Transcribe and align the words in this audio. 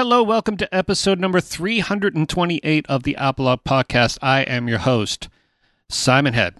Hello, 0.00 0.22
welcome 0.22 0.56
to 0.58 0.72
episode 0.72 1.18
number 1.18 1.40
328 1.40 2.86
of 2.88 3.02
the 3.02 3.16
Apolog 3.18 3.64
Podcast. 3.64 4.16
I 4.22 4.42
am 4.42 4.68
your 4.68 4.78
host, 4.78 5.28
Simon 5.88 6.34
Head. 6.34 6.54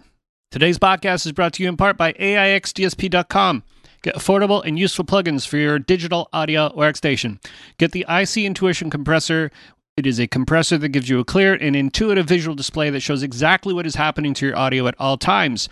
Today's 0.50 0.76
podcast 0.76 1.24
is 1.24 1.30
brought 1.30 1.52
to 1.52 1.62
you 1.62 1.68
in 1.68 1.76
part 1.76 1.96
by 1.96 2.14
AIXDSP.com. 2.14 3.62
Get 4.02 4.16
affordable 4.16 4.64
and 4.64 4.76
useful 4.76 5.04
plugins 5.04 5.46
for 5.46 5.56
your 5.56 5.78
digital 5.78 6.28
audio 6.32 6.70
workstation. 6.70 7.40
Get 7.78 7.92
the 7.92 8.04
IC 8.08 8.38
Intuition 8.38 8.90
compressor. 8.90 9.52
It 9.96 10.04
is 10.04 10.18
a 10.18 10.26
compressor 10.26 10.76
that 10.76 10.88
gives 10.88 11.08
you 11.08 11.20
a 11.20 11.24
clear 11.24 11.54
and 11.54 11.76
intuitive 11.76 12.26
visual 12.26 12.56
display 12.56 12.90
that 12.90 13.02
shows 13.02 13.22
exactly 13.22 13.72
what 13.72 13.86
is 13.86 13.94
happening 13.94 14.34
to 14.34 14.46
your 14.46 14.58
audio 14.58 14.88
at 14.88 14.96
all 14.98 15.16
times. 15.16 15.68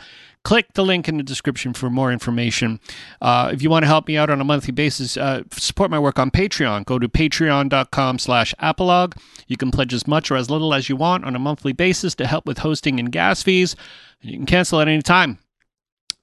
Click 0.47 0.75
the 0.75 0.85
link 0.85 1.09
in 1.09 1.17
the 1.17 1.25
description 1.25 1.73
for 1.73 1.91
more 1.91 2.13
information. 2.13 2.79
Uh, 3.21 3.51
if 3.53 3.65
you 3.65 3.69
want 3.69 3.83
to 3.83 3.89
help 3.89 4.07
me 4.07 4.17
out 4.17 4.31
on 4.31 4.41
a 4.41 4.45
monthly 4.45 4.71
basis, 4.71 5.17
uh, 5.17 5.43
support 5.51 5.91
my 5.91 5.99
work 5.99 6.21
on 6.21 6.31
Patreon. 6.31 6.85
Go 6.85 7.01
to 7.01 7.09
patreon.com 7.09 8.21
slash 8.21 8.55
apolog. 8.63 9.19
You 9.49 9.57
can 9.57 9.73
pledge 9.73 9.93
as 9.93 10.07
much 10.07 10.31
or 10.31 10.37
as 10.37 10.49
little 10.49 10.73
as 10.73 10.89
you 10.89 10.95
want 10.95 11.25
on 11.25 11.35
a 11.35 11.41
monthly 11.41 11.73
basis 11.73 12.15
to 12.15 12.29
help 12.29 12.47
with 12.47 12.59
hosting 12.59 13.01
and 13.01 13.11
gas 13.11 13.43
fees. 13.43 13.75
You 14.21 14.35
can 14.37 14.47
cancel 14.47 14.81
at 14.81 14.87
any 14.87 15.03
time. 15.03 15.41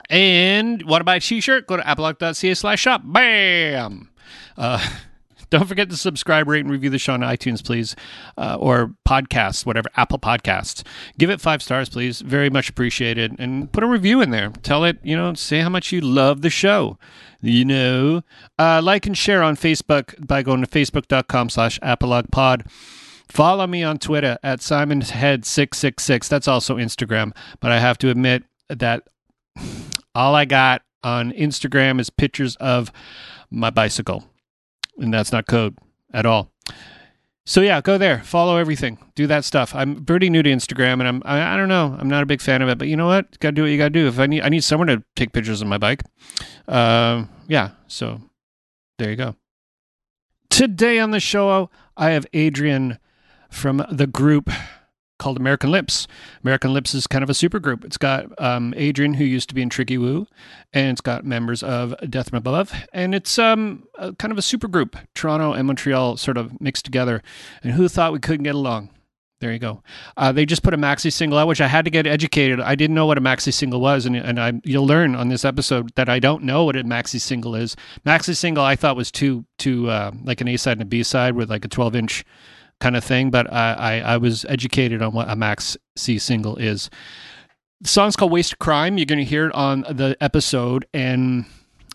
And 0.09 0.81
want 0.84 1.02
to 1.02 1.05
buy 1.05 1.17
a 1.17 1.20
t-shirt? 1.20 1.67
Go 1.67 1.76
to 1.76 1.84
apolog.ca 1.84 2.53
slash 2.53 2.80
shop. 2.80 3.02
Bam! 3.03 4.09
Uh, 4.55 4.90
don't 5.54 5.68
forget 5.68 5.88
to 5.92 5.96
subscribe, 5.96 6.48
rate, 6.48 6.62
and 6.62 6.72
review 6.72 6.90
the 6.90 6.98
show 6.98 7.14
on 7.14 7.20
iTunes, 7.20 7.64
please, 7.64 7.96
uh, 8.40 8.58
or 8.60 8.96
podcasts, 9.08 9.68
whatever, 9.68 9.88
Apple 9.96 10.18
Podcasts. 10.18 10.84
Give 11.20 11.30
it 11.30 11.40
five 11.40 11.62
stars, 11.62 11.90
please. 11.90 12.22
Very 12.22 12.50
much 12.50 12.70
appreciated. 12.70 13.36
And 13.38 13.72
put 13.72 13.84
a 13.84 13.88
review 13.88 14.20
in 14.20 14.32
there. 14.32 14.50
Tell 14.64 14.84
it, 14.84 14.98
you 15.04 15.16
know, 15.16 15.36
say 15.36 15.60
how 15.60 15.70
much 15.70 15.92
you 15.92 16.02
love 16.02 16.42
the 16.42 16.50
show. 16.50 16.98
You 17.40 17.66
know, 17.66 18.24
uh, 18.58 18.82
like 18.84 19.06
and 19.06 19.16
share 19.16 19.44
on 19.44 19.56
Facebook 19.56 20.26
by 20.26 20.42
going 20.42 20.62
to 20.62 20.68
facebook.com 20.68 21.50
slash 21.50 21.80
apologpod. 21.82 22.68
Follow 23.30 23.68
me 23.68 23.84
on 23.84 24.00
Twitter 24.00 24.40
at 24.42 24.60
SimonHead666. 24.60 26.28
That's 26.30 26.48
also 26.48 26.78
Instagram. 26.78 27.32
But 27.60 27.72
I 27.72 27.78
have 27.80 28.00
to 28.00 28.10
admit 28.10 28.44
that 28.70 29.08
all 30.16 30.34
I 30.34 30.45
got 30.45 30.82
on 31.04 31.32
Instagram 31.34 32.00
is 32.00 32.10
pictures 32.10 32.56
of 32.56 32.92
my 33.52 33.70
bicycle. 33.70 34.23
And 34.97 35.13
that's 35.13 35.31
not 35.31 35.47
code 35.47 35.77
at 36.13 36.25
all. 36.25 36.52
So 37.45 37.59
yeah, 37.59 37.81
go 37.81 37.97
there, 37.97 38.23
follow 38.23 38.55
everything, 38.55 38.97
do 39.16 39.27
that 39.27 39.44
stuff. 39.44 39.75
I'm 39.75 40.05
pretty 40.05 40.30
new 40.30 40.41
to 40.44 40.49
Instagram, 40.49 40.94
and 40.94 41.08
I'm 41.08 41.22
I, 41.25 41.53
I 41.53 41.58
don't 41.58 41.67
know, 41.67 41.97
I'm 41.99 42.08
not 42.08 42.23
a 42.23 42.25
big 42.25 42.39
fan 42.39 42.61
of 42.61 42.69
it, 42.69 42.77
but 42.77 42.88
you 42.88 42.95
know 42.95 43.08
what? 43.08 43.38
Got 43.39 43.49
to 43.49 43.52
do 43.53 43.64
what 43.64 43.67
you 43.67 43.77
got 43.77 43.86
to 43.86 43.89
do. 43.89 44.08
If 44.08 44.17
I 44.17 44.27
need 44.27 44.44
I 44.44 44.49
need 44.49 44.64
someone 44.64 44.88
to 44.88 45.03
take 45.17 45.33
pictures 45.33 45.61
of 45.61 45.67
my 45.67 45.77
bike, 45.77 46.03
uh, 46.69 47.25
yeah. 47.47 47.71
So 47.88 48.21
there 48.97 49.09
you 49.09 49.17
go. 49.17 49.36
Today 50.49 50.99
on 50.99 51.11
the 51.11 51.19
show, 51.19 51.69
I 51.97 52.11
have 52.11 52.25
Adrian 52.31 52.97
from 53.49 53.86
the 53.91 54.08
group 54.08 54.49
called 55.24 55.38
American 55.38 55.72
Lips. 55.72 56.06
American 56.44 56.74
Lips 56.74 56.94
is 56.94 57.08
kind 57.08 57.24
of 57.24 57.30
a 57.30 57.34
super 57.34 57.58
group. 57.58 57.86
It's 57.86 57.98
got 57.98 58.26
um, 58.42 58.74
Adrian, 58.76 59.14
who 59.14 59.24
used 59.24 59.48
to 59.50 59.56
be 59.56 59.62
in 59.62 59.70
Tricky 59.70 59.98
Woo, 59.98 60.28
and 60.74 60.92
it's 60.92 61.00
got 61.00 61.24
members 61.24 61.64
of 61.64 61.96
Death 62.10 62.30
from 62.30 62.40
Above, 62.40 62.74
and 62.92 63.16
it's 63.16 63.40
um, 63.40 63.88
a, 63.98 64.12
kind 64.14 64.34
of 64.34 64.38
a 64.38 64.42
super 64.42 64.68
group. 64.68 64.98
Toronto 65.16 65.54
and 65.54 65.66
Montreal 65.66 66.18
sort 66.18 66.36
of 66.36 66.60
mixed 66.60 66.84
together. 66.84 67.24
And 67.64 67.72
who 67.72 67.88
thought 67.88 68.12
we 68.12 68.20
couldn't 68.20 68.44
get 68.44 68.54
along? 68.54 68.90
There 69.40 69.54
you 69.54 69.60
go. 69.60 69.82
Uh, 70.18 70.32
they 70.34 70.46
just 70.46 70.64
put 70.64 70.74
a 70.74 70.78
maxi 70.78 71.12
single 71.12 71.38
out, 71.38 71.48
which 71.48 71.62
I 71.62 71.68
had 71.68 71.86
to 71.86 71.92
get 71.92 72.06
educated. 72.06 72.60
I 72.60 72.76
didn't 72.76 72.96
know 72.96 73.06
what 73.06 73.18
a 73.18 73.22
maxi 73.22 73.54
single 73.54 73.80
was, 73.80 74.06
and 74.06 74.16
and 74.18 74.40
I 74.40 74.54
you'll 74.66 74.88
learn 74.88 75.16
on 75.16 75.30
this 75.30 75.46
episode 75.46 75.94
that 75.96 76.10
I 76.10 76.20
don't 76.20 76.44
know 76.44 76.66
what 76.66 76.76
a 76.76 76.84
maxi 76.84 77.20
single 77.20 77.56
is. 77.56 77.76
Maxi 78.06 78.36
single 78.36 78.64
I 78.64 78.76
thought 78.76 78.98
was 78.98 79.12
two 79.12 79.46
two 79.58 79.90
uh, 79.90 80.12
like 80.24 80.42
an 80.42 80.50
A 80.50 80.58
side 80.58 80.74
and 80.74 80.82
a 80.82 80.86
B 80.86 81.04
side 81.04 81.36
with 81.36 81.50
like 81.50 81.64
a 81.64 81.70
twelve 81.70 81.96
inch 81.96 82.26
kind 82.84 82.98
of 82.98 83.03
thing, 83.03 83.31
but 83.31 83.52
I, 83.52 83.73
I, 83.73 84.00
I 84.14 84.17
was 84.17 84.45
educated 84.50 85.02
on 85.02 85.14
what 85.14 85.30
a 85.30 85.38
Max 85.38 85.78
C 85.95 86.20
single 86.20 86.58
is. 86.58 86.89
The 87.80 87.88
song's 87.88 88.17
called 88.17 88.31
Waste 88.31 88.59
Crime. 88.59 88.98
You're 88.98 89.05
going 89.05 89.20
to 89.20 89.26
hear 89.26 89.48
it 89.48 89.55
on 89.55 89.82
the 89.82 90.17
episode. 90.20 90.86
And 90.94 91.45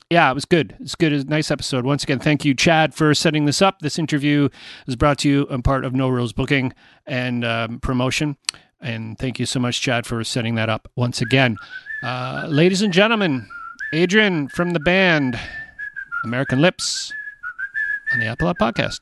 yeah, 0.08 0.30
it 0.30 0.34
was 0.34 0.46
good. 0.46 0.74
It's 0.80 0.94
good. 0.94 1.12
A 1.12 1.24
nice 1.24 1.50
episode. 1.50 1.84
Once 1.84 2.04
again, 2.04 2.18
thank 2.18 2.42
you, 2.46 2.54
Chad, 2.54 2.94
for 2.94 3.14
setting 3.14 3.44
this 3.44 3.60
up. 3.60 3.80
This 3.80 3.98
interview 3.98 4.48
is 4.86 4.96
brought 4.96 5.18
to 5.18 5.28
you 5.28 5.46
in 5.48 5.62
part 5.62 5.84
of 5.84 5.92
No 5.92 6.08
Rules 6.08 6.32
Booking 6.32 6.72
and 7.06 7.44
um, 7.44 7.80
promotion. 7.80 8.38
And 8.80 9.18
thank 9.18 9.38
you 9.38 9.44
so 9.44 9.60
much, 9.60 9.82
Chad, 9.82 10.06
for 10.06 10.24
setting 10.24 10.54
that 10.54 10.70
up 10.70 10.88
once 10.96 11.20
again. 11.20 11.56
Uh, 12.02 12.46
ladies 12.48 12.80
and 12.80 12.94
gentlemen, 12.94 13.46
Adrian 13.92 14.48
from 14.48 14.70
the 14.70 14.80
band 14.80 15.38
American 16.24 16.62
Lips 16.62 17.12
on 18.14 18.20
the 18.20 18.26
Apolog 18.26 18.54
Podcast. 18.58 19.00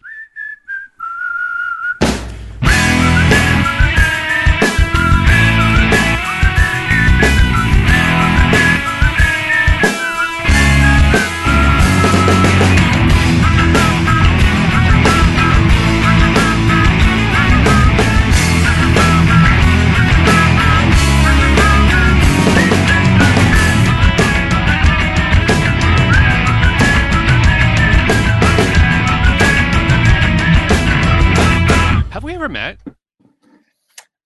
Ever 32.47 32.53
met? 32.53 32.79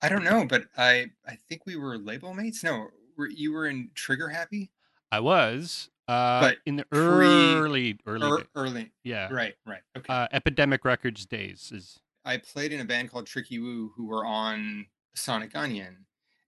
I 0.02 0.10
don't 0.10 0.24
know, 0.24 0.44
but 0.44 0.64
I 0.76 1.06
I 1.26 1.36
think 1.48 1.64
we 1.64 1.76
were 1.76 1.96
label 1.96 2.34
mates. 2.34 2.62
No, 2.62 2.88
were, 3.16 3.30
you 3.30 3.50
were 3.50 3.66
in 3.66 3.88
Trigger 3.94 4.28
Happy, 4.28 4.70
I 5.10 5.20
was, 5.20 5.88
uh, 6.06 6.40
But 6.40 6.58
in 6.66 6.76
the 6.76 6.84
pre- 6.84 6.98
early, 6.98 7.98
early, 8.04 8.28
Ear- 8.28 8.46
early. 8.54 8.92
yeah, 9.04 9.32
Right, 9.32 9.54
right. 9.66 9.80
Okay. 9.96 10.12
uh, 10.12 10.28
Epidemic 10.32 10.84
Records 10.84 11.24
days 11.24 11.72
is 11.74 11.98
I 12.26 12.36
played 12.36 12.74
in 12.74 12.80
a 12.80 12.84
band 12.84 13.10
called 13.10 13.26
Tricky 13.26 13.58
Woo, 13.58 13.90
who 13.96 14.04
were 14.06 14.26
on 14.26 14.84
Sonic 15.14 15.54
Unyon, 15.54 15.96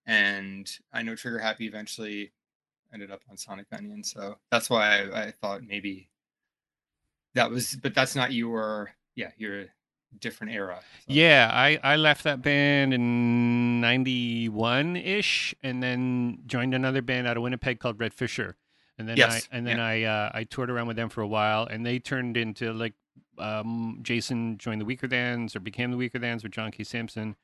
and 0.05 0.71
I 0.93 1.00
know 1.00 1.16
Trigger 1.16 1.38
Happy 1.38 1.66
eventually 1.66 2.32
ended 2.93 3.11
up 3.11 3.22
on 3.31 3.38
Sonic 3.38 3.71
Unyon, 3.71 4.05
so 4.05 4.37
that's 4.50 4.69
why 4.69 5.05
I, 5.09 5.22
I 5.28 5.31
thought 5.31 5.62
maybe 5.62 6.11
that 7.32 7.50
was. 7.50 7.78
But 7.82 7.94
that's 7.94 8.15
not 8.15 8.31
your. 8.34 8.91
Yeah, 9.15 9.31
your 9.38 9.66
different 10.21 10.53
era. 10.53 10.81
so. 10.81 11.05
yeah. 11.09 11.50
I 11.53 11.78
I 11.83 11.97
left 11.97 12.25
that 12.25 12.43
band 12.43 12.93
in 12.95 13.81
'91 13.81 14.97
ish, 14.97 15.55
and 15.62 15.83
then 15.83 16.39
joined 16.47 16.75
another 16.75 17.03
band 17.03 17.27
out 17.27 17.37
of 17.37 17.43
Winnipeg 17.43 17.78
called 17.81 17.99
Red 18.00 18.15
Fisher, 18.15 18.56
and 18.99 19.09
then 19.09 19.17
Yes, 19.17 19.49
I 19.53 19.56
and 19.56 19.67
then 19.67 19.81
I 19.81 20.03
uh, 20.05 20.31
I 20.34 20.45
toured 20.45 20.71
around 20.71 20.87
with 20.87 20.97
them 20.97 21.09
for 21.09 21.21
a 21.23 21.27
while, 21.27 21.67
and 21.67 21.84
they 21.84 21.99
turned 21.99 22.37
into 22.37 22.73
like 22.73 22.95
um, 23.39 23.99
Jason 24.03 24.59
joined 24.59 24.81
the 24.81 24.84
Weakerthans 24.84 25.56
or 25.56 25.61
became 25.61 25.91
the 25.91 25.97
Weakerthans 25.97 26.43
with 26.43 26.53
John 26.53 26.71
K. 26.71 26.84
Samson, 26.84 27.37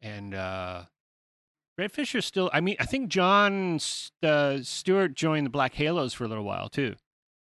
and 0.00 0.34
uh, 0.34 0.84
Red 1.76 1.92
Fisher 1.92 2.20
still. 2.20 2.50
I 2.52 2.60
mean, 2.60 2.76
I 2.80 2.86
think 2.86 3.08
John 3.08 3.78
uh, 4.22 4.58
Stewart 4.62 5.14
joined 5.14 5.46
the 5.46 5.50
Black 5.50 5.74
Halos 5.74 6.12
for 6.14 6.24
a 6.24 6.28
little 6.28 6.44
while 6.44 6.68
too. 6.68 6.94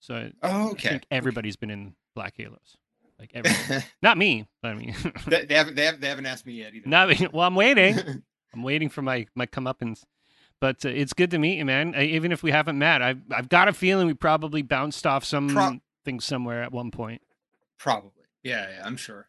So 0.00 0.14
I, 0.14 0.32
Oh, 0.42 0.68
I 0.68 0.70
okay. 0.72 0.88
think 0.90 1.06
everybody's 1.10 1.56
been 1.56 1.70
in 1.70 1.94
Black 2.14 2.34
Halos, 2.36 2.76
like 3.18 3.30
every, 3.34 3.50
not 4.02 4.18
me, 4.18 4.46
but 4.62 4.72
I 4.72 4.74
mean, 4.74 4.94
they, 5.26 5.44
they 5.44 5.54
haven't. 5.54 5.76
They, 5.76 5.86
have, 5.86 6.00
they 6.00 6.08
haven't 6.08 6.26
asked 6.26 6.46
me 6.46 6.54
yet 6.54 6.74
either. 6.74 6.88
not 6.88 7.08
me. 7.08 7.28
Well, 7.32 7.46
I'm 7.46 7.54
waiting. 7.54 7.98
I'm 8.54 8.62
waiting 8.62 8.88
for 8.88 9.02
my 9.02 9.26
my 9.34 9.46
comeuppance. 9.46 10.04
But 10.60 10.84
uh, 10.84 10.88
it's 10.88 11.12
good 11.12 11.30
to 11.32 11.38
meet 11.38 11.58
you, 11.58 11.64
man. 11.64 11.94
Uh, 11.94 12.00
even 12.00 12.32
if 12.32 12.42
we 12.42 12.50
haven't 12.50 12.78
met, 12.78 13.02
I've 13.02 13.20
I've 13.30 13.48
got 13.48 13.68
a 13.68 13.72
feeling 13.72 14.06
we 14.06 14.14
probably 14.14 14.62
bounced 14.62 15.06
off 15.06 15.24
some 15.24 15.48
Pro- 15.48 15.80
thing 16.04 16.20
somewhere 16.20 16.62
at 16.62 16.72
one 16.72 16.90
point. 16.90 17.22
Probably. 17.78 18.10
Yeah, 18.42 18.68
yeah, 18.70 18.82
I'm 18.84 18.96
sure. 18.96 19.28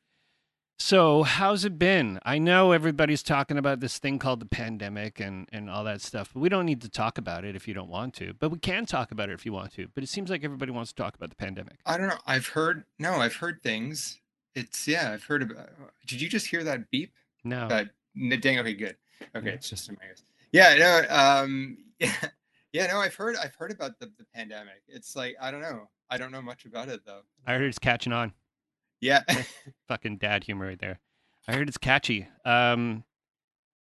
So 0.77 1.23
how's 1.23 1.63
it 1.63 1.79
been? 1.79 2.19
I 2.25 2.37
know 2.37 2.73
everybody's 2.73 3.23
talking 3.23 3.57
about 3.57 3.79
this 3.79 3.97
thing 3.97 4.19
called 4.19 4.41
the 4.41 4.45
pandemic 4.45 5.21
and 5.21 5.47
and 5.51 5.69
all 5.69 5.85
that 5.85 6.01
stuff, 6.01 6.31
but 6.33 6.41
we 6.41 6.49
don't 6.49 6.65
need 6.65 6.81
to 6.81 6.89
talk 6.89 7.17
about 7.17 7.45
it 7.45 7.55
if 7.55 7.65
you 7.67 7.73
don't 7.73 7.89
want 7.89 8.13
to. 8.15 8.33
But 8.33 8.51
we 8.51 8.59
can 8.59 8.85
talk 8.85 9.11
about 9.11 9.29
it 9.29 9.33
if 9.33 9.45
you 9.45 9.53
want 9.53 9.71
to. 9.75 9.87
But 9.95 10.03
it 10.03 10.07
seems 10.07 10.29
like 10.29 10.43
everybody 10.43 10.71
wants 10.71 10.91
to 10.91 11.01
talk 11.01 11.15
about 11.15 11.29
the 11.29 11.35
pandemic. 11.37 11.77
I 11.85 11.97
don't 11.97 12.07
know. 12.09 12.17
I've 12.27 12.47
heard. 12.47 12.83
No, 12.99 13.13
I've 13.13 13.35
heard 13.35 13.63
things. 13.63 14.19
It's 14.53 14.85
yeah. 14.87 15.11
I've 15.13 15.23
heard 15.23 15.43
about. 15.43 15.69
Did 16.07 16.19
you 16.21 16.27
just 16.27 16.47
hear 16.47 16.63
that 16.65 16.91
beep? 16.91 17.13
No. 17.45 17.67
N- 17.69 18.39
dang. 18.41 18.59
Okay, 18.59 18.73
good. 18.73 18.97
Okay, 19.33 19.47
Yeah. 19.47 19.53
it's 19.53 19.69
just 19.69 19.87
in 19.87 19.97
my 20.01 20.07
ears. 20.07 20.23
Yeah. 20.51 20.75
No. 20.75 21.15
Um. 21.15 21.77
Yeah. 21.97 22.11
Yeah. 22.73 22.87
No. 22.87 22.99
I've 22.99 23.15
heard. 23.15 23.37
I've 23.37 23.55
heard 23.55 23.71
about 23.71 23.97
the, 23.99 24.07
the 24.17 24.25
pandemic. 24.35 24.83
It's 24.89 25.15
like 25.15 25.37
I 25.39 25.49
don't 25.51 25.61
know. 25.61 25.87
I 26.09 26.17
don't 26.17 26.31
know 26.33 26.41
much 26.41 26.65
about 26.65 26.89
it 26.89 27.05
though. 27.05 27.21
I 27.47 27.53
heard 27.53 27.61
it's 27.63 27.79
catching 27.79 28.11
on. 28.11 28.33
Yeah. 29.01 29.23
Fucking 29.87 30.17
dad 30.17 30.43
humor 30.43 30.65
right 30.67 30.79
there. 30.79 30.99
I 31.47 31.53
heard 31.53 31.67
it's 31.67 31.77
catchy. 31.77 32.27
Um, 32.43 33.03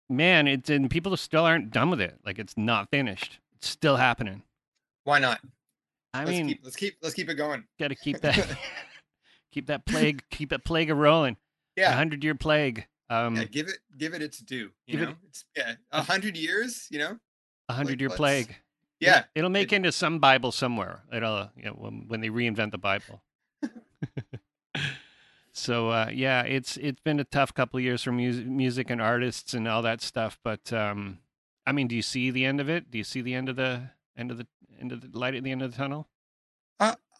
man, 0.09 0.49
it's 0.49 0.71
and 0.71 0.91
people 0.91 1.17
still 1.17 1.45
aren't 1.45 1.71
done 1.73 1.91
with 1.91 2.01
it. 2.01 2.19
Like 2.25 2.39
it's 2.39 2.57
not 2.57 2.91
finished. 2.91 3.39
It's 3.57 3.69
still 3.69 3.97
happening. 3.97 4.43
Why 5.05 5.19
not? 5.19 5.41
I 6.15 6.25
let's 6.25 6.31
mean, 6.31 6.49
keep, 6.49 6.61
let's 6.65 6.77
keep 6.77 6.97
let's 7.03 7.15
keep 7.15 7.29
it 7.29 7.35
going. 7.35 7.65
got 7.79 7.89
to 7.89 7.95
keep 7.95 8.21
that. 8.21 8.37
keep 9.53 9.67
that 9.67 9.85
plague, 9.87 10.23
keep 10.31 10.51
that 10.51 10.65
plague 10.65 10.91
a 10.91 10.95
rolling. 10.95 11.37
Yeah, 11.77 11.93
hundred 11.93 12.25
year 12.25 12.35
plague. 12.35 12.87
Um, 13.11 13.37
yeah, 13.37 13.45
give 13.45 13.69
it 13.69 13.79
give 13.99 14.15
it 14.15 14.23
its 14.23 14.39
due. 14.39 14.71
You 14.87 14.99
give 14.99 15.09
it- 15.11 15.17
it's 15.29 15.45
yeah, 15.57 15.75
a 15.93 16.03
hundred 16.03 16.37
years. 16.37 16.87
You 16.91 16.99
know, 16.99 17.19
a 17.69 17.73
hundred 17.73 18.01
year 18.01 18.11
plague. 18.11 18.57
yeah, 19.01 19.25
It'll 19.35 19.51
make 19.51 19.73
it- 19.73 19.77
into 19.77 19.93
some 19.93 20.19
Bible 20.19 20.53
somewhere. 20.53 21.03
It'll 21.13 21.51
you 21.57 21.65
know, 21.65 21.73
when, 21.73 22.05
when 22.09 22.21
they 22.21 22.29
reinvent 22.29 22.71
the 22.71 22.79
Bible. 22.79 23.23
so 25.53 25.91
uh, 25.91 26.11
yeah, 26.13 26.43
it's 26.43 26.77
it's 26.77 27.01
been 27.01 27.21
a 27.21 27.25
tough 27.25 27.55
couple 27.55 27.79
of 27.79 27.85
years 27.85 28.03
for 28.03 28.13
music, 28.13 28.47
music 28.47 28.91
and 28.91 29.01
artists 29.01 29.55
and 29.55 29.67
all 29.67 29.83
that 29.83 30.01
stuff. 30.01 30.39
But 30.43 30.73
um, 30.73 31.19
I 31.67 31.73
mean, 31.73 31.89
do 31.89 31.97
you 31.97 32.03
see 32.03 32.31
the 32.31 32.45
end 32.45 32.61
of 32.61 32.69
it? 32.69 32.91
Do 32.91 32.99
you 32.99 33.05
see 33.05 33.21
the 33.21 33.35
end 33.35 33.49
of 33.49 33.57
the 33.57 33.91
end 34.17 34.31
of 34.31 34.39
the 34.39 34.47
end 34.81 34.93
of 34.93 35.13
the 35.13 35.19
light 35.19 35.35
at 35.35 35.43
the 35.43 35.51
end 35.51 35.63
of 35.63 35.73
the 35.73 35.77
tunnel? 35.77 36.09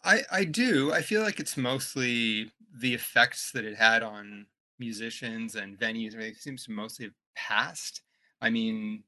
I 0.03 0.23
I 0.31 0.45
do. 0.45 0.91
I 0.91 1.01
feel 1.01 1.21
like 1.21 1.39
it's 1.39 1.57
mostly 1.57 2.51
the 2.73 2.93
effects 2.93 3.51
that 3.51 3.65
it 3.65 3.77
had 3.77 4.03
on 4.03 4.47
musicians 4.79 5.55
and 5.55 5.77
venues. 5.77 6.15
It 6.15 6.37
seems 6.37 6.65
to 6.65 6.71
mostly 6.71 7.05
have 7.05 7.13
passed. 7.35 8.01
I 8.41 8.49
mean, 8.49 9.03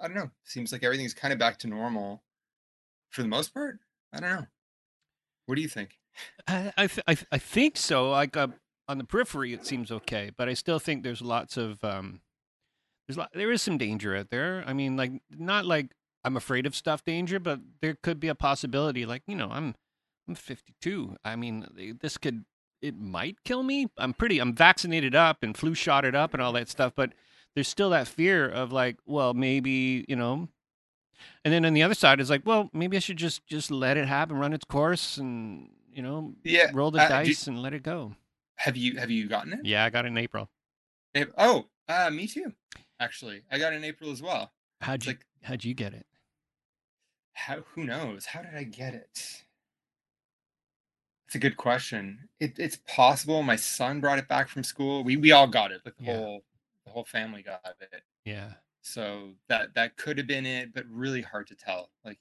I 0.00 0.06
don't 0.06 0.16
know. 0.16 0.30
Seems 0.44 0.72
like 0.72 0.84
everything's 0.84 1.14
kind 1.14 1.32
of 1.32 1.38
back 1.38 1.58
to 1.60 1.66
normal 1.66 2.22
for 3.10 3.22
the 3.22 3.28
most 3.28 3.52
part. 3.52 3.80
I 4.12 4.20
don't 4.20 4.30
know. 4.30 4.46
What 5.46 5.56
do 5.56 5.62
you 5.62 5.68
think? 5.68 5.98
I 6.46 6.72
I, 6.76 6.86
th- 6.86 7.04
I, 7.06 7.14
th- 7.14 7.26
I 7.32 7.38
think 7.38 7.76
so. 7.76 8.10
Like 8.10 8.36
uh, 8.36 8.48
on 8.88 8.98
the 8.98 9.04
periphery, 9.04 9.52
it 9.52 9.66
seems 9.66 9.90
okay, 9.90 10.30
but 10.36 10.48
I 10.48 10.54
still 10.54 10.78
think 10.78 11.02
there's 11.02 11.22
lots 11.22 11.56
of 11.56 11.82
um, 11.84 12.20
there's 13.08 13.18
there 13.34 13.52
is 13.52 13.62
some 13.62 13.78
danger 13.78 14.16
out 14.16 14.30
there. 14.30 14.64
I 14.66 14.72
mean, 14.72 14.96
like 14.96 15.12
not 15.30 15.66
like 15.66 15.94
I'm 16.24 16.36
afraid 16.36 16.66
of 16.66 16.74
stuff 16.74 17.04
danger, 17.04 17.38
but 17.38 17.60
there 17.80 17.96
could 18.02 18.20
be 18.20 18.28
a 18.28 18.34
possibility. 18.34 19.06
Like 19.06 19.22
you 19.26 19.36
know, 19.36 19.50
I'm 19.50 19.74
I'm 20.28 20.34
52. 20.34 21.16
I 21.24 21.36
mean, 21.36 21.96
this 22.00 22.18
could 22.18 22.44
it 22.80 22.96
might 22.98 23.42
kill 23.44 23.62
me. 23.62 23.88
I'm 23.96 24.12
pretty 24.14 24.38
I'm 24.38 24.54
vaccinated 24.54 25.14
up 25.14 25.42
and 25.42 25.56
flu 25.56 25.74
shotted 25.74 26.14
up 26.14 26.34
and 26.34 26.42
all 26.42 26.52
that 26.52 26.68
stuff, 26.68 26.92
but 26.94 27.12
there's 27.54 27.68
still 27.68 27.90
that 27.90 28.08
fear 28.08 28.48
of 28.48 28.72
like, 28.72 28.96
well, 29.06 29.34
maybe 29.34 30.04
you 30.08 30.16
know. 30.16 30.48
And 31.44 31.54
then 31.54 31.64
on 31.64 31.74
the 31.74 31.82
other 31.82 31.94
side 31.94 32.20
is 32.20 32.28
like, 32.28 32.42
well, 32.44 32.68
maybe 32.72 32.96
I 32.96 33.00
should 33.00 33.16
just 33.16 33.46
just 33.46 33.70
let 33.70 33.96
it 33.96 34.08
happen, 34.08 34.36
run 34.36 34.52
its 34.52 34.64
course, 34.64 35.16
and 35.16 35.70
you 35.94 36.02
know, 36.02 36.34
Yeah. 36.44 36.70
roll 36.72 36.90
the 36.90 37.00
uh, 37.02 37.08
dice 37.08 37.46
and 37.46 37.60
let 37.62 37.72
it 37.74 37.82
go. 37.82 38.14
have 38.56 38.76
you 38.76 38.98
have 38.98 39.10
you 39.10 39.28
gotten 39.28 39.52
it? 39.52 39.60
Yeah, 39.64 39.84
I 39.84 39.90
got 39.90 40.04
it 40.04 40.08
in 40.08 40.18
April. 40.18 40.50
Ap- 41.14 41.32
Oh, 41.38 41.66
uh, 41.88 42.10
me 42.10 42.26
too. 42.26 42.52
Actually, 43.00 43.42
I 43.50 43.58
got 43.58 43.72
it 43.72 43.76
in 43.76 43.84
April 43.84 44.10
as 44.10 44.22
well. 44.22 44.52
How'd 44.80 44.96
It's 44.96 45.06
you 45.06 45.12
like 45.12 45.26
how'd 45.42 45.64
you 45.64 45.74
get 45.74 45.94
it? 45.94 46.06
how? 47.32 47.60
Who 47.74 47.84
knows? 47.84 48.26
How 48.26 48.42
did 48.42 48.54
I 48.54 48.64
get 48.64 48.94
it? 48.94 49.42
It's 51.26 51.34
a 51.34 51.38
good 51.38 51.56
question. 51.56 52.28
It, 52.38 52.58
it's 52.58 52.78
possible 52.86 53.42
my 53.42 53.56
son 53.56 54.00
brought 54.00 54.18
it 54.18 54.28
back 54.28 54.48
from 54.48 54.62
school. 54.62 55.02
We 55.02 55.16
we 55.16 55.32
all 55.32 55.46
got 55.48 55.72
it. 55.72 55.80
Like 55.84 55.96
the 55.96 56.04
Yeah. 56.04 56.16
whole 56.16 56.44
the 56.84 56.90
whole 56.92 57.04
family 57.04 57.42
got 57.42 57.60
it. 57.80 58.02
Yeah. 58.24 58.52
So 58.82 59.32
that 59.48 59.74
that 59.74 59.96
could 59.96 60.18
have 60.18 60.26
been 60.26 60.46
it, 60.46 60.74
but 60.74 60.84
really 60.88 61.22
hard 61.22 61.46
to 61.48 61.54
tell. 61.56 61.90
Like, 62.04 62.18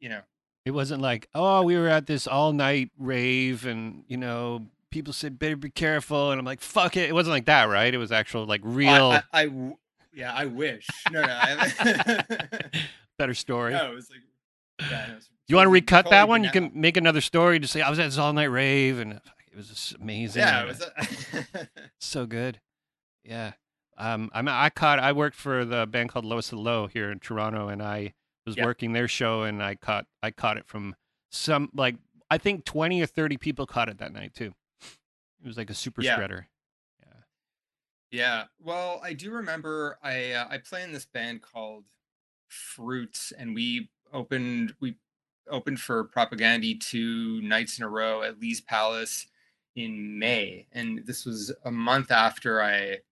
you 0.00 0.08
know, 0.08 0.22
It 0.66 0.72
wasn't 0.72 1.00
like, 1.00 1.28
oh, 1.34 1.62
we 1.62 1.76
were 1.76 1.88
at 1.88 2.06
this 2.06 2.26
all 2.26 2.52
night 2.52 2.90
rave 2.98 3.64
and, 3.64 4.02
you 4.08 4.16
know, 4.16 4.66
people 4.90 5.12
said 5.12 5.38
better 5.38 5.56
be 5.56 5.70
careful 5.70 6.32
and 6.32 6.38
I'm 6.40 6.44
like, 6.44 6.60
fuck 6.60 6.96
it. 6.96 7.08
It 7.08 7.12
wasn't 7.12 7.32
like 7.34 7.46
that, 7.46 7.64
right? 7.68 7.94
It 7.94 7.98
was 7.98 8.10
actual 8.12 8.44
like 8.46 8.62
I- 8.64 8.68
real 8.68 9.20
I 9.32 9.72
yeah, 10.12 10.32
I 10.34 10.46
wish. 10.46 10.86
No, 11.12 11.22
no, 11.22 11.28
I, 11.30 12.18
better 13.18 13.34
story. 13.34 13.72
no. 13.74 13.92
It 13.92 13.94
was 13.94 14.10
like, 14.10 14.20
yeah, 14.90 15.12
it's 15.16 15.30
you 15.46 15.54
want 15.56 15.66
to 15.66 15.68
totally- 15.68 15.80
recut 15.80 16.10
that 16.10 16.28
one? 16.28 16.42
You 16.42 16.50
can 16.50 16.72
make 16.74 16.96
another 16.96 17.20
story 17.20 17.60
to 17.60 17.68
say 17.68 17.80
I 17.82 17.88
was 17.90 17.98
at 17.98 18.06
this 18.06 18.18
all 18.18 18.32
night 18.32 18.44
rave 18.50 18.98
and 18.98 19.12
it 19.12 19.56
was 19.56 19.68
just 19.68 19.94
amazing. 19.94 20.40
Yeah, 20.40 20.62
it 20.64 20.66
was. 20.68 20.82
A, 21.54 21.68
so 22.00 22.26
good. 22.26 22.60
Yeah. 23.24 23.52
Um, 23.98 24.30
I'm, 24.34 24.48
I 24.48 24.70
caught, 24.70 24.98
I 24.98 25.12
worked 25.12 25.36
for 25.36 25.64
the 25.64 25.86
band 25.86 26.08
called 26.10 26.24
Lowest 26.24 26.52
of 26.52 26.58
the 26.58 26.62
Low 26.62 26.86
here 26.88 27.10
in 27.12 27.18
Toronto 27.20 27.68
and 27.68 27.82
I 27.82 28.14
was 28.46 28.56
Yeah. 28.56 28.64
working 28.64 28.92
their 28.92 29.08
show 29.08 29.42
and 29.42 29.62
I 29.62 29.74
caught, 29.74 30.06
I 30.22 30.30
caught 30.30 30.56
it 30.56 30.66
from 30.66 30.94
some, 31.30 31.70
like, 31.74 31.96
I 32.30 32.38
think 32.38 32.64
20 32.64 33.02
or 33.02 33.06
30 33.06 33.36
people 33.36 33.66
caught 33.66 33.88
it 33.88 33.98
that 33.98 34.12
night 34.12 34.34
too. 34.34 34.54
It 34.80 35.46
was 35.46 35.56
like 35.56 35.70
a 35.70 35.74
super 35.74 36.02
Yeah. 36.02 36.14
spreader. 36.14 36.48
Yeah. 37.04 37.12
Yeah. 38.10 38.44
Well, 38.58 39.00
I 39.02 39.12
do 39.12 39.30
remember 39.30 39.98
I 40.02 40.32
uh, 40.32 40.48
I 40.48 40.58
play 40.58 40.82
in 40.82 40.92
this 40.92 41.04
band 41.06 41.42
called 41.42 41.84
Fruits, 42.48 43.32
and 43.32 43.54
we 43.54 43.90
opened 44.12 44.74
we 44.80 44.96
opened 45.48 45.80
for 45.80 46.08
Propagandhi 46.08 46.80
two 46.80 47.40
nights 47.42 47.78
in 47.78 47.84
a 47.84 47.88
row 47.88 48.22
at 48.22 48.40
Lee's 48.40 48.60
Palace 48.60 49.26
in 49.76 50.18
May, 50.18 50.66
and 50.72 51.04
this 51.06 51.24
was 51.24 51.52
a 51.64 51.70
month 51.70 52.10
after 52.10 52.62
I 52.62 53.02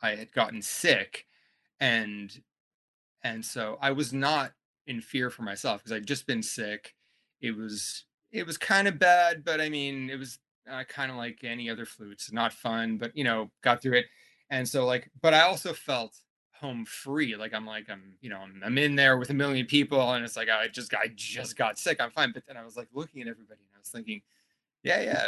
I 0.00 0.14
had 0.14 0.32
gotten 0.32 0.62
sick, 0.62 1.26
and 1.80 2.42
and 3.22 3.44
so 3.44 3.76
I 3.82 3.90
was 3.92 4.12
not 4.14 4.54
in 4.86 5.00
fear 5.00 5.30
for 5.30 5.42
myself 5.42 5.82
because 5.82 5.92
I'd 5.96 6.06
just 6.06 6.26
been 6.26 6.42
sick. 6.42 6.94
It 7.40 7.56
was 7.56 8.04
it 8.30 8.46
was 8.46 8.56
kind 8.58 8.88
of 8.88 8.98
bad, 8.98 9.44
but 9.44 9.60
I 9.60 9.68
mean 9.68 10.10
it 10.10 10.18
was 10.18 10.38
uh, 10.70 10.84
kind 10.84 11.10
of 11.10 11.16
like 11.16 11.44
any 11.44 11.68
other 11.68 11.84
flu. 11.84 12.10
It's 12.10 12.32
not 12.32 12.52
fun, 12.52 12.98
but 12.98 13.16
you 13.16 13.24
know, 13.24 13.50
got 13.62 13.82
through 13.82 13.98
it 13.98 14.06
and 14.52 14.68
so 14.68 14.86
like 14.86 15.10
but 15.20 15.34
i 15.34 15.40
also 15.40 15.72
felt 15.72 16.16
home 16.52 16.84
free 16.84 17.34
like 17.34 17.52
i'm 17.52 17.66
like 17.66 17.90
i'm 17.90 18.14
you 18.20 18.30
know 18.30 18.36
I'm, 18.36 18.62
I'm 18.64 18.78
in 18.78 18.94
there 18.94 19.16
with 19.16 19.30
a 19.30 19.34
million 19.34 19.66
people 19.66 20.12
and 20.12 20.24
it's 20.24 20.36
like 20.36 20.48
i 20.48 20.68
just 20.68 20.94
i 20.94 21.10
just 21.16 21.56
got 21.56 21.78
sick 21.78 22.00
i'm 22.00 22.12
fine 22.12 22.30
but 22.32 22.44
then 22.46 22.56
i 22.56 22.64
was 22.64 22.76
like 22.76 22.88
looking 22.92 23.22
at 23.22 23.28
everybody 23.28 23.62
and 23.62 23.74
i 23.74 23.78
was 23.80 23.88
thinking 23.88 24.22
yeah 24.84 25.00
yeah 25.00 25.24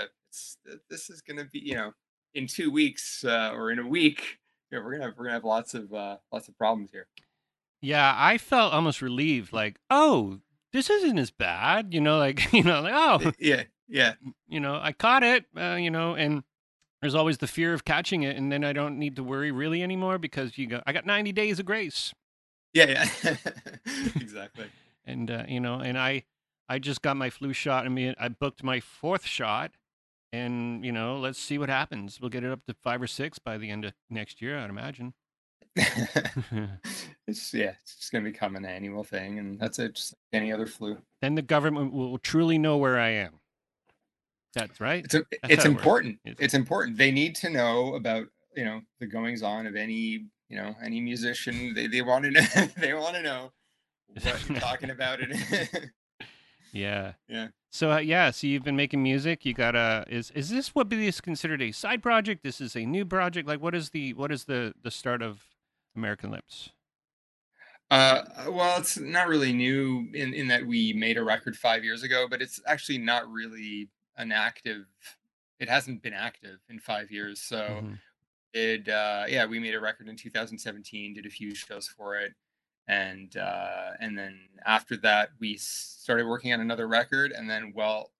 this 0.89 1.11
is 1.11 1.23
gonna 1.23 1.47
be 1.47 1.59
you 1.59 1.75
know 1.75 1.93
in 2.35 2.47
two 2.47 2.71
weeks 2.71 3.25
uh, 3.25 3.50
or 3.55 3.71
in 3.71 3.79
a 3.79 3.87
week 3.87 4.39
we're 4.71 4.93
gonna 4.93 5.05
have, 5.05 5.15
we're 5.17 5.25
gonna 5.25 5.35
have 5.35 5.45
lots 5.45 5.75
of 5.75 5.93
uh, 5.95 6.17
lots 6.33 6.49
of 6.49 6.59
problems 6.59 6.91
here 6.91 7.07
Yeah. 7.85 8.15
I 8.17 8.39
felt 8.39 8.73
almost 8.73 9.03
relieved, 9.03 9.53
like, 9.53 9.79
oh, 9.91 10.41
this 10.73 10.91
isn't 10.91 11.19
as 11.19 11.31
bad, 11.31 11.95
you 11.95 12.01
know, 12.01 12.19
like, 12.19 12.53
you 12.53 12.63
know, 12.63 12.81
like, 12.81 12.95
oh, 12.95 13.33
yeah 13.39 13.65
yeah 13.89 14.15
you 14.49 14.61
know, 14.61 14.79
I 14.83 14.93
caught 14.93 15.23
it, 15.23 15.45
uh, 15.57 15.77
you 15.79 15.91
know, 15.91 16.15
and 16.15 16.43
there's 17.01 17.15
always 17.15 17.39
the 17.39 17.47
fear 17.47 17.75
of 17.75 17.85
catching 17.85 18.23
it. 18.23 18.37
And 18.37 18.51
then 18.51 18.65
I 18.65 18.73
don't 18.73 18.99
need 18.99 19.17
to 19.17 19.23
worry 19.23 19.53
really 19.53 19.83
anymore 19.83 20.19
because 20.19 20.57
you 20.57 20.67
go, 20.67 20.83
I 20.87 20.93
got 20.93 21.05
90 21.05 21.33
days 21.33 21.59
of 21.59 21.67
grace. 21.67 22.15
yeah 22.73 23.07
yeah 23.25 23.37
exactly 24.17 24.67
and 25.05 25.31
uh, 25.31 25.45
you 25.47 25.61
know, 25.61 25.81
and 25.81 25.99
I, 25.99 26.25
I 26.69 26.79
just 26.79 27.03
got 27.03 27.17
my 27.17 27.29
flu 27.31 27.53
shot. 27.53 27.85
I 27.85 27.89
mean, 27.91 28.15
I 28.19 28.29
booked 28.29 28.63
my 28.65 28.81
fourth 28.81 29.27
shot, 29.27 29.73
and 30.33 30.83
you 30.85 30.93
know, 30.93 31.19
let's 31.19 31.39
see 31.39 31.59
what 31.59 31.69
happens. 31.69 32.21
We'll 32.21 32.31
get 32.31 32.43
it 32.43 32.51
up 32.51 32.65
to 32.67 32.75
five 32.75 33.03
or 33.03 33.07
six 33.07 33.39
by 33.39 33.59
the 33.59 33.71
end 33.71 33.85
of 33.85 33.93
next 34.09 34.41
year, 34.41 34.59
I'd 34.59 34.71
imagine. 34.71 35.12
It's 37.26 37.54
yeah 37.54 37.73
it's 37.83 37.97
just 37.97 38.12
gonna 38.12 38.25
become 38.25 38.57
an 38.57 38.64
annual 38.64 39.02
thing 39.04 39.38
and 39.38 39.59
that's 39.59 39.78
it 39.78 39.95
just 39.95 40.12
like 40.12 40.43
any 40.43 40.52
other 40.52 40.66
flu 40.66 40.99
then 41.23 41.35
the 41.35 41.43
government 41.43 41.93
will 41.93 42.19
truly 42.19 42.59
know 42.59 42.76
where 42.76 42.99
I 42.99 43.11
am. 43.11 43.40
That's 44.54 44.78
right. 44.81 45.04
it's 45.04 45.14
a, 45.14 45.25
That's 45.43 45.54
it's 45.54 45.64
it 45.64 45.69
important 45.69 46.19
It's- 46.25 46.45
it's 46.45 46.54
important 46.54 46.97
they 46.99 47.11
need 47.11 47.35
to 47.37 47.50
know 47.50 47.95
about 47.95 48.26
you 48.57 48.64
know 48.64 48.83
the 49.00 49.07
goings 49.07 49.43
on 49.43 49.66
of 49.66 49.75
any 49.75 50.26
you 50.49 50.57
know 50.57 50.75
any 50.83 51.00
musician 51.00 51.75
they, 51.75 51.87
they 51.87 52.02
want 52.02 52.25
to 52.25 52.31
know 52.31 52.47
they 52.76 52.95
want 52.95 53.16
to 53.16 53.23
know 53.23 53.52
what 54.23 54.49
you're 54.49 54.59
talking 54.61 54.90
about 54.90 55.19
it 55.21 55.90
Yeah. 56.73 57.12
Yeah. 57.28 57.49
So 57.71 57.93
uh, 57.93 57.99
yeah, 57.99 58.31
so 58.33 58.47
you've 58.49 58.64
been 58.64 58.76
making 58.76 59.00
music. 59.02 59.45
You 59.47 59.54
got 59.54 59.75
a 59.76 60.04
is 60.09 60.31
is 60.33 60.50
this 60.50 60.75
what 60.75 60.93
is 60.93 61.21
considered 61.21 61.62
a 61.62 61.71
side 61.73 62.02
project? 62.02 62.43
This 62.43 62.61
is 62.61 62.76
a 62.76 62.85
new 62.85 63.04
project. 63.04 63.47
Like 63.49 63.61
what 63.62 63.75
is 63.75 63.90
the 63.90 64.12
what 64.14 64.31
is 64.33 64.45
the 64.45 64.75
the 64.83 64.90
start 64.90 65.23
of 65.23 65.45
American 65.97 66.31
Lips? 66.33 66.71
Uh 67.91 68.23
well 68.50 68.79
it's 68.79 68.99
not 68.99 69.29
really 69.29 69.53
new 69.53 70.09
in 70.14 70.33
in 70.33 70.49
that 70.49 70.64
we 70.67 70.93
made 70.95 71.19
a 71.19 71.23
record 71.25 71.57
five 71.57 71.85
years 71.85 72.03
ago 72.03 72.26
but 72.29 72.41
it's 72.41 72.61
actually 72.67 72.99
not 72.99 73.31
really 73.31 73.88
an 74.17 74.33
active 74.33 74.87
it 75.61 75.69
hasn't 75.69 76.03
been 76.03 76.14
active 76.14 76.59
in 76.71 76.79
five 76.79 77.11
years 77.11 77.41
so 77.43 77.83
Mhm. 77.83 77.99
did 78.55 78.88
uh 78.88 79.25
yeah 79.29 79.45
we 79.45 79.59
made 79.59 79.75
a 79.75 79.81
record 79.81 80.09
in 80.09 80.17
2017 80.17 81.14
did 81.14 81.26
a 81.26 81.31
few 81.31 81.55
shows 81.55 81.87
for 81.88 82.17
it 82.17 82.33
and 82.88 83.37
uh 83.37 83.91
and 84.00 84.17
then 84.17 84.38
after 84.64 84.97
that 84.99 85.31
we 85.38 85.57
started 85.59 86.26
working 86.26 86.53
on 86.53 86.61
another 86.61 86.88
record 86.88 87.33
and 87.33 87.49
then 87.50 87.73
well 87.75 88.12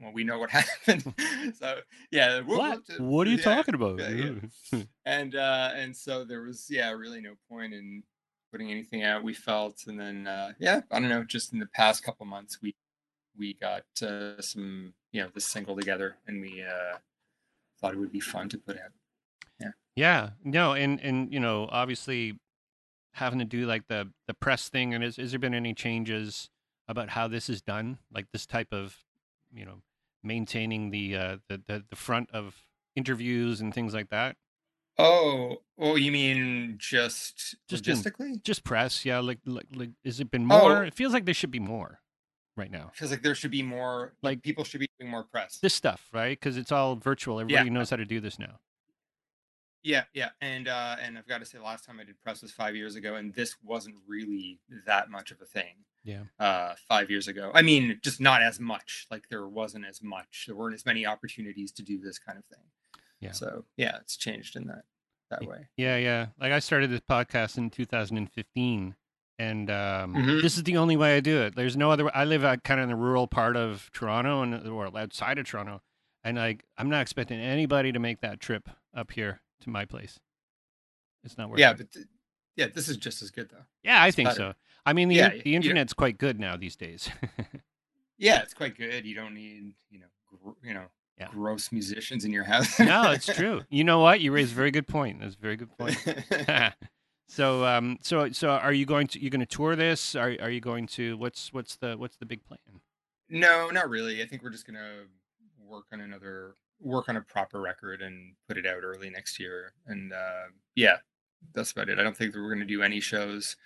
well 0.00 0.12
we 0.12 0.22
know 0.24 0.38
what 0.38 0.50
happened 0.58 1.02
so 1.58 1.80
yeah 2.12 2.40
whoop, 2.40 2.58
What? 2.58 2.86
just- 2.86 3.00
What 3.00 3.26
are 3.26 3.30
you 3.30 3.36
yeah, 3.38 3.42
talking 3.56 3.74
about? 3.74 3.98
yeah, 3.98 4.32
yeah. 4.72 4.82
and 5.04 5.34
uh 5.34 5.72
and 5.74 5.96
so 5.96 6.24
there 6.24 6.42
was 6.42 6.66
yeah 6.70 6.90
really 6.92 7.20
no 7.20 7.34
point 7.48 7.74
in 7.74 8.02
putting 8.50 8.70
anything 8.70 9.02
out 9.02 9.22
we 9.22 9.32
felt 9.32 9.84
and 9.86 9.98
then 9.98 10.26
uh 10.26 10.52
yeah 10.58 10.80
i 10.90 10.98
don't 10.98 11.08
know 11.08 11.24
just 11.24 11.52
in 11.52 11.58
the 11.58 11.66
past 11.66 12.02
couple 12.02 12.26
months 12.26 12.58
we 12.60 12.74
we 13.38 13.54
got 13.54 13.84
uh, 14.02 14.40
some 14.40 14.92
you 15.12 15.22
know 15.22 15.28
this 15.34 15.46
single 15.46 15.76
together 15.76 16.16
and 16.26 16.40
we 16.40 16.62
uh 16.62 16.96
thought 17.80 17.94
it 17.94 17.98
would 17.98 18.12
be 18.12 18.20
fun 18.20 18.48
to 18.50 18.58
put 18.58 18.76
out. 18.76 18.92
Yeah, 19.58 19.70
yeah, 19.96 20.30
no, 20.44 20.74
and 20.74 21.00
and 21.00 21.32
you 21.32 21.40
know, 21.40 21.68
obviously, 21.70 22.38
having 23.14 23.38
to 23.38 23.44
do 23.44 23.66
like 23.66 23.88
the 23.88 24.10
the 24.26 24.34
press 24.34 24.68
thing, 24.68 24.94
and 24.94 25.02
is 25.02 25.18
is 25.18 25.32
there 25.32 25.40
been 25.40 25.54
any 25.54 25.74
changes 25.74 26.50
about 26.88 27.10
how 27.10 27.28
this 27.28 27.48
is 27.48 27.62
done, 27.62 27.98
like 28.12 28.26
this 28.32 28.46
type 28.46 28.72
of, 28.72 28.96
you 29.52 29.64
know, 29.64 29.82
maintaining 30.22 30.90
the 30.90 31.16
uh, 31.16 31.36
the, 31.48 31.62
the 31.66 31.84
the 31.88 31.96
front 31.96 32.30
of 32.32 32.64
interviews 32.96 33.60
and 33.60 33.74
things 33.74 33.94
like 33.94 34.10
that? 34.10 34.36
Oh, 35.00 35.56
oh, 35.78 35.96
you 35.96 36.12
mean 36.12 36.76
just 36.78 37.56
Just 37.68 37.86
in- 37.88 38.40
Just 38.44 38.64
press, 38.64 39.04
yeah. 39.04 39.18
Like 39.20 39.38
like 39.44 39.66
like, 39.74 39.90
has 40.04 40.20
it 40.20 40.30
been 40.30 40.44
more? 40.46 40.78
Oh. 40.78 40.82
It 40.82 40.94
feels 40.94 41.12
like 41.12 41.24
there 41.24 41.34
should 41.34 41.50
be 41.50 41.60
more 41.60 42.00
right 42.56 42.70
now. 42.70 42.90
feels 42.94 43.10
like 43.10 43.22
there 43.22 43.34
should 43.34 43.50
be 43.50 43.62
more. 43.62 44.12
Like- 44.22 44.36
Like 44.36 44.42
people 44.42 44.64
should 44.64 44.80
be 44.80 44.88
doing 44.98 45.10
more 45.10 45.24
press. 45.24 45.58
This 45.60 45.74
stuff, 45.74 46.08
right? 46.12 46.38
Because 46.38 46.56
it's 46.56 46.72
all 46.72 46.96
virtual. 46.96 47.40
Everybody 47.40 47.70
knows 47.70 47.90
how 47.90 47.96
to 47.96 48.04
do 48.04 48.20
this 48.20 48.38
now. 48.38 48.58
Yeah, 49.82 50.04
yeah, 50.12 50.28
and 50.42 50.68
uh, 50.68 50.96
and 51.00 51.16
I've 51.16 51.26
got 51.26 51.38
to 51.38 51.46
say, 51.46 51.56
the 51.56 51.64
last 51.64 51.86
time 51.86 51.98
I 52.00 52.04
did 52.04 52.20
press 52.20 52.42
was 52.42 52.52
five 52.52 52.76
years 52.76 52.96
ago, 52.96 53.14
and 53.14 53.34
this 53.34 53.56
wasn't 53.64 53.96
really 54.06 54.58
that 54.86 55.10
much 55.10 55.30
of 55.30 55.40
a 55.40 55.46
thing. 55.46 55.76
Yeah. 56.04 56.24
Uh, 56.38 56.74
five 56.86 57.10
years 57.10 57.28
ago, 57.28 57.50
I 57.54 57.62
mean, 57.62 57.98
just 58.02 58.20
not 58.20 58.42
as 58.42 58.60
much. 58.60 59.06
Like 59.10 59.24
there 59.30 59.48
wasn't 59.48 59.86
as 59.86 60.02
much. 60.02 60.44
There 60.46 60.54
weren't 60.56 60.74
as 60.74 60.84
many 60.84 61.06
opportunities 61.06 61.72
to 61.72 61.82
do 61.82 61.98
this 61.98 62.18
kind 62.18 62.38
of 62.38 62.44
thing. 62.44 62.64
Yeah. 63.20 63.32
So 63.32 63.64
yeah, 63.76 63.96
it's 64.00 64.16
changed 64.16 64.56
in 64.56 64.66
that 64.68 64.84
that 65.30 65.44
way. 65.46 65.68
Yeah, 65.76 65.96
yeah. 65.96 66.26
Like 66.40 66.52
I 66.52 66.58
started 66.58 66.90
this 66.90 67.00
podcast 67.00 67.56
in 67.58 67.70
2015, 67.70 68.96
and 69.38 69.70
um, 69.70 70.14
Mhm. 70.14 70.42
this 70.42 70.56
is 70.56 70.64
the 70.64 70.76
only 70.76 70.96
way 70.96 71.16
I 71.16 71.20
do 71.20 71.40
it. 71.42 71.54
There's 71.54 71.76
no 71.76 71.90
other. 71.90 72.14
I 72.16 72.24
live 72.24 72.44
out 72.44 72.64
kind 72.64 72.80
of 72.80 72.84
in 72.84 72.90
the 72.90 72.96
rural 72.96 73.26
part 73.28 73.56
of 73.56 73.90
Toronto 73.92 74.42
and 74.42 74.66
or 74.66 74.86
outside 74.98 75.38
of 75.38 75.46
Toronto, 75.46 75.82
and 76.24 76.36
like 76.38 76.64
I'm 76.78 76.88
not 76.88 77.02
expecting 77.02 77.38
anybody 77.40 77.92
to 77.92 77.98
make 77.98 78.20
that 78.22 78.40
trip 78.40 78.68
up 78.94 79.12
here 79.12 79.40
to 79.60 79.70
my 79.70 79.84
place. 79.84 80.18
It's 81.22 81.36
not 81.36 81.50
worth 81.50 81.58
Yeah, 81.60 81.72
it. 81.72 81.76
but 81.76 81.92
th- 81.92 82.06
yeah, 82.56 82.66
this 82.68 82.88
is 82.88 82.96
just 82.96 83.20
as 83.22 83.30
good 83.30 83.50
though. 83.50 83.64
yeah, 83.82 84.02
I 84.02 84.08
it's 84.08 84.16
think 84.16 84.30
better. 84.30 84.52
so. 84.52 84.54
I 84.86 84.94
mean, 84.94 85.08
the 85.08 85.16
Yeah, 85.16 85.32
in- 85.32 85.42
the 85.44 85.54
internet's 85.54 85.92
quite 85.92 86.16
good 86.18 86.40
now 86.40 86.56
these 86.56 86.76
days. 86.76 87.10
Yeah, 88.22 88.42
it's 88.42 88.52
quite 88.52 88.76
good. 88.76 89.06
You 89.06 89.14
don't 89.14 89.32
need 89.32 89.72
you 89.90 90.00
know 90.00 90.06
gr- 90.26 90.66
you 90.68 90.74
know 90.74 90.86
Yeah. 91.20 91.28
gross 91.32 91.70
musicians 91.70 92.24
in 92.24 92.32
your 92.32 92.44
house. 92.44 92.80
no, 92.80 93.10
it's 93.10 93.26
true. 93.26 93.60
You 93.68 93.84
know 93.84 94.00
what? 94.00 94.20
You 94.20 94.32
raise 94.32 94.52
a 94.52 94.54
very 94.54 94.70
good 94.70 94.88
point. 94.88 95.20
That's 95.20 95.34
a 95.34 95.38
very 95.38 95.56
good 95.56 95.68
point. 95.76 95.98
so, 97.28 97.66
um, 97.66 97.98
so, 98.00 98.32
so, 98.32 98.48
are 98.48 98.72
you 98.72 98.86
going 98.86 99.06
to? 99.08 99.22
You 99.22 99.28
going 99.28 99.40
to 99.40 99.46
tour 99.46 99.76
this? 99.76 100.16
Are 100.16 100.34
Are 100.40 100.50
you 100.50 100.60
going 100.62 100.86
to? 100.88 101.18
What's 101.18 101.52
What's 101.52 101.76
the 101.76 101.96
What's 101.98 102.16
the 102.16 102.24
big 102.24 102.42
plan? 102.44 102.58
No, 103.28 103.68
not 103.70 103.90
really. 103.90 104.22
I 104.22 104.26
think 104.26 104.42
we're 104.42 104.50
just 104.50 104.66
gonna 104.66 105.04
work 105.58 105.84
on 105.92 106.00
another 106.00 106.54
work 106.80 107.08
on 107.08 107.16
a 107.16 107.20
proper 107.20 107.60
record 107.60 108.02
and 108.02 108.34
put 108.48 108.56
it 108.56 108.66
out 108.66 108.82
early 108.82 109.10
next 109.10 109.38
year. 109.38 109.72
And 109.86 110.12
uh, 110.12 110.48
yeah, 110.74 110.96
that's 111.54 111.70
about 111.70 111.88
it. 111.88 111.98
I 111.98 112.02
don't 112.02 112.16
think 112.16 112.32
that 112.32 112.40
we're 112.40 112.52
gonna 112.52 112.64
do 112.64 112.82
any 112.82 112.98
shows. 112.98 113.56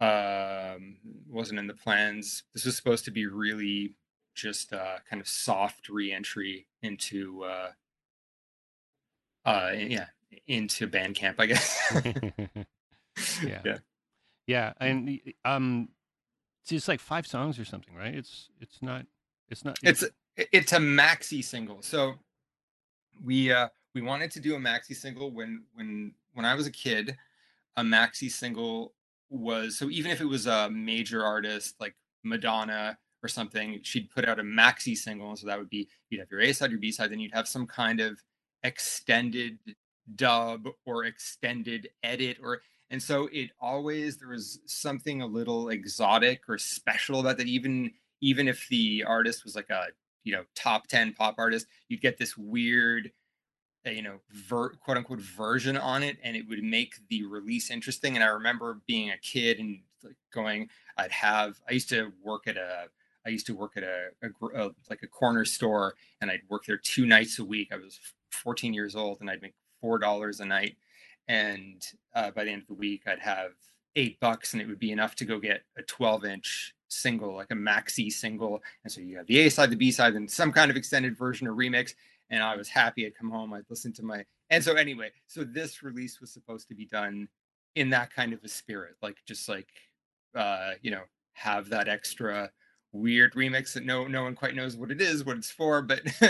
Um, 0.00 0.96
wasn't 1.28 1.60
in 1.60 1.66
the 1.66 1.74
plans. 1.74 2.42
This 2.52 2.64
was 2.64 2.76
supposed 2.76 3.04
to 3.04 3.10
be 3.10 3.26
really 3.26 3.94
just 4.40 4.72
uh, 4.72 4.96
kind 5.08 5.20
of 5.20 5.28
soft 5.28 5.88
re-entry 5.88 6.66
into 6.82 7.44
uh, 7.44 7.70
uh, 9.44 9.70
yeah, 9.76 10.06
into 10.46 10.86
Bandcamp, 10.88 11.34
I 11.38 11.46
guess. 11.46 12.66
Yeah. 13.44 13.60
yeah. 13.66 13.78
yeah, 14.46 14.72
and 14.80 15.06
y- 15.06 15.34
um, 15.44 15.88
it's 16.62 16.70
just 16.70 16.88
like 16.88 17.00
five 17.00 17.26
songs 17.26 17.58
or 17.58 17.64
something, 17.66 17.94
right? 17.94 18.14
It's 18.14 18.48
it's 18.60 18.80
not 18.80 19.04
it's 19.50 19.64
not 19.64 19.78
it's 19.82 20.02
it- 20.36 20.48
it's 20.52 20.72
a 20.72 20.78
maxi 20.78 21.44
single 21.44 21.82
so 21.82 22.14
we 23.22 23.52
uh 23.52 23.68
we 23.94 24.00
wanted 24.00 24.30
to 24.30 24.40
do 24.40 24.54
a 24.54 24.58
maxi 24.58 24.94
single 24.96 25.30
when 25.32 25.64
when 25.74 26.14
when 26.32 26.46
i 26.46 26.54
was 26.54 26.66
a 26.66 26.70
kid 26.70 27.16
a 27.76 27.82
maxi 27.82 28.30
single 28.30 28.94
was 29.28 29.76
so 29.76 29.90
even 29.90 30.10
if 30.10 30.20
it 30.20 30.24
was 30.24 30.46
a 30.46 30.70
major 30.70 31.22
artist 31.24 31.74
like 31.80 31.94
madonna 32.22 32.96
or 33.22 33.28
something 33.28 33.80
she'd 33.82 34.10
put 34.10 34.26
out 34.26 34.38
a 34.38 34.42
maxi 34.42 34.96
single 34.96 35.36
so 35.36 35.46
that 35.46 35.58
would 35.58 35.70
be 35.70 35.88
you'd 36.08 36.20
have 36.20 36.30
your 36.30 36.40
a 36.40 36.52
side 36.52 36.70
your 36.70 36.80
b 36.80 36.90
side 36.90 37.10
then 37.10 37.20
you'd 37.20 37.34
have 37.34 37.48
some 37.48 37.66
kind 37.66 38.00
of 38.00 38.22
extended 38.62 39.58
dub 40.16 40.66
or 40.86 41.04
extended 41.04 41.88
edit 42.02 42.38
or 42.42 42.62
and 42.90 43.02
so 43.02 43.28
it 43.32 43.50
always 43.60 44.16
there 44.16 44.28
was 44.28 44.60
something 44.66 45.22
a 45.22 45.26
little 45.26 45.68
exotic 45.68 46.42
or 46.48 46.58
special 46.58 47.20
about 47.20 47.38
that. 47.38 47.46
Even 47.46 47.92
even 48.20 48.48
if 48.48 48.66
the 48.68 49.04
artist 49.06 49.44
was 49.44 49.54
like 49.54 49.70
a 49.70 49.86
you 50.24 50.32
know 50.32 50.44
top 50.54 50.86
10 50.88 51.14
pop 51.14 51.36
artist 51.38 51.66
you'd 51.88 52.02
get 52.02 52.18
this 52.18 52.36
weird 52.36 53.10
uh, 53.86 53.90
you 53.90 54.02
know 54.02 54.18
ver- 54.30 54.70
quote 54.70 54.96
unquote 54.96 55.20
version 55.20 55.76
on 55.76 56.02
it 56.02 56.18
and 56.22 56.36
it 56.36 56.46
would 56.48 56.62
make 56.62 56.94
the 57.08 57.24
release 57.24 57.70
interesting. 57.70 58.16
And 58.16 58.24
i 58.24 58.28
remember 58.28 58.80
being 58.86 59.10
a 59.10 59.18
kid 59.18 59.60
and 59.60 59.80
like 60.02 60.16
going 60.32 60.68
i'd 60.98 61.12
have 61.12 61.60
i 61.68 61.72
used 61.72 61.90
to 61.90 62.12
work 62.22 62.48
at 62.48 62.56
a 62.56 62.86
i 63.26 63.28
used 63.28 63.46
to 63.46 63.54
work 63.54 63.72
at 63.76 63.82
a, 63.82 64.08
a, 64.22 64.46
uh 64.56 64.70
like 64.88 65.02
a 65.02 65.06
corner 65.06 65.44
store 65.44 65.94
and 66.20 66.30
i'd 66.30 66.40
work 66.48 66.64
there 66.66 66.76
two 66.76 67.06
nights 67.06 67.38
a 67.38 67.44
week. 67.44 67.68
I 67.72 67.76
was 67.76 67.98
14 68.30 68.72
years 68.72 68.96
old 68.96 69.20
and 69.20 69.30
i'd 69.30 69.42
make 69.42 69.54
four 69.80 69.98
dollars 69.98 70.40
a 70.40 70.44
night. 70.44 70.76
And 71.28 71.86
uh, 72.14 72.32
by 72.32 72.44
the 72.44 72.50
end 72.50 72.62
of 72.62 72.68
the 72.68 72.74
week 72.74 73.02
i'd 73.06 73.18
have 73.20 73.52
eight 73.96 74.18
bucks 74.20 74.52
and 74.52 74.62
it 74.62 74.68
would 74.68 74.78
be 74.78 74.92
enough 74.92 75.14
to 75.16 75.24
go 75.24 75.38
get 75.38 75.62
a 75.76 75.82
12 75.82 76.24
inch 76.24 76.74
single 76.88 77.34
like 77.34 77.50
a 77.50 77.54
maxi 77.54 78.10
single. 78.10 78.62
And 78.84 78.92
so 78.92 79.00
you 79.00 79.16
have 79.16 79.26
the 79.26 79.40
a 79.40 79.50
side 79.50 79.70
the 79.70 79.76
b 79.76 79.90
side 79.90 80.14
and 80.14 80.30
some 80.30 80.52
kind 80.52 80.70
of 80.70 80.76
extended 80.76 81.16
version 81.16 81.46
or 81.46 81.54
remix. 81.54 81.94
And 82.30 82.42
i 82.42 82.56
was 82.56 82.68
happy 82.68 83.06
i'd 83.06 83.16
come 83.16 83.30
home 83.30 83.52
i'd 83.54 83.68
listen 83.68 83.92
to 83.94 84.04
my 84.04 84.24
and 84.50 84.62
so 84.62 84.74
anyway 84.74 85.10
so 85.26 85.44
this 85.44 85.82
release 85.82 86.20
was 86.20 86.30
supposed 86.30 86.68
to 86.68 86.74
be 86.74 86.86
done 86.86 87.28
in 87.74 87.90
that 87.90 88.14
kind 88.14 88.32
of 88.32 88.42
a 88.44 88.48
spirit 88.48 88.94
like 89.02 89.16
just 89.26 89.48
like 89.48 89.68
uh 90.34 90.72
you 90.82 90.90
know 90.90 91.02
have 91.32 91.68
that 91.70 91.88
extra 91.88 92.50
weird 92.92 93.32
remix 93.34 93.72
that 93.74 93.84
no 93.84 94.06
no 94.06 94.24
one 94.24 94.34
quite 94.34 94.54
knows 94.54 94.76
what 94.76 94.90
it 94.90 95.00
is 95.00 95.24
what 95.24 95.36
it's 95.36 95.50
for 95.50 95.80
but 95.80 96.00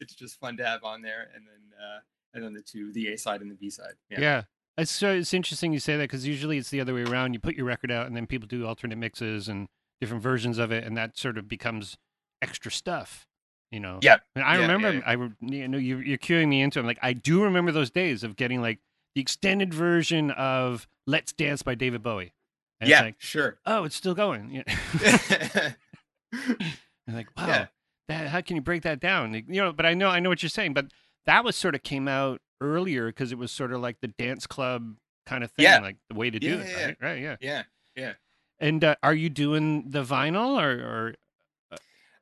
it's 0.00 0.14
just 0.14 0.38
fun 0.38 0.56
to 0.56 0.64
have 0.64 0.84
on 0.84 1.02
there 1.02 1.28
and 1.34 1.44
then 1.44 1.78
uh 1.78 1.98
and 2.34 2.44
then 2.44 2.52
the 2.54 2.62
two 2.62 2.92
the 2.92 3.12
a 3.12 3.18
side 3.18 3.40
and 3.40 3.50
the 3.50 3.54
b 3.56 3.68
side 3.70 3.94
yeah. 4.10 4.42
It's 4.76 4.92
so 4.92 5.10
it's 5.12 5.34
interesting 5.34 5.72
you 5.72 5.80
say 5.80 5.96
that 5.96 6.04
because 6.04 6.24
usually 6.24 6.56
it's 6.56 6.70
the 6.70 6.80
other 6.80 6.94
way 6.94 7.02
around. 7.02 7.34
You 7.34 7.40
put 7.40 7.56
your 7.56 7.66
record 7.66 7.90
out 7.90 8.06
and 8.06 8.14
then 8.16 8.28
people 8.28 8.46
do 8.46 8.64
alternate 8.64 8.94
mixes 8.96 9.48
and 9.48 9.66
different 10.00 10.22
versions 10.22 10.56
of 10.58 10.70
it, 10.70 10.84
and 10.84 10.96
that 10.96 11.18
sort 11.18 11.36
of 11.36 11.48
becomes 11.48 11.96
extra 12.40 12.70
stuff. 12.70 13.26
You 13.72 13.80
know. 13.80 13.98
Yeah. 14.02 14.18
And 14.36 14.44
I 14.44 14.54
Yeah, 14.54 14.60
remember, 14.60 14.92
yeah, 14.92 14.98
yeah. 14.98 15.02
I 15.04 15.12
re- 15.14 15.32
you 15.40 15.66
know, 15.66 15.78
you, 15.78 15.98
you're 15.98 16.16
cueing 16.16 16.46
me 16.46 16.62
into. 16.62 16.78
it. 16.78 16.82
I'm 16.82 16.86
like, 16.86 17.00
I 17.02 17.12
do 17.12 17.42
remember 17.42 17.72
those 17.72 17.90
days 17.90 18.22
of 18.22 18.36
getting 18.36 18.62
like 18.62 18.78
the 19.16 19.20
extended 19.20 19.74
version 19.74 20.30
of 20.30 20.86
"Let's 21.08 21.32
Dance" 21.32 21.62
by 21.62 21.74
David 21.74 22.04
Bowie. 22.04 22.34
And 22.80 22.88
yeah 22.88 23.00
like, 23.00 23.16
sure 23.18 23.58
oh, 23.66 23.82
it's 23.82 23.96
still 23.96 24.14
going. 24.14 24.62
Yeah. 24.64 25.72
And 26.32 27.16
like, 27.16 27.28
wow, 27.36 27.46
Yeah. 27.46 27.66
that 28.08 28.28
how 28.28 28.40
can 28.40 28.56
you 28.56 28.62
break 28.62 28.82
that 28.82 29.00
down? 29.00 29.34
You 29.34 29.42
know, 29.62 29.72
but 29.72 29.86
I 29.86 29.94
know 29.94 30.08
I 30.08 30.20
know 30.20 30.28
what 30.28 30.42
you're 30.42 30.50
saying, 30.50 30.74
but 30.74 30.86
that 31.26 31.44
was 31.44 31.56
sort 31.56 31.74
of 31.74 31.82
came 31.82 32.08
out 32.08 32.40
earlier 32.60 33.06
because 33.06 33.32
it 33.32 33.38
was 33.38 33.50
sort 33.52 33.72
of 33.72 33.80
like 33.80 34.00
the 34.00 34.08
dance 34.08 34.46
club 34.46 34.96
kind 35.26 35.44
of 35.44 35.50
thing, 35.52 35.64
Yeah. 35.64 35.80
like 35.80 35.96
the 36.08 36.14
way 36.14 36.30
to 36.30 36.38
do 36.38 36.46
Yeah, 36.48 36.54
it, 36.60 36.86
right? 36.86 36.96
Right, 37.00 37.22
yeah. 37.22 37.36
yeah 37.40 37.62
yeah 37.96 38.12
And 38.58 38.82
uh, 38.84 38.96
are 39.02 39.14
you 39.14 39.28
doing 39.30 39.90
the 39.90 40.02
vinyl 40.02 40.60
or, 40.60 40.70
or 40.80 41.14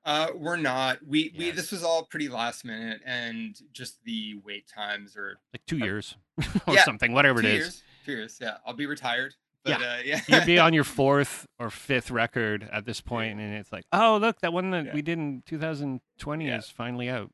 Uh, 0.04 0.28
we're 0.36 0.56
not. 0.56 1.04
We 1.04 1.34
we 1.36 1.50
this 1.50 1.72
was 1.72 1.82
all 1.82 2.04
pretty 2.04 2.28
last 2.28 2.64
minute, 2.64 3.00
and 3.04 3.58
just 3.72 4.04
the 4.04 4.36
wait 4.44 4.68
times 4.68 5.16
are 5.16 5.38
like 5.52 5.66
two 5.66 5.78
years 5.78 6.16
or 6.68 6.74
Yeah, 6.74 6.84
something, 6.84 7.12
whatever 7.12 7.40
it 7.40 7.46
is? 7.46 7.58
years. 7.58 7.82
Two 8.04 8.12
years. 8.12 8.38
Yeah, 8.40 8.58
I'll 8.64 8.74
be 8.74 8.86
retired. 8.86 9.34
But 9.66 9.82
uh, 9.82 9.96
yeah, 10.04 10.20
You'd 10.28 10.46
be 10.46 10.58
on 10.58 10.72
your 10.72 10.84
fourth 10.84 11.46
or 11.58 11.70
fifth 11.70 12.10
record 12.10 12.68
at 12.72 12.84
this 12.86 13.00
point, 13.00 13.40
and 13.40 13.54
it's 13.54 13.72
like, 13.72 13.84
oh, 13.92 14.16
look, 14.20 14.40
that 14.40 14.52
one 14.52 14.70
that 14.70 14.86
Yeah. 14.86 14.94
we 14.94 15.02
did 15.02 15.18
in 15.18 15.42
2020 15.46 16.46
Yeah. 16.46 16.58
is 16.58 16.68
finally 16.70 17.08
out. 17.10 17.30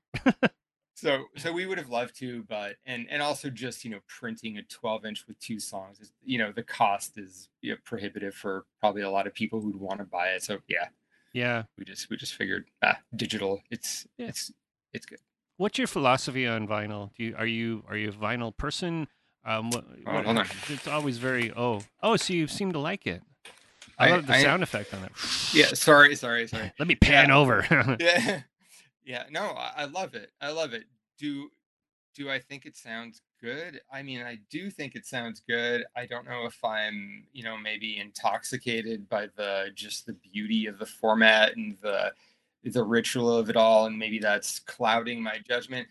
so 0.95 1.25
so 1.37 1.53
we 1.53 1.67
would 1.67 1.79
have 1.79 1.89
loved 1.89 2.17
to, 2.19 2.43
but 2.49 2.77
and 2.87 3.07
and 3.11 3.23
also 3.23 3.51
just 3.51 3.85
you 3.85 3.91
know 3.91 4.01
printing 4.09 4.59
a 4.59 4.63
12 4.63 5.05
inch 5.07 5.25
with 5.27 5.39
two 5.39 5.59
songs 5.59 6.01
is 6.01 6.13
you 6.25 6.39
know 6.39 6.53
the 6.53 6.63
cost 6.63 7.19
is 7.19 7.49
you 7.61 7.73
know, 7.73 7.77
prohibitive 7.85 8.35
for 8.35 8.65
probably 8.81 9.03
a 9.03 9.11
lot 9.11 9.27
of 9.27 9.35
people 9.35 9.61
who'd 9.61 9.77
want 9.77 9.99
to 9.99 10.05
buy 10.05 10.29
it. 10.29 10.43
So 10.43 10.59
yeah, 10.69 10.89
Yeah. 11.33 11.65
we 11.79 11.85
just 11.85 12.09
we 12.11 12.17
just 12.17 12.35
figured 12.35 12.67
ah 12.83 12.99
digital. 13.15 13.61
It's 13.71 14.07
Yeah. 14.19 14.29
it's 14.29 14.53
it's 14.93 15.07
good. 15.07 15.19
What's 15.57 15.79
your 15.79 15.87
philosophy 15.87 16.47
on 16.47 16.67
vinyl? 16.69 17.11
Do 17.17 17.25
you 17.25 17.35
are 17.37 17.47
you 17.47 17.85
are 17.89 17.97
you 17.97 18.09
a 18.11 18.13
vinyl 18.13 18.57
person? 18.57 19.09
Um, 19.45 19.71
what, 19.71 19.85
Oh, 20.07 20.15
what- 20.15 20.25
hold 20.25 20.39
on. 20.39 20.47
It's 20.69 20.87
always 20.87 21.19
very 21.19 21.53
oh 21.53 21.83
oh. 22.03 22.17
So 22.17 22.33
you 22.33 22.47
seem 22.47 22.73
to 22.73 22.79
like 22.79 23.07
it. 23.07 23.23
I, 23.99 24.09
I- 24.09 24.11
love 24.13 24.27
the 24.27 24.35
I- 24.35 24.43
sound 24.43 24.63
effect 24.63 24.95
on 24.95 25.03
that. 25.03 25.13
Yeah, 25.53 25.67
sorry, 25.75 26.15
sorry, 26.17 26.47
sorry. 26.49 26.73
Let 26.79 26.89
me 26.89 26.95
pan 26.95 27.29
Yeah. 27.29 27.37
over. 27.37 27.97
yeah 28.01 28.41
yeah 29.05 29.25
no 29.31 29.43
I, 29.51 29.73
I 29.79 29.85
love 29.87 30.15
it 30.15 30.31
i 30.41 30.51
love 30.53 30.75
it 30.75 30.85
do 31.19 31.49
do 32.15 32.31
i 32.31 32.39
think 32.39 32.67
it 32.67 32.77
sounds 32.77 33.21
good 33.41 33.81
i 33.93 34.01
mean 34.01 34.23
i 34.23 34.39
do 34.49 34.71
think 34.71 34.95
it 34.95 35.05
sounds 35.05 35.41
good 35.41 35.83
i 35.97 36.07
don't 36.07 36.25
know 36.25 36.47
if 36.47 36.63
i'm 36.65 37.25
you 37.33 37.43
know 37.43 37.57
maybe 37.59 37.99
intoxicated 37.99 39.09
by 39.09 39.27
the 39.37 39.71
just 39.75 40.07
the 40.07 40.13
beauty 40.33 40.67
of 40.67 40.79
the 40.79 40.87
format 40.87 41.57
and 41.57 41.77
the 41.83 42.13
the 42.63 42.85
ritual 42.85 43.37
of 43.37 43.51
it 43.51 43.57
all 43.57 43.87
and 43.87 43.99
maybe 43.99 44.21
that's 44.21 44.61
clouding 44.61 45.21
my 45.21 45.39
judgment 45.49 45.89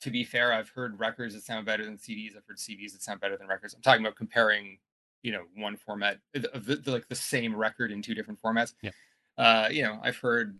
to 0.00 0.10
be 0.10 0.24
fair 0.24 0.52
i've 0.52 0.68
heard 0.70 0.98
records 0.98 1.34
that 1.34 1.42
sound 1.42 1.66
better 1.66 1.84
than 1.84 1.96
cds 1.96 2.36
i've 2.36 2.44
heard 2.46 2.56
cds 2.58 2.92
that 2.92 3.02
sound 3.02 3.20
better 3.20 3.36
than 3.36 3.46
records 3.46 3.74
i'm 3.74 3.82
talking 3.82 4.04
about 4.04 4.16
comparing 4.16 4.78
you 5.22 5.32
know 5.32 5.42
one 5.56 5.76
format 5.76 6.18
of 6.34 6.64
the, 6.66 6.76
the, 6.76 6.90
like 6.90 7.08
the 7.08 7.14
same 7.14 7.54
record 7.54 7.90
in 7.90 8.00
two 8.02 8.14
different 8.14 8.40
formats 8.40 8.74
Yeah. 8.82 8.90
uh 9.36 9.68
you 9.70 9.82
know 9.82 9.98
i've 10.02 10.16
heard 10.18 10.58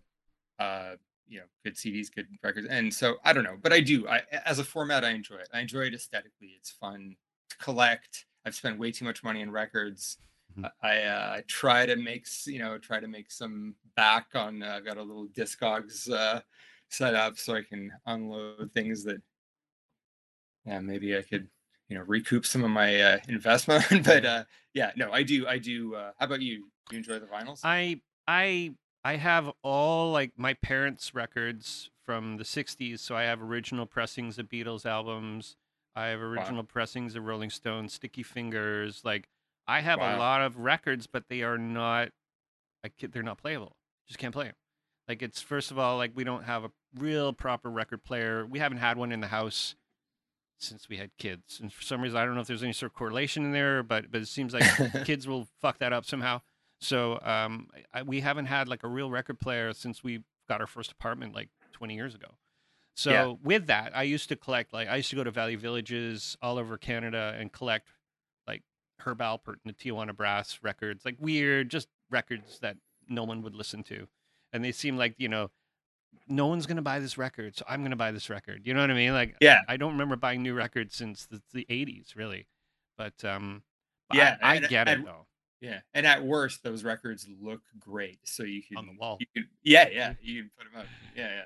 uh 0.59 0.95
you 1.30 1.40
know 1.40 1.45
good 1.64 1.75
CDs, 1.75 2.12
good 2.12 2.26
records, 2.42 2.66
and 2.68 2.92
so 2.92 3.16
I 3.25 3.33
don't 3.33 3.45
know, 3.45 3.59
but 3.61 3.73
I 3.73 3.80
do. 3.80 4.09
I 4.09 4.23
as 4.47 4.59
a 4.59 4.64
format, 4.64 5.04
I 5.04 5.11
enjoy 5.11 5.37
it. 5.37 5.49
I 5.52 5.61
enjoy 5.61 5.83
it 5.83 5.95
aesthetically. 5.95 6.54
It's 6.57 6.71
fun 6.71 7.16
to 7.50 7.57
collect. 7.59 8.25
I've 8.47 8.54
spent 8.54 8.78
way 8.78 8.90
too 8.92 9.04
much 9.04 9.23
money 9.23 9.42
on 9.42 9.50
records. 9.50 10.16
Mm-hmm. 10.52 10.64
I 10.83 11.02
uh, 11.02 11.40
try 11.47 11.85
to 11.85 11.97
make 11.97 12.26
you 12.47 12.61
know 12.61 12.78
try 12.78 12.99
to 12.99 13.09
make 13.09 13.30
some 13.30 13.75
back 13.95 14.28
on. 14.35 14.62
Uh, 14.62 14.76
I've 14.76 14.87
got 14.87 14.97
a 14.97 15.02
little 15.02 15.26
Discogs 15.28 16.11
uh, 16.11 16.40
set 16.88 17.14
up 17.14 17.37
so 17.37 17.54
I 17.54 17.62
can 17.62 17.92
unload 18.07 18.71
things 18.73 19.04
that 19.04 19.21
yeah 20.69 20.81
maybe 20.81 21.17
I 21.17 21.23
could 21.23 21.49
you 21.89 21.97
know 21.97 22.05
recoup 22.07 22.47
some 22.47 22.65
of 22.65 22.71
my 22.71 23.01
uh, 23.01 23.19
investment. 23.29 23.85
but 24.05 24.25
uh, 24.25 24.45
yeah, 24.75 24.93
no, 24.97 25.13
I 25.13 25.23
do. 25.23 25.47
I 25.47 25.59
do. 25.59 25.95
Uh, 25.95 26.13
how 26.19 26.27
about 26.27 26.43
you? 26.43 26.69
Do 26.89 26.97
you 26.97 26.99
enjoy 26.99 27.19
the 27.19 27.27
vinyls? 27.27 27.61
I 27.65 28.01
I 28.27 28.75
I 29.05 29.17
have 29.17 29.51
all 29.63 30.13
like 30.13 30.33
my 30.37 30.55
parents' 30.55 31.15
records 31.15 31.91
from 32.05 32.37
the 32.37 32.45
'60s, 32.45 33.01
so 33.01 33.17
I 33.17 33.23
have 33.23 33.43
original 33.43 33.87
pressings 33.87 34.39
of 34.39 34.49
Beatles 34.49 34.87
albums. 34.87 35.57
I 35.97 36.07
have 36.07 36.21
original 36.21 36.63
wow. 36.63 36.69
pressings 36.69 37.17
of 37.17 37.25
Rolling 37.25 37.51
Stones, 37.51 37.95
Sticky 37.95 38.23
Fingers. 38.23 39.03
Like 39.05 39.29
I 39.67 39.81
have 39.81 39.99
wow. 39.99 40.17
a 40.17 40.19
lot 40.19 40.43
of 40.43 40.59
records, 40.59 41.07
but 41.07 41.25
they 41.29 41.43
are 41.43 41.59
not. 41.59 42.11
I, 42.85 42.91
they're 43.11 43.23
not 43.23 43.39
playable. 43.39 43.77
Just 44.07 44.19
can't 44.19 44.33
play 44.33 44.45
them. 44.47 44.55
Like 45.09 45.23
it's 45.23 45.41
first 45.41 45.71
of 45.71 45.79
all, 45.79 45.97
like 45.97 46.13
we 46.15 46.23
don't 46.23 46.45
have 46.45 46.65
a 46.65 46.71
real 46.97 47.33
proper 47.33 47.71
record 47.71 48.05
player. 48.05 48.47
We 48.47 48.59
haven't 48.59 48.79
had 48.79 48.99
one 48.99 49.11
in 49.11 49.21
the 49.21 49.29
house 49.29 49.75
since 50.59 50.88
we 50.88 50.97
had 50.97 51.11
kids, 51.19 51.59
and 51.61 51.73
for 51.73 51.83
some 51.83 52.00
reason 52.00 52.19
I 52.19 52.25
don't 52.25 52.35
know 52.35 52.41
if 52.41 52.47
there's 52.47 52.62
any 52.62 52.73
sort 52.73 52.93
of 52.93 52.97
correlation 52.97 53.45
in 53.45 53.53
there, 53.53 53.83
but 53.83 54.11
but 54.11 54.21
it 54.21 54.29
seems 54.29 54.53
like 54.55 54.65
kids 55.05 55.27
will 55.27 55.49
fuck 55.61 55.79
that 55.79 55.93
up 55.93 56.05
somehow. 56.05 56.41
So 56.81 57.19
um, 57.23 57.69
I, 57.93 58.03
we 58.03 58.21
haven't 58.21 58.47
had 58.47 58.69
like 58.69 58.85
a 58.85 58.88
real 58.88 59.11
record 59.11 59.41
player 59.41 59.73
since 59.73 60.05
we 60.05 60.23
got 60.49 60.61
our 60.61 60.67
first 60.67 60.93
apartment 60.93 61.35
like 61.35 61.49
20 61.73 61.95
years 61.95 62.15
ago. 62.15 62.29
So 62.95 63.11
yeah. 63.11 63.35
with 63.43 63.67
that, 63.69 63.97
I 63.97 64.03
used 64.03 64.29
to 64.31 64.37
collect 64.37 64.73
like 64.73 64.88
I 64.88 64.97
used 64.97 65.11
to 65.11 65.17
go 65.17 65.25
to 65.25 65.31
Value 65.31 65.59
Villages 65.59 66.37
all 66.43 66.59
over 66.59 66.77
Canada 66.77 67.37
and 67.38 67.53
collect 67.53 67.88
like 68.47 68.62
Herb 69.00 69.19
Alpert 69.19 69.57
and 69.65 69.73
the 69.73 69.73
Tijuana 69.73 70.17
Brass 70.17 70.59
records, 70.62 71.05
like 71.05 71.17
weird, 71.21 71.71
just 71.71 71.88
records 72.11 72.59
that 72.61 72.77
no 73.09 73.23
one 73.23 73.43
would 73.43 73.55
listen 73.55 73.85
to, 73.85 74.09
and 74.53 74.65
they 74.65 74.73
seem 74.73 74.97
like 74.97 75.15
you 75.19 75.29
know 75.29 75.50
no 76.29 76.47
one's 76.47 76.67
gonna 76.67 76.83
buy 76.83 76.99
this 77.00 77.19
record, 77.19 77.57
so 77.57 77.65
I'm 77.69 77.83
gonna 77.83 77.97
buy 77.97 78.12
this 78.12 78.31
record. 78.31 78.62
You 78.65 78.75
know 78.75 78.81
what 78.81 78.91
I 78.91 78.95
mean? 78.95 79.12
Like, 79.12 79.37
yeah, 79.41 79.61
I 79.69 79.77
don't 79.77 79.93
remember 79.93 80.17
buying 80.17 80.43
new 80.43 80.55
records 80.55 80.95
since 80.95 81.27
the, 81.27 81.41
the 81.53 81.67
'80s, 81.71 82.17
really. 82.17 82.47
But 82.97 83.25
um, 83.25 83.62
yeah, 84.12 84.37
I, 84.43 84.57
I 84.57 84.59
get 84.61 84.88
it 84.88 85.05
though. 85.05 85.27
Yeah, 85.61 85.81
and 85.95 86.07
at 86.07 86.25
worst, 86.25 86.62
those 86.62 86.85
records 86.85 87.27
look 87.41 87.62
great, 87.79 88.21
so 88.25 88.45
you 88.45 88.62
can 88.62 88.77
on 88.77 88.87
the 88.87 88.95
wall. 88.99 89.17
You 89.21 89.27
can, 89.35 89.49
yeah, 89.62 89.88
yeah, 89.91 90.15
you 90.21 90.43
can 90.43 90.50
put 90.57 90.73
them 90.73 90.81
up. 90.81 90.87
Yeah, 91.17 91.29
yeah. 91.29 91.43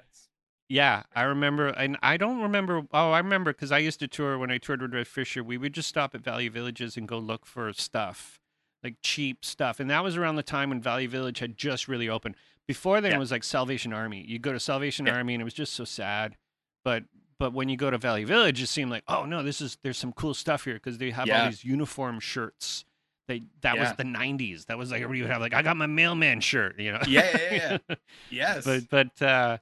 Yeah, 0.68 1.02
I 1.14 1.24
remember, 1.24 1.68
and 1.68 1.98
I 2.02 2.16
don't 2.16 2.40
remember. 2.40 2.82
Oh, 2.92 3.10
I 3.10 3.18
remember 3.18 3.52
because 3.52 3.72
I 3.72 3.78
used 3.78 4.00
to 4.00 4.08
tour 4.08 4.38
when 4.38 4.50
I 4.50 4.56
toured 4.56 4.80
with 4.80 4.94
Red 4.94 5.06
Fisher. 5.06 5.44
We 5.44 5.58
would 5.58 5.74
just 5.74 5.88
stop 5.88 6.14
at 6.14 6.22
Value 6.22 6.50
Villages 6.50 6.96
and 6.96 7.06
go 7.06 7.18
look 7.18 7.44
for 7.44 7.70
stuff, 7.74 8.40
like 8.82 8.96
cheap 9.02 9.44
stuff, 9.44 9.80
and 9.80 9.90
that 9.90 10.02
was 10.02 10.16
around 10.16 10.36
the 10.36 10.42
time 10.42 10.70
when 10.70 10.80
Value 10.80 11.08
Village 11.08 11.40
had 11.40 11.58
just 11.58 11.88
really 11.88 12.08
opened. 12.08 12.36
Before 12.68 13.00
then, 13.00 13.10
yeah. 13.10 13.16
it 13.16 13.20
was 13.20 13.30
like 13.30 13.44
Salvation 13.44 13.92
Army. 13.92 14.24
You 14.26 14.38
go 14.38 14.52
to 14.52 14.60
Salvation 14.60 15.06
yeah. 15.06 15.16
Army, 15.16 15.34
and 15.34 15.40
it 15.40 15.44
was 15.44 15.54
just 15.54 15.74
so 15.74 15.84
sad. 15.84 16.36
But 16.84 17.04
but 17.38 17.52
when 17.52 17.68
you 17.68 17.76
go 17.76 17.90
to 17.90 17.98
Value 17.98 18.26
Village, 18.26 18.62
it 18.62 18.68
seemed 18.68 18.90
like, 18.90 19.02
oh 19.08 19.24
no, 19.24 19.42
this 19.42 19.60
is 19.60 19.78
there's 19.82 19.98
some 19.98 20.12
cool 20.12 20.34
stuff 20.34 20.64
here 20.64 20.74
because 20.74 20.98
they 20.98 21.10
have 21.10 21.26
yeah. 21.26 21.42
all 21.42 21.50
these 21.50 21.64
uniform 21.64 22.20
shirts. 22.20 22.84
They 23.28 23.42
that 23.62 23.78
was 23.78 23.92
the 23.96 24.04
'90s. 24.04 24.66
That 24.66 24.78
was 24.78 24.90
like 24.90 25.02
everybody 25.02 25.22
would 25.22 25.30
have 25.30 25.40
like, 25.40 25.54
I 25.54 25.62
got 25.62 25.76
my 25.76 25.86
mailman 25.86 26.40
shirt, 26.40 26.78
you 26.78 26.92
know. 26.92 27.00
Yeah, 27.06 27.36
yeah, 27.50 27.78
yeah. 27.88 27.96
yes. 28.30 28.64
But 28.64 28.88
but 28.88 29.22
uh, 29.22 29.58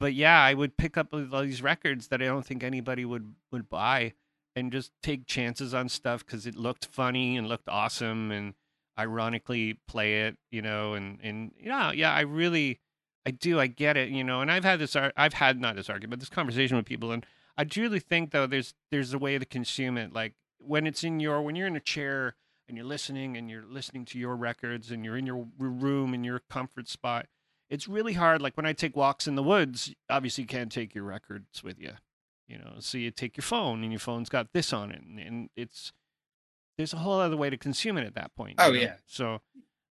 but 0.00 0.14
yeah, 0.14 0.42
I 0.42 0.54
would 0.54 0.76
pick 0.76 0.96
up 0.96 1.12
all 1.12 1.42
these 1.42 1.62
records 1.62 2.08
that 2.08 2.22
I 2.22 2.26
don't 2.26 2.46
think 2.46 2.62
anybody 2.62 3.04
would 3.04 3.34
would 3.50 3.68
buy, 3.68 4.14
and 4.54 4.72
just 4.72 4.92
take 5.02 5.26
chances 5.26 5.74
on 5.74 5.88
stuff 5.88 6.24
because 6.24 6.46
it 6.46 6.54
looked 6.54 6.86
funny 6.86 7.36
and 7.36 7.46
looked 7.46 7.68
awesome 7.68 8.30
and 8.30 8.54
ironically 8.98 9.78
play 9.86 10.22
it, 10.22 10.36
you 10.50 10.62
know, 10.62 10.94
and 10.94 11.18
and 11.22 11.52
yeah, 11.60 11.92
yeah, 11.92 12.12
I 12.12 12.22
really, 12.22 12.80
I 13.24 13.30
do, 13.30 13.60
I 13.60 13.66
get 13.66 13.96
it, 13.96 14.08
you 14.08 14.24
know, 14.24 14.40
and 14.40 14.50
I've 14.50 14.64
had 14.64 14.78
this, 14.80 14.96
I've 14.96 15.34
had 15.34 15.60
not 15.60 15.76
this 15.76 15.88
argument, 15.88 16.10
but 16.10 16.20
this 16.20 16.28
conversation 16.28 16.76
with 16.76 16.86
people, 16.86 17.12
and 17.12 17.24
I 17.56 17.64
truly 17.64 18.00
think 18.00 18.30
though 18.30 18.46
there's 18.46 18.74
there's 18.90 19.14
a 19.14 19.18
way 19.18 19.38
to 19.38 19.44
consume 19.44 19.98
it, 19.98 20.12
like 20.12 20.34
when 20.58 20.86
it's 20.86 21.04
in 21.04 21.20
your 21.20 21.42
when 21.42 21.56
you're 21.56 21.66
in 21.66 21.76
a 21.76 21.80
chair 21.80 22.34
and 22.68 22.76
you're 22.76 22.86
listening 22.86 23.36
and 23.36 23.50
you're 23.50 23.64
listening 23.66 24.04
to 24.04 24.18
your 24.18 24.36
records 24.36 24.90
and 24.90 25.04
you're 25.04 25.16
in 25.16 25.26
your 25.26 25.46
room 25.58 26.12
in 26.14 26.22
your 26.22 26.40
comfort 26.50 26.88
spot. 26.88 27.26
It's 27.70 27.88
really 27.88 28.14
hard. 28.14 28.40
Like 28.40 28.56
when 28.56 28.66
I 28.66 28.72
take 28.72 28.96
walks 28.96 29.26
in 29.26 29.34
the 29.34 29.42
woods, 29.42 29.94
obviously 30.08 30.42
you 30.42 30.48
can't 30.48 30.72
take 30.72 30.94
your 30.94 31.04
records 31.04 31.62
with 31.62 31.78
you, 31.78 31.92
you 32.46 32.58
know. 32.58 32.74
So 32.78 32.96
you 32.98 33.10
take 33.10 33.36
your 33.36 33.42
phone, 33.42 33.82
and 33.82 33.92
your 33.92 34.00
phone's 34.00 34.28
got 34.28 34.52
this 34.52 34.72
on 34.72 34.90
it, 34.90 35.02
and, 35.02 35.18
and 35.18 35.50
it's 35.56 35.92
there's 36.78 36.94
a 36.94 36.96
whole 36.96 37.20
other 37.20 37.36
way 37.36 37.50
to 37.50 37.58
consume 37.58 37.98
it 37.98 38.06
at 38.06 38.14
that 38.14 38.34
point. 38.34 38.54
Oh 38.58 38.68
know? 38.68 38.74
yeah. 38.74 38.94
So, 39.06 39.40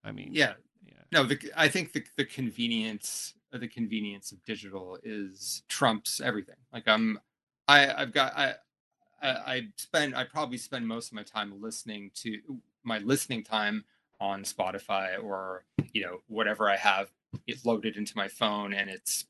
I 0.04 0.12
mean, 0.14 0.30
yeah, 0.32 0.54
yeah. 0.86 0.94
No, 1.12 1.24
the, 1.24 1.38
I 1.58 1.68
think 1.68 1.92
the 1.92 2.04
the 2.16 2.24
convenience 2.24 3.34
uh, 3.52 3.58
the 3.58 3.68
convenience 3.68 4.32
of 4.32 4.42
digital 4.46 4.98
is 5.04 5.64
trumps 5.68 6.22
everything. 6.22 6.56
Like 6.72 6.88
I'm, 6.88 7.20
I 7.68 7.92
I've 7.94 8.14
got 8.14 8.38
I. 8.38 8.54
I 9.22 9.70
spend 9.78 10.16
I 10.16 10.24
probably 10.24 10.58
spend 10.58 10.88
most 10.88 11.08
of 11.08 11.14
my 11.14 11.24
time 11.24 11.60
listening 11.60 12.12
to 12.16 12.38
my 12.84 13.00
listening 13.00 13.44
time 13.44 13.86
on 14.20 14.44
Spotify 14.44 15.22
or 15.24 15.66
you 15.94 16.04
know 16.04 16.20
whatever 16.28 16.70
I 16.70 16.76
have 16.76 17.10
it 17.48 17.66
loaded 17.66 17.98
into 17.98 18.16
my 18.16 18.28
phone 18.28 18.72
and 18.74 18.88
it's 18.88 19.26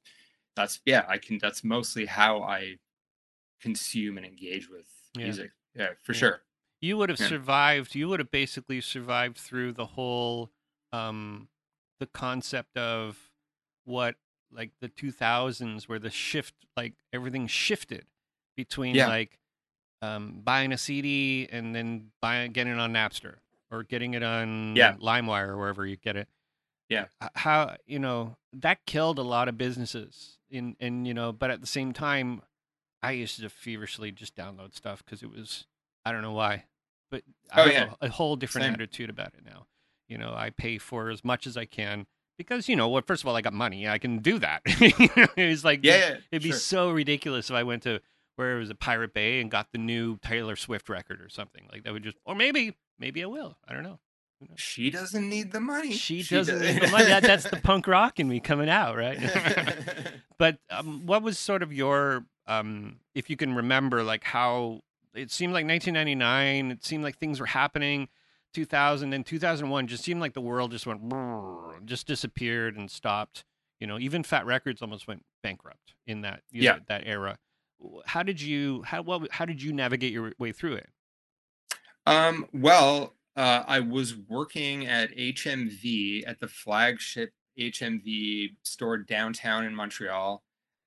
that's 0.54 0.82
yeah 0.86 1.06
I 1.08 1.18
can 1.18 1.38
that's 1.38 1.64
mostly 1.64 2.06
how 2.06 2.42
I 2.42 2.76
consume 3.62 4.18
and 4.18 4.26
engage 4.26 4.70
with 4.70 4.88
yeah. 5.16 5.24
music 5.24 5.52
yeah 5.76 5.90
for 6.04 6.12
yeah. 6.12 6.20
sure 6.20 6.42
you 6.86 6.98
would 6.98 7.10
have 7.10 7.20
yeah. 7.20 7.28
survived 7.28 7.96
you 7.96 8.08
would 8.08 8.20
have 8.20 8.32
basically 8.32 8.80
survived 8.80 9.38
through 9.38 9.72
the 9.72 9.86
whole 9.86 10.52
um 10.94 11.48
the 12.00 12.06
concept 12.06 12.78
of 12.78 13.18
what 13.86 14.16
like 14.52 14.72
the 14.82 14.90
2000s 14.90 15.84
where 15.84 16.00
the 16.00 16.10
shift 16.10 16.54
like 16.78 16.94
everything 17.12 17.48
shifted 17.48 18.06
between 18.56 18.96
yeah. 18.96 19.08
like 19.08 19.40
um 20.02 20.42
buying 20.44 20.72
a 20.72 20.78
CD 20.78 21.48
and 21.52 21.76
then 21.76 22.12
buying 22.22 22.52
getting 22.52 22.74
it 22.74 22.80
on 22.80 22.94
Napster 22.94 23.36
or 23.72 23.84
getting 23.84 24.14
it 24.14 24.24
on 24.24 24.76
yeah. 24.76 24.96
LimeWire 24.96 25.50
or 25.50 25.58
wherever 25.58 25.86
you 25.86 25.98
get 25.98 26.16
it. 26.16 26.28
Yeah. 26.90 27.06
How 27.34 27.76
you 27.86 28.00
know 28.00 28.38
that 28.54 28.86
killed 28.86 29.20
a 29.20 29.24
lot 29.24 29.48
of 29.48 29.58
businesses 29.58 30.38
in 30.50 30.76
and 30.80 31.08
you 31.08 31.14
know, 31.14 31.32
but 31.32 31.50
at 31.50 31.62
the 31.62 31.68
same 31.68 31.94
time, 31.94 32.42
I 33.02 33.12
used 33.12 33.40
to 33.40 33.50
feverishly 33.50 34.12
just 34.12 34.36
download 34.36 34.76
stuff 34.76 35.04
because 35.04 35.24
it 35.24 35.32
was 35.32 35.66
I 36.06 36.12
don't 36.12 36.22
know 36.22 36.34
why, 36.34 36.66
but 37.12 37.24
I 37.52 37.62
oh, 37.62 37.66
yeah. 37.66 37.94
a, 38.02 38.08
a, 38.08 38.10
whole 38.10 38.36
different 38.36 38.66
Same. 38.66 38.74
attitude 38.74 39.10
about 39.10 39.34
it 39.36 39.46
now. 39.46 39.68
You 40.08 40.18
know, 40.18 40.34
I 40.36 40.52
pay 40.52 40.78
for 40.78 41.10
as 41.10 41.24
much 41.24 41.48
as 41.48 41.58
I 41.58 41.66
can 41.66 42.06
because 42.38 42.70
you 42.70 42.76
know 42.76 42.88
what. 42.88 43.04
Well, 43.04 43.08
first 43.08 43.24
of 43.24 43.28
all, 43.28 43.36
I 43.36 43.42
got 43.42 43.54
money. 43.54 43.88
I 43.88 43.98
can 43.98 44.20
do 44.20 44.40
that. 44.40 44.62
it's 44.66 45.64
like 45.64 45.80
yeah, 45.84 45.98
yeah 45.98 46.16
it'd 46.32 46.44
be 46.44 46.52
so 46.52 46.92
ridiculous 46.92 47.50
if 47.50 47.56
I 47.56 47.64
went 47.64 47.84
to 47.84 48.02
where 48.36 48.56
it 48.58 48.60
was 48.60 48.70
a 48.70 48.76
Pirate 48.76 49.14
Bay 49.14 49.40
and 49.40 49.50
got 49.50 49.72
the 49.72 49.78
new 49.78 50.18
Taylor 50.18 50.56
Swift 50.56 50.90
record 50.90 51.22
or 51.22 51.30
something 51.30 51.68
like 51.72 51.84
that. 51.84 51.94
Would 51.94 52.04
just 52.04 52.18
or 52.26 52.36
maybe 52.36 52.76
maybe 53.00 53.24
I 53.24 53.28
will. 53.28 53.58
I 53.68 53.74
don't 53.74 53.84
know. 53.84 54.00
She 54.56 54.90
doesn't 54.90 55.28
need 55.28 55.52
the 55.52 55.60
money. 55.60 55.94
She, 55.94 56.22
she 56.22 56.36
doesn't 56.36 56.60
does. 56.60 56.74
need 56.74 56.82
the 56.84 56.88
money. 56.90 57.06
That, 57.06 57.24
that's 57.24 57.50
the 57.50 57.58
punk 57.58 57.88
rock 57.88 58.20
in 58.20 58.28
me 58.28 58.40
coming 58.40 58.70
out, 58.70 58.96
right? 58.96 59.18
but 60.38 60.60
um, 60.70 61.06
what 61.06 61.24
was 61.24 61.40
sort 61.40 61.64
of 61.64 61.74
your, 61.74 62.26
um, 62.46 62.98
if 63.14 63.30
you 63.30 63.38
can 63.38 63.56
remember, 63.56 64.04
like 64.04 64.24
how 64.24 64.82
it 65.16 65.32
seemed 65.32 65.54
like 65.54 65.66
1999. 65.66 66.72
It 66.72 66.84
seemed 66.84 67.04
like 67.04 67.18
things 67.18 67.40
were 67.40 67.46
happening. 67.46 68.10
2000 68.54 69.12
and 69.12 69.26
2001 69.26 69.88
just 69.88 70.04
seemed 70.04 70.22
like 70.22 70.34
the 70.34 70.42
world 70.42 70.72
just 70.72 70.88
went, 70.88 71.02
just 71.86 72.08
disappeared 72.08 72.78
and 72.78 72.90
stopped. 72.90 73.44
You 73.80 73.88
know, 73.88 74.00
even 74.00 74.24
Fat 74.24 74.46
Wreck 74.46 74.64
Chords 74.64 74.82
almost 74.82 75.08
went 75.08 75.26
bankrupt 75.44 75.94
in 76.08 76.22
that 76.22 76.42
yeah 76.52 76.74
know, 76.74 76.80
that 76.88 77.04
era. 77.06 77.38
How 78.06 78.24
did 78.24 78.42
you 78.42 78.84
how 78.84 79.02
well 79.02 79.26
how 79.32 79.44
did 79.46 79.62
you 79.62 79.74
navigate 79.74 80.14
your 80.14 80.32
way 80.40 80.54
through 80.54 80.76
it? 80.76 80.90
Um, 82.06 82.48
well, 82.54 83.16
uh, 83.36 83.64
I 83.68 83.82
was 83.82 84.16
working 84.16 84.88
at 84.88 85.12
HMV 85.16 86.24
at 86.26 86.40
the 86.40 86.48
flagship 86.48 87.34
HMV 87.60 88.56
store 88.64 88.98
downtown 88.98 89.66
in 89.66 89.76
Montreal. 89.76 90.44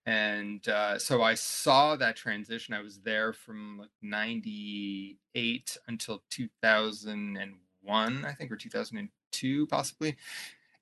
And 0.08 0.66
uh, 0.68 0.98
so 0.98 1.20
I 1.20 1.34
saw 1.34 1.94
that 1.96 2.16
transition. 2.16 2.72
I 2.72 2.80
was 2.80 2.98
there 3.00 3.34
from 3.34 3.76
like 3.78 3.90
98 4.00 5.76
until 5.86 6.22
2001, 6.30 8.24
I 8.24 8.32
think, 8.32 8.50
or 8.50 8.56
2002, 8.56 9.66
possibly. 9.66 10.16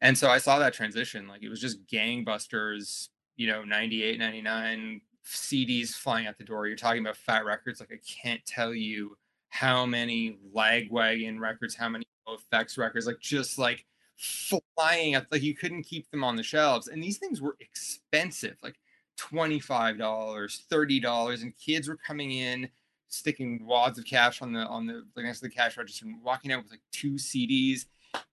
And 0.01 0.17
so 0.17 0.29
I 0.29 0.39
saw 0.39 0.61
that 0.61 0.75
transition. 0.75 1.27
Like 1.27 1.43
it 1.43 1.49
was 1.49 1.61
just 1.61 1.85
gangbusters, 1.89 3.09
you 3.35 3.49
know, 3.49 3.65
98, 3.65 4.17
99, 4.21 5.01
CDs 5.27 5.89
flying 5.89 6.29
out 6.29 6.39
the 6.39 6.45
door. 6.45 6.69
You're 6.69 6.77
talking 6.77 7.01
about 7.01 7.17
Fat 7.17 7.45
Wreck 7.45 7.65
Chords. 7.65 7.81
Like 7.81 7.91
I 7.93 7.99
can't 8.23 8.47
tell 8.47 8.73
you 8.73 9.17
how 9.49 9.85
many 9.85 10.39
Lagwagon 10.55 11.41
records, 11.41 11.75
how 11.75 11.89
many 11.89 12.07
NOFX 12.29 12.79
records, 12.79 13.09
like 13.09 13.19
just 13.19 13.59
like 13.59 13.87
flying 14.17 15.17
up. 15.17 15.27
Like 15.33 15.43
you 15.43 15.57
couldn't 15.57 15.83
keep 15.83 16.09
them 16.13 16.23
on 16.23 16.37
the 16.37 16.45
shelves, 16.45 16.87
and 16.87 17.03
these 17.03 17.19
things 17.19 17.41
were 17.41 17.57
expensive, 17.59 18.57
like 18.63 18.77
twenty 19.17 19.61
five 19.61 19.99
dollars, 19.99 20.65
thirty 20.71 21.01
dollars, 21.01 21.43
and 21.43 21.53
kids 21.57 21.89
were 21.89 21.97
coming 21.97 22.33
in 22.33 22.69
sticking 23.09 23.65
wads 23.65 23.99
of 23.99 24.05
cash 24.05 24.43
on 24.43 24.53
the 24.53 24.61
on 24.67 24.87
the 24.87 25.05
like 25.15 25.25
next 25.25 25.41
to 25.41 25.47
the 25.49 25.55
cash 25.55 25.77
register 25.77 26.07
and 26.07 26.23
walking 26.23 26.53
out 26.53 26.63
with 26.63 26.71
like 26.71 26.81
two 26.93 27.13
CDs 27.13 27.87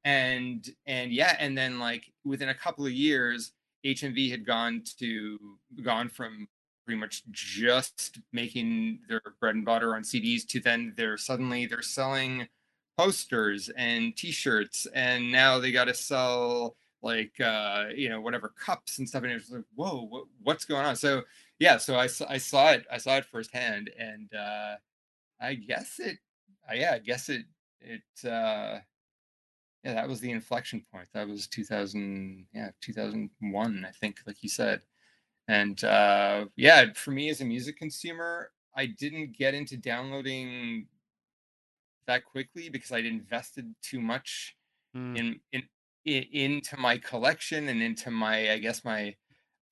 and 0.06 0.70
and 0.86 1.12
yeah 1.12 1.36
and 1.40 1.58
then 1.58 1.80
like 1.80 2.12
within 2.26 2.50
a 2.50 2.54
couple 2.54 2.86
of 2.86 2.92
years 2.92 3.52
HMV 3.86 4.32
had 4.32 4.46
gone 4.46 4.84
to 5.00 5.38
gone 5.84 6.10
from 6.10 6.48
pretty 6.86 7.00
much 7.00 7.24
just 7.32 8.20
making 8.32 9.00
their 9.08 9.22
bread 9.40 9.56
and 9.56 9.66
butter 9.66 9.96
on 9.96 10.04
CDs 10.04 10.46
to 10.48 10.60
then 10.60 10.94
they're 10.98 11.18
suddenly 11.18 11.66
they're 11.66 11.82
selling 11.82 12.48
posters 12.98 13.70
and 13.78 14.16
t-shirts 14.16 14.86
and 14.94 15.32
now 15.32 15.60
they 15.60 15.72
got 15.72 15.86
to 15.86 15.94
sell 15.94 16.76
like 17.04 17.40
uh 17.42 17.86
you 17.96 18.10
know 18.10 18.22
whatever 18.22 18.50
cups 18.58 18.98
and 19.00 19.08
stuff 19.08 19.24
and 19.24 19.32
it 19.32 19.36
was 19.36 19.52
like 19.52 19.66
whoa 19.76 20.06
what, 20.08 20.26
what's 20.42 20.66
going 20.66 20.86
on? 20.86 20.96
So 20.96 21.24
yeah 21.60 21.78
so 21.78 21.96
I, 21.96 22.06
I 22.28 22.38
saw 22.38 22.72
it 22.72 22.86
i 22.92 22.98
saw 22.98 23.18
it 23.18 23.26
firsthand 23.26 23.90
and 23.98 24.34
uh 24.34 24.76
i 25.40 25.54
guess 25.54 26.00
it 26.00 26.18
yeah 26.74 26.94
i 26.94 27.00
guess 27.00 27.30
it 27.30 27.46
it 27.80 28.02
uh 28.26 28.80
yeah 29.84 29.94
that 29.94 30.08
was 30.08 30.20
the 30.22 30.32
inflection 30.32 30.84
point. 30.92 31.08
That 31.14 31.28
was 31.28 31.48
2000 31.48 32.48
yeah 32.54 32.72
2001 32.82 33.86
i 33.88 33.92
think 33.92 34.20
like 34.26 34.42
you 34.42 34.50
said. 34.50 34.82
And 35.48 35.84
uh 35.84 36.46
yeah 36.56 36.94
for 36.96 37.12
me 37.12 37.30
as 37.30 37.42
a 37.42 37.46
music 37.46 37.78
consumer 37.78 38.52
i 38.76 38.86
didn't 38.86 39.38
get 39.38 39.54
into 39.54 39.78
downloading 39.78 40.88
that 42.08 42.26
quickly 42.26 42.70
because 42.70 42.92
i'd 42.92 43.06
invested 43.06 43.74
too 43.82 44.02
much 44.02 44.56
Mm. 44.96 45.18
in, 45.18 45.40
in 45.54 45.64
in 46.06 46.24
into 46.32 46.78
my 46.78 46.98
collection 46.98 47.68
and 47.70 47.82
into 47.82 48.12
my 48.12 48.52
i 48.52 48.58
guess 48.58 48.84
my 48.84 49.16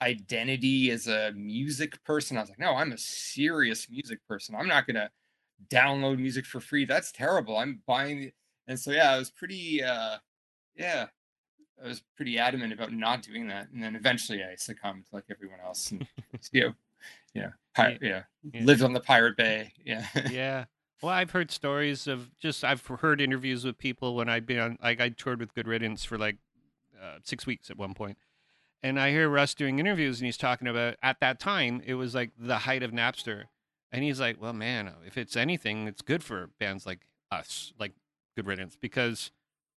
identity 0.02 0.90
as 0.92 1.08
a 1.08 1.32
music 1.34 2.04
person 2.04 2.38
i 2.38 2.42
was 2.42 2.50
like 2.50 2.60
no 2.60 2.74
i'm 2.76 2.92
a 2.92 2.98
serious 2.98 3.90
music 3.90 4.20
person 4.28 4.56
i'm 4.56 4.68
not 4.68 4.88
gonna 4.88 5.10
download 5.70 6.18
music 6.18 6.46
for 6.46 6.60
free 6.60 6.86
that's 6.86 7.12
terrible 7.12 7.58
i'm 7.58 7.82
buying 7.86 8.32
and 8.68 8.80
so 8.80 8.92
yeah 8.92 9.12
i 9.12 9.18
was 9.18 9.30
pretty 9.30 9.84
uh 9.84 10.18
yeah 10.76 11.08
i 11.84 11.88
was 11.88 12.02
pretty 12.16 12.40
adamant 12.40 12.74
about 12.74 12.92
not 12.92 13.22
doing 13.22 13.48
that 13.48 13.70
and 13.72 13.84
then 13.84 13.96
eventually 13.96 14.44
i 14.44 14.56
succumbed 14.56 15.06
like 15.12 15.26
everyone 15.30 15.60
else 15.64 15.92
and 15.92 16.08
you 16.52 16.62
know 16.62 16.74
yeah 17.34 17.50
yeah 18.02 18.24
Yeah. 18.54 18.64
lived 18.64 18.82
on 18.82 18.94
the 18.94 19.00
pirate 19.00 19.38
bay 19.38 19.72
yeah 19.86 20.06
yeah. 20.30 20.66
Well, 21.02 21.12
I've 21.12 21.32
heard 21.32 21.50
stories 21.52 22.08
of 22.08 22.38
just 22.38 22.64
I've 22.64 22.86
heard 22.86 23.22
interviews 23.22 23.66
with 23.66 23.78
people 23.78 24.16
when 24.16 24.30
I've 24.30 24.46
been 24.46 24.60
on 24.60 24.78
like 24.84 25.02
I 25.02 25.10
toured 25.10 25.40
with 25.40 25.54
Good 25.56 25.68
Riddance 25.68 26.06
for 26.06 26.18
like 26.18 26.38
uh, 27.02 27.18
six 27.24 27.46
weeks 27.48 27.70
at 27.72 27.78
one 27.78 27.94
point, 27.96 28.18
and 28.84 29.00
I 29.00 29.10
hear 29.10 29.28
Russ 29.28 29.56
doing 29.56 29.80
interviews 29.80 30.20
and 30.20 30.26
he's 30.28 30.38
talking 30.38 30.68
about 30.68 30.96
at 31.02 31.20
that 31.20 31.40
time 31.40 31.82
it 31.86 31.96
was 31.96 32.14
like 32.14 32.32
the 32.38 32.60
height 32.60 32.84
of 32.84 32.92
Napster, 32.92 33.46
and 33.92 34.04
he's 34.04 34.20
like, 34.20 34.40
well, 34.40 34.54
man, 34.54 34.92
if 35.06 35.18
it's 35.18 35.36
anything, 35.36 35.88
it's 35.88 36.04
good 36.04 36.24
for 36.24 36.52
bands 36.60 36.86
like 36.86 37.00
us, 37.32 37.74
like 37.80 37.94
Good 38.36 38.46
Riddance, 38.46 38.76
because 38.80 39.32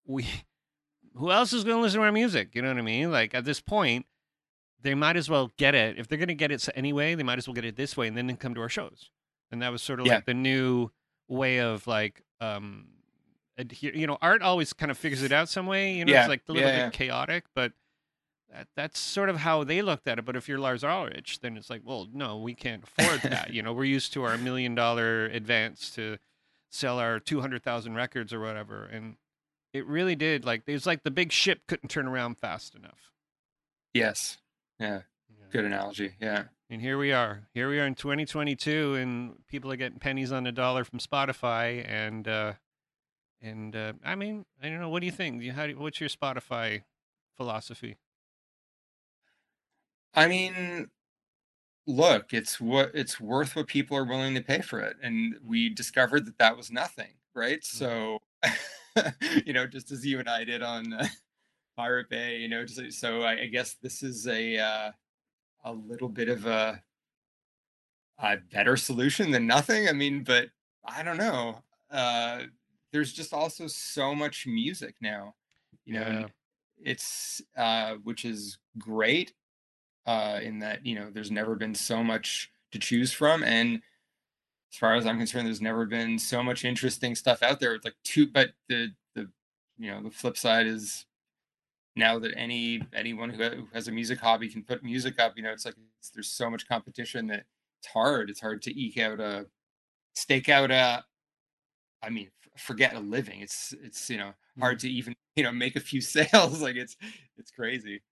we, 0.06 0.26
who 1.14 1.30
else 1.30 1.54
is 1.54 1.64
going 1.64 1.78
to 1.78 1.82
listen 1.82 2.00
to 2.00 2.06
our 2.06 2.12
music? 2.12 2.50
You 2.54 2.60
know 2.60 2.68
what 2.68 2.76
I 2.78 2.82
mean? 2.82 3.10
Like 3.10 3.34
at 3.34 3.46
this 3.46 3.60
point, 3.62 4.04
they 4.82 4.94
might 4.94 5.16
as 5.16 5.30
well 5.30 5.50
get 5.56 5.74
it 5.74 5.98
if 5.98 6.06
they're 6.06 6.18
going 6.18 6.28
to 6.28 6.34
get 6.34 6.50
it 6.52 6.68
anyway. 6.74 7.14
They 7.14 7.22
might 7.22 7.38
as 7.38 7.48
well 7.48 7.54
get 7.54 7.64
it 7.64 7.76
this 7.76 7.96
way 7.96 8.08
and 8.08 8.16
then 8.18 8.36
come 8.36 8.54
to 8.54 8.60
our 8.60 8.68
shows, 8.68 9.08
and 9.50 9.62
that 9.62 9.72
was 9.72 9.80
sort 9.80 10.00
of 10.00 10.06
Yeah. 10.06 10.16
like 10.16 10.26
the 10.26 10.34
new 10.34 10.90
way 11.28 11.58
of 11.60 11.86
like 11.86 12.22
um 12.40 12.86
adhere, 13.56 13.94
you 13.94 14.06
know 14.06 14.18
art 14.20 14.42
always 14.42 14.72
kind 14.72 14.90
of 14.90 14.98
figures 14.98 15.22
it 15.22 15.32
out 15.32 15.48
some 15.48 15.66
way 15.66 15.94
you 15.94 16.04
know 16.04 16.12
Yeah, 16.12 16.20
it's 16.22 16.28
like 16.28 16.42
a 16.48 16.52
little 16.52 16.68
yeah, 16.68 16.76
bit 16.76 16.82
yeah. 16.84 16.90
chaotic 16.90 17.44
but 17.54 17.72
that, 18.52 18.68
that's 18.76 18.98
sort 18.98 19.28
of 19.28 19.36
how 19.38 19.64
they 19.64 19.80
looked 19.82 20.06
at 20.06 20.18
it 20.18 20.24
but 20.24 20.36
if 20.36 20.48
you're 20.48 20.58
lars 20.58 20.84
ulrich 20.84 21.40
then 21.40 21.56
it's 21.56 21.70
like 21.70 21.82
well 21.84 22.06
no 22.12 22.36
we 22.38 22.54
can't 22.54 22.84
afford 22.84 23.22
that 23.22 23.52
you 23.54 23.62
know 23.62 23.72
we're 23.72 23.84
used 23.84 24.12
to 24.12 24.22
our 24.24 24.36
million 24.36 24.74
dollar 24.74 25.26
advance 25.26 25.90
to 25.90 26.18
sell 26.70 26.98
our 26.98 27.20
200000 27.20 27.94
records 27.94 28.32
or 28.32 28.40
whatever 28.40 28.84
and 28.84 29.16
it 29.72 29.86
really 29.86 30.14
did 30.16 30.44
like 30.44 30.62
it 30.66 30.72
was 30.72 30.86
like 30.86 31.02
the 31.04 31.10
big 31.10 31.32
ship 31.32 31.60
couldn't 31.68 31.88
turn 31.88 32.06
around 32.06 32.36
fast 32.38 32.74
enough. 32.74 33.10
Yes. 33.92 34.38
Yeah. 34.78 35.02
Yeah. 35.30 35.46
good 35.52 35.64
analogy 35.64 36.14
yeah 36.20 36.44
And 36.70 36.80
here 36.80 36.96
we 36.98 37.12
are. 37.12 37.48
Here 37.52 37.68
we 37.68 37.78
are 37.78 37.86
in 37.86 37.94
2022, 37.94 38.94
and 38.94 39.46
people 39.46 39.70
are 39.70 39.76
getting 39.76 39.98
pennies 39.98 40.32
on 40.32 40.44
the 40.44 40.52
dollar 40.52 40.84
from 40.84 40.98
Spotify. 40.98 41.84
And 41.88 42.26
uh, 42.26 42.54
and 43.40 43.76
uh, 43.76 43.92
I 44.04 44.14
mean, 44.14 44.46
I 44.62 44.68
don't 44.70 44.80
know. 44.80 44.88
What 44.88 45.00
do 45.00 45.06
you 45.06 45.12
think? 45.12 45.42
You- 45.42 45.52
How 45.52 45.66
do, 45.66 45.76
what's 45.78 46.00
your 46.00 46.08
Spotify 46.08 46.84
philosophy? 47.36 47.96
I 50.14 50.26
mean, 50.26 50.88
look, 51.86 52.32
it's 52.32 52.60
what 52.60 52.92
it's 52.94 53.20
worth 53.20 53.56
what 53.56 53.66
people 53.66 53.96
are 53.96 54.04
willing 54.04 54.34
to 54.34 54.40
pay 54.42 54.60
for 54.62 54.80
it, 54.80 54.96
and 55.02 55.34
we 55.44 55.68
discovered 55.68 56.24
that 56.26 56.38
that 56.38 56.56
was 56.56 56.70
nothing, 56.72 57.12
right? 57.34 57.64
So, 57.64 58.20
you 59.44 59.52
know, 59.52 59.66
just 59.66 59.90
as 59.90 60.06
you 60.06 60.18
and 60.18 60.28
I 60.28 60.44
did 60.44 60.62
on 60.62 60.92
uh, 60.94 61.06
Pirate 61.76 62.08
Bay, 62.08 62.38
you 62.38 62.48
know, 62.48 62.64
just, 62.64 62.98
so 63.00 63.22
I, 63.22 63.42
I 63.42 63.46
guess 63.46 63.74
this 63.82 64.02
is 64.02 64.26
a 64.28 64.58
uh, 64.58 64.92
a 65.64 65.72
little 65.72 66.08
bit 66.08 66.28
of 66.28 66.46
a 66.46 66.82
a 68.18 68.36
better 68.36 68.76
solution 68.76 69.30
than 69.30 69.46
nothing. 69.46 69.88
I 69.88 69.92
mean, 69.92 70.22
but 70.24 70.50
I 70.84 71.02
don't 71.02 71.16
know. 71.16 71.62
Uh, 71.90 72.44
there's 72.92 73.12
just 73.12 73.32
also 73.32 73.66
so 73.66 74.14
much 74.14 74.46
music 74.46 74.94
now, 75.00 75.34
you 75.84 75.94
know, 75.94 76.00
Yeah. 76.00 76.26
it's 76.78 77.42
uh, 77.56 77.96
which 78.04 78.24
is 78.24 78.58
great 78.78 79.34
uh, 80.06 80.40
in 80.42 80.60
that 80.60 80.86
you 80.86 80.94
know 80.96 81.10
there's 81.10 81.30
never 81.30 81.56
been 81.56 81.74
so 81.74 82.04
much 82.04 82.50
to 82.72 82.78
choose 82.78 83.12
from, 83.12 83.42
and 83.44 83.82
as 84.72 84.78
far 84.78 84.94
as 84.96 85.06
I'm 85.06 85.18
concerned, 85.18 85.46
there's 85.46 85.60
never 85.62 85.86
been 85.86 86.18
so 86.18 86.42
much 86.42 86.64
interesting 86.64 87.14
stuff 87.14 87.42
out 87.42 87.60
there. 87.60 87.74
It's 87.74 87.84
like 87.84 87.96
two, 88.04 88.26
but 88.28 88.52
the 88.68 88.92
the 89.14 89.30
you 89.78 89.90
know 89.90 90.02
the 90.02 90.10
flip 90.10 90.36
side 90.36 90.66
is 90.66 91.06
now 91.96 92.18
that 92.18 92.32
any 92.36 92.82
anyone 92.92 93.30
who, 93.30 93.66
has 93.72 93.88
a 93.88 93.92
music 93.92 94.20
hobby 94.20 94.48
can 94.48 94.62
put 94.62 94.82
music 94.82 95.18
up. 95.18 95.34
You 95.36 95.44
know, 95.44 95.52
it's 95.52 95.64
like 95.64 95.76
it's, 95.98 96.10
there's 96.10 96.30
so 96.30 96.50
much 96.50 96.68
competition 96.68 97.26
that 97.28 97.44
it's 97.80 97.92
hard. 97.92 98.30
It's 98.30 98.40
hard 98.40 98.62
to 98.62 98.78
eke 98.78 98.98
out 98.98 99.20
a 99.20 99.46
stake 100.14 100.48
out 100.48 100.70
a. 100.70 101.04
I 102.02 102.10
mean, 102.10 102.30
forget 102.56 102.94
a 102.94 103.00
living. 103.00 103.40
It's 103.40 103.74
it's 103.82 104.10
you 104.10 104.18
know 104.18 104.32
hard 104.58 104.78
mm-hmm. 104.78 104.88
to 104.88 104.92
even 104.92 105.16
you 105.36 105.44
know 105.44 105.52
make 105.52 105.76
a 105.76 105.80
few 105.80 106.00
sales. 106.00 106.60
like 106.60 106.76
it's 106.76 106.96
it's 107.38 107.50
crazy. 107.50 108.02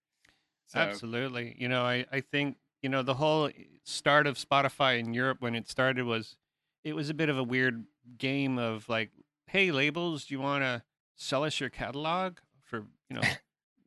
So, 0.73 0.79
Absolutely. 0.79 1.55
You 1.59 1.69
know, 1.69 1.83
I, 1.83 2.07
I 2.11 2.21
think, 2.21 2.57
you 2.81 2.89
know, 2.89 3.03
the 3.03 3.13
whole 3.13 3.49
eh, 3.49 3.53
start 3.85 4.27
of 4.27 4.39
Spotify 4.39 4.99
in 4.99 5.13
Europe 5.13 5.39
when 5.41 5.55
it 5.55 5.69
started 5.69 6.05
was 6.05 6.37
it 6.83 6.95
was 6.95 7.11
a 7.11 7.15
bit 7.15 7.29
of 7.29 7.37
a 7.37 7.43
weird 7.43 7.85
game 8.17 8.59
of 8.59 8.89
like, 8.89 9.11
hey, 9.47 9.71
labels, 9.71 10.25
do 10.25 10.35
you 10.35 10.41
want 10.41 10.63
to 10.65 10.83
sell 11.15 11.45
us 11.45 11.61
your 11.61 11.69
catalog 11.69 12.39
for, 12.63 12.87
you 13.11 13.17
know, 13.17 13.23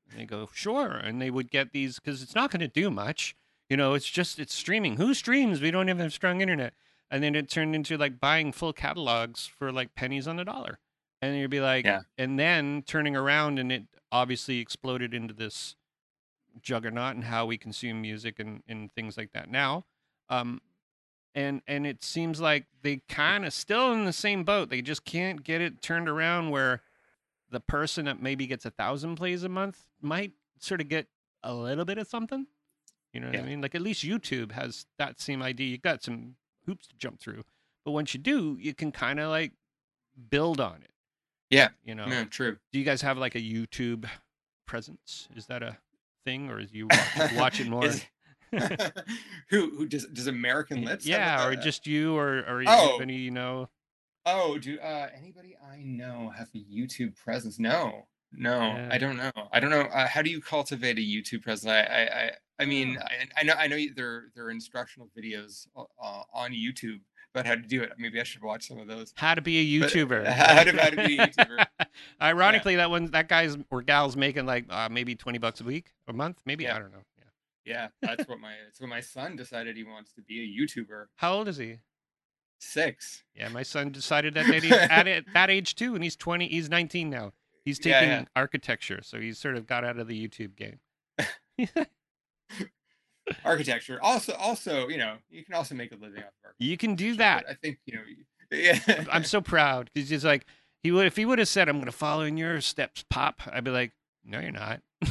and 0.09 0.19
they 0.19 0.25
go, 0.25 0.49
sure. 0.53 0.91
And 0.91 1.21
they 1.21 1.29
would 1.31 1.49
get 1.51 1.71
these 1.71 1.99
because 1.99 2.21
it's 2.21 2.35
not 2.35 2.51
going 2.51 2.59
to 2.61 2.67
do 2.67 2.89
much. 2.91 3.35
You 3.69 3.77
know, 3.77 3.93
it's 3.93 4.09
just, 4.09 4.37
it's 4.39 4.53
streaming. 4.53 4.97
Who 4.97 5.13
streams? 5.13 5.61
We 5.61 5.71
don't 5.71 5.89
even 5.89 6.01
have 6.01 6.13
strong 6.13 6.41
internet. 6.41 6.73
And 7.09 7.23
then 7.23 7.35
it 7.35 7.49
turned 7.49 7.75
into 7.75 7.97
like 7.97 8.19
buying 8.19 8.51
full 8.51 8.73
catalogs 8.73 9.45
for 9.47 9.71
like 9.71 9.95
pennies 9.95 10.27
on 10.27 10.35
the 10.37 10.45
dollar. 10.45 10.79
And 11.21 11.35
you'd 11.37 11.49
be 11.49 11.61
like, 11.61 11.85
Yeah. 11.85 12.01
and 12.17 12.37
then 12.39 12.83
turning 12.85 13.15
around 13.15 13.57
and 13.57 13.71
it 13.71 13.83
obviously 14.11 14.59
exploded 14.59 15.13
into 15.13 15.33
this 15.33 15.75
juggernaut 16.61 17.15
and 17.15 17.23
how 17.25 17.45
we 17.45 17.57
consume 17.57 18.01
music 18.01 18.39
and, 18.39 18.61
and 18.67 18.93
things 18.93 19.17
like 19.17 19.31
that 19.33 19.49
now. 19.49 19.85
Um, 20.29 20.61
and 21.33 21.61
and 21.67 21.85
it 21.85 22.01
seems 22.03 22.39
like 22.39 22.65
they 22.81 23.01
kind 23.09 23.45
of 23.45 23.51
still 23.53 23.91
in 23.91 24.05
the 24.05 24.13
same 24.13 24.43
boat. 24.45 24.69
They 24.69 24.81
just 24.81 25.03
can't 25.03 25.43
get 25.43 25.59
it 25.59 25.81
turned 25.81 26.07
around 26.07 26.49
where 26.49 26.81
the 27.51 27.59
person 27.59 28.05
that 28.05 28.21
maybe 28.21 28.47
gets 28.47 28.65
a 28.65 28.71
thousand 28.71 29.15
plays 29.15 29.43
a 29.43 29.49
month 29.49 29.79
might 30.01 30.33
sort 30.59 30.81
of 30.81 30.89
get 30.89 31.07
a 31.43 31.53
little 31.53 31.85
bit 31.85 31.97
of 31.97 32.07
something. 32.07 32.47
You 33.13 33.21
know 33.21 33.27
what 33.27 33.37
I 33.39 33.43
mean? 33.43 33.61
Like 33.61 33.75
at 33.75 33.81
least 33.81 34.03
YouTube 34.03 34.51
has 34.51 34.85
that 34.97 35.21
same 35.21 35.41
idea. 35.41 35.67
You 35.69 35.77
got 35.77 36.03
some 36.03 36.35
hoops 36.65 36.87
to 36.87 36.95
jump 36.97 37.19
through, 37.19 37.43
but 37.85 37.91
once 37.91 38.13
you 38.13 38.19
do, 38.19 38.57
you 38.59 38.73
can 38.73 38.91
kind 38.91 39.19
of 39.19 39.29
like 39.29 39.53
build 40.29 40.59
on 40.59 40.81
it. 40.83 40.91
Yeah. 41.49 41.69
You 41.85 41.95
know, 41.95 42.07
yeah, 42.07 42.25
true. 42.25 42.57
do 42.73 42.79
you 42.79 42.83
guys 42.85 43.01
have 43.03 43.17
like 43.17 43.35
a 43.35 43.39
YouTube 43.41 44.05
presence? 44.65 45.29
Is 45.35 45.45
that 45.45 45.63
a 45.63 45.77
thing, 46.25 46.49
or 46.49 46.59
is 46.59 46.73
you 46.73 46.87
watch, 46.87 47.33
watch 47.35 47.59
it 47.61 47.67
more? 47.69 47.85
Is- 47.85 48.05
who 49.49 49.69
who 49.77 49.85
does 49.87 50.05
does 50.07 50.27
American 50.27 50.83
Lips? 50.83 51.05
yeah, 51.05 51.45
or 51.45 51.55
just 51.55 51.87
you, 51.87 52.15
or 52.15 52.39
or 52.39 52.63
Oh. 52.67 52.89
anybody 52.89 53.15
you 53.15 53.31
know. 53.31 53.69
Oh, 54.25 54.57
do 54.57 54.79
uh, 54.79 55.09
anybody 55.15 55.55
I 55.63 55.77
know 55.83 56.31
have 56.35 56.49
a 56.55 56.57
YouTube 56.57 57.15
presence? 57.15 57.59
No, 57.59 58.07
no, 58.33 58.57
Yeah. 58.59 58.89
I 58.91 58.97
don't 58.97 59.17
know. 59.17 59.31
I 59.51 59.59
don't 59.59 59.69
know. 59.69 59.81
Uh, 59.81 60.07
how 60.07 60.21
do 60.21 60.29
you 60.29 60.41
cultivate 60.41 60.97
a 60.97 61.01
YouTube 61.01 61.43
presence? 61.43 61.69
I, 61.69 61.79
I, 61.81 62.01
I, 62.25 62.31
I 62.59 62.65
mean. 62.65 62.97
I, 62.99 63.27
I 63.39 63.43
know, 63.43 63.53
I 63.53 63.67
know 63.67 63.77
there 63.95 64.25
there 64.35 64.45
are 64.45 64.51
instructional 64.51 65.09
videos 65.17 65.67
uh, 65.77 65.83
uh, 66.01 66.23
on 66.33 66.51
YouTube, 66.51 67.01
about 67.33 67.45
how 67.45 67.53
to 67.55 67.61
do 67.61 67.83
it. 67.83 67.91
Maybe 67.99 68.19
I 68.19 68.23
should 68.23 68.43
watch 68.43 68.67
some 68.67 68.79
of 68.79 68.87
those. 68.87 69.13
How 69.15 69.35
to 69.35 69.41
be 69.41 69.57
a 69.77 69.79
But- 69.79 69.91
YouTuber. 69.91 70.25
how 70.31 70.63
to- 70.63 70.81
how 70.81 70.89
to 70.89 70.95
be 71.07 71.17
a 71.17 71.27
YouTuber. 71.27 71.65
Ironically, 72.21 72.75
that 72.77 72.89
one, 72.89 73.11
that 73.11 73.29
guy's 73.29 73.57
or 73.69 73.81
gal's 73.83 74.17
making 74.17 74.45
like 74.47 74.65
uh, 74.69 74.89
maybe 74.89 75.13
twenty 75.15 75.37
bucks 75.37 75.61
a 75.61 75.63
week, 75.63 75.93
a 76.07 76.13
month, 76.13 76.39
maybe. 76.45 76.63
Yeah. 76.63 76.77
I 76.77 76.79
don't 76.79 76.91
know. 76.91 77.03
Yeah. 77.17 77.23
Yeah, 77.65 77.87
that's 78.01 78.27
what 78.27 78.39
my 78.39 78.53
that's 78.65 78.79
what 78.81 78.89
my 78.89 79.01
son 79.01 79.35
decided 79.35 79.75
he 79.77 79.83
wants 79.83 80.13
to 80.13 80.21
be 80.21 80.41
a 80.41 80.61
YouTuber. 80.61 81.05
How 81.17 81.33
old 81.33 81.47
is 81.47 81.57
he? 81.57 81.77
Six. 82.59 83.23
Yeah, 83.35 83.49
my 83.49 83.63
son 83.63 83.91
decided 83.91 84.33
that 84.35 84.47
at, 84.47 84.63
age- 84.63 84.71
at 84.71 85.07
it- 85.07 85.25
that 85.33 85.49
age 85.49 85.75
too, 85.75 85.93
and 85.95 86.03
he's 86.03 86.15
twenty. 86.15 86.47
He's 86.47 86.69
nineteen 86.69 87.09
now. 87.09 87.33
He's 87.63 87.79
taking 87.79 88.09
yeah. 88.09 88.25
architecture, 88.35 88.99
so 89.03 89.19
he's 89.19 89.37
sort 89.39 89.55
of 89.57 89.65
got 89.67 89.83
out 89.83 89.97
of 89.99 90.07
the 90.07 90.27
YouTube 90.27 90.55
game. 90.55 90.79
Architecture. 93.43 93.97
Also, 94.03 94.33
also, 94.33 94.87
you 94.87 94.97
know, 94.97 95.15
you 95.31 95.43
can 95.43 95.55
also 95.55 95.73
make 95.73 95.91
a 95.91 95.95
living 95.95 96.19
off 96.19 96.25
of 96.27 96.33
architecture. 96.43 96.55
You 96.59 96.77
can 96.77 96.93
do 96.95 97.11
but 97.13 97.17
that. 97.17 97.45
I 97.49 97.53
think 97.55 97.79
you 97.85 97.95
know. 97.95 98.01
Yeah. 98.51 99.05
I'm 99.11 99.23
so 99.23 99.41
proud 99.41 99.89
because 99.93 100.09
he's 100.09 100.23
like 100.23 100.45
he 100.83 100.91
would 100.91 101.07
if 101.07 101.15
he 101.15 101.25
would 101.25 101.39
have 101.39 101.47
said 101.47 101.67
I'm 101.67 101.77
going 101.77 101.85
to 101.87 101.91
follow 101.91 102.21
in 102.21 102.37
your 102.37 102.61
steps, 102.61 103.03
Pop. 103.09 103.41
I'd 103.51 103.63
be 103.63 103.71
like, 103.71 103.93
no, 104.23 104.39
you're 104.39 104.51
not. 104.51 104.81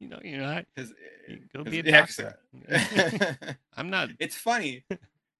you 0.00 0.08
know, 0.08 0.20
you're 0.22 0.40
not. 0.40 0.66
'Cause, 0.76 0.92
You 1.26 1.38
Go 1.54 1.64
'cause- 1.64 1.70
be 1.70 1.80
a 1.80 1.82
yeah, 1.84 2.00
doctor. 2.00 2.38
uh, 2.70 3.52
I'm 3.76 3.88
not. 3.88 4.10
it's 4.18 4.36
funny. 4.36 4.84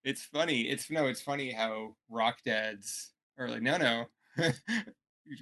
It's 0.04 0.22
funny. 0.22 0.62
It's 0.62 0.90
no. 0.90 1.06
It's 1.06 1.20
funny 1.20 1.52
how 1.52 1.96
rock 2.08 2.38
dads 2.44 3.10
are 3.38 3.48
like, 3.48 3.62
no, 3.62 3.76
no. 3.76 4.06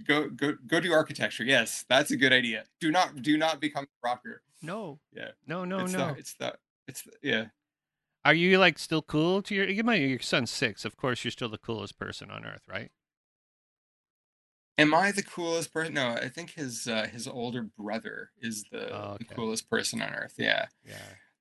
go 0.07 0.29
go 0.31 0.55
go 0.67 0.81
do 0.81 0.93
architecture. 0.93 1.45
Yes, 1.45 1.85
that's 1.89 2.11
a 2.11 2.17
good 2.17 2.33
idea. 2.33 2.65
Do 2.81 2.91
not 2.91 3.23
do 3.23 3.37
not 3.37 3.61
become 3.61 3.85
a 3.85 4.09
rocker. 4.09 4.43
No. 4.63 4.99
Yeah. 5.13 5.31
No. 5.47 5.65
No. 5.65 5.81
it's 5.81 5.93
no. 5.93 5.99
The, 5.99 6.19
it's 6.19 6.35
the 6.35 6.55
it's 6.89 7.03
the, 7.03 7.13
yeah. 7.23 7.45
Are 8.25 8.35
you 8.35 8.59
like 8.59 8.79
still 8.79 9.03
cool 9.03 9.41
to 9.43 9.55
your? 9.55 9.69
You 9.69 9.85
might. 9.85 10.01
Your 10.01 10.19
son's 10.19 10.51
six. 10.51 10.85
Of 10.85 10.97
course, 10.97 11.25
you're 11.25 11.31
still 11.31 11.49
the 11.49 11.59
coolest 11.59 11.99
person 11.99 12.31
on 12.31 12.45
earth, 12.45 12.63
right? 12.69 12.91
Am 14.79 14.95
I 14.95 15.11
the 15.13 15.23
coolest 15.23 15.73
person? 15.73 15.95
No, 15.95 16.11
I 16.11 16.29
think 16.29 16.51
his 16.51 16.87
uh, 16.87 17.07
his 17.07 17.27
older 17.27 17.63
brother 17.63 18.31
is 18.41 18.65
the, 18.71 18.93
Oh, 18.95 19.17
the 19.19 19.25
coolest 19.25 19.71
person 19.71 20.03
on 20.03 20.13
earth. 20.13 20.35
Yeah. 20.39 20.67
Yeah. 20.85 20.97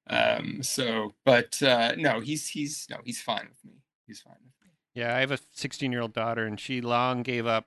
Um. 0.07 0.61
So, 0.63 1.13
but 1.25 1.61
uh, 1.63 1.93
no, 1.97 2.19
he's 2.19 2.47
he's 2.47 2.87
no, 2.89 2.97
he's 3.03 3.21
fine 3.21 3.47
with 3.49 3.63
me. 3.65 3.79
He's 4.07 4.21
fine 4.21 4.35
with 4.43 4.53
me. 4.63 4.71
Yeah, 4.93 5.15
I 5.15 5.19
have 5.19 5.31
a 5.31 5.39
16 5.53 5.91
year 5.91 6.01
old 6.01 6.13
daughter, 6.13 6.45
and 6.45 6.59
she 6.59 6.79
long 6.81 7.23
gave 7.23 7.45
up 7.47 7.65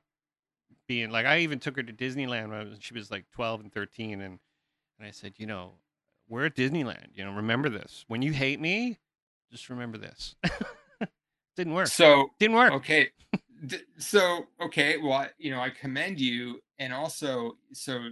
being 0.86 1.10
like. 1.10 1.26
I 1.26 1.40
even 1.40 1.58
took 1.58 1.76
her 1.76 1.82
to 1.82 1.92
Disneyland 1.92 2.48
when 2.50 2.70
was, 2.70 2.78
she 2.80 2.94
was 2.94 3.10
like 3.10 3.24
12 3.32 3.60
and 3.62 3.72
13, 3.72 4.20
and 4.20 4.38
and 4.98 5.06
I 5.06 5.10
said, 5.10 5.34
you 5.36 5.46
know, 5.46 5.72
we're 6.28 6.46
at 6.46 6.54
Disneyland. 6.56 7.08
You 7.14 7.24
know, 7.24 7.32
remember 7.32 7.68
this. 7.68 8.04
When 8.08 8.22
you 8.22 8.32
hate 8.32 8.60
me, 8.60 8.98
just 9.50 9.68
remember 9.68 9.98
this. 9.98 10.36
Didn't 11.56 11.74
work. 11.74 11.88
So 11.88 12.30
Didn't 12.38 12.56
work. 12.56 12.72
okay, 12.74 13.08
D- 13.66 13.78
so 13.98 14.46
okay, 14.60 14.96
well, 14.98 15.12
I- 15.14 15.30
you 15.38 15.50
know, 15.50 15.60
I 15.60 15.70
commend 15.70 16.20
you, 16.20 16.60
and 16.78 16.92
also, 16.92 17.56
so 17.72 18.10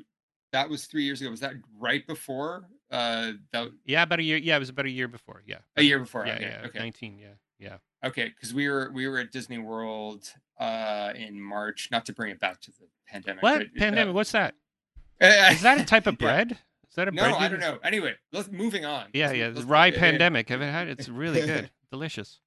that 0.53 0.69
was 0.69 0.87
three 0.87 1.05
years 1.05 1.21
ago. 1.21 1.31
Was 1.31 1.41
that 1.41 1.55
right 1.79 2.05
before? 2.07 2.69
Uh, 2.91 3.33
that 3.53 3.69
Yeah, 3.85 4.03
about 4.03 4.21
a 4.21 4.23
year. 4.23 4.37
Yeah, 4.37 4.57
it 4.57 4.61
was 4.61 4.69
about 4.69 4.87
a 4.87 4.91
year 4.91 5.09
before. 5.09 5.43
Yeah. 5.47 5.59
a 5.77 5.83
year 5.83 5.99
before. 5.99 6.27
Yeah, 6.27 6.35
okay, 6.35 6.57
yeah. 6.63 6.67
okay, 6.69 6.79
19. 6.79 7.19
Yeah, 7.19 7.27
yeah. 7.59 7.77
okay, 8.05 8.29
because 8.29 8.55
we 8.55 8.69
were 8.69 8.91
we 8.95 9.09
were 9.09 9.19
at 9.19 9.33
Disney 9.33 9.59
World 9.59 10.33
uh 10.59 11.13
in 11.17 11.41
March. 11.41 11.89
Not 11.91 12.07
to 12.07 12.13
bring 12.13 12.31
it 12.31 12.39
back 12.41 12.61
to 12.63 12.71
the 12.71 12.87
pandemic. 13.09 13.43
What 13.43 13.59
but, 13.59 13.67
uh, 13.67 13.79
pandemic? 13.79 14.15
What's 14.15 14.33
that? 14.33 14.55
uh, 15.21 15.55
that 15.63 15.81
a 15.81 15.85
type 15.85 16.07
of 16.07 16.15
Yeah. 16.21 16.27
bread? 16.27 16.53
Is 16.53 16.95
that 16.95 17.09
a 17.09 17.13
bread? 17.13 17.31
No, 17.31 17.37
bread? 17.39 17.43
I 17.43 17.49
don't 17.49 17.61
know. 17.61 17.79
Anyway, 17.83 18.15
let's 18.33 18.49
moving 18.51 18.85
on. 18.85 19.07
Yeah, 19.13 19.27
Let's- 19.27 19.39
yeah. 19.39 19.49
The 19.49 19.55
let's- 19.57 19.67
rye 19.67 19.87
yeah, 19.87 19.95
yeah. 19.95 20.01
pandemic. 20.01 20.49
Have 20.49 20.63
it 20.63 20.71
had? 20.71 20.89
It's 20.89 21.09
really 21.09 21.41
good. 21.45 21.71
Delicious. 21.91 22.41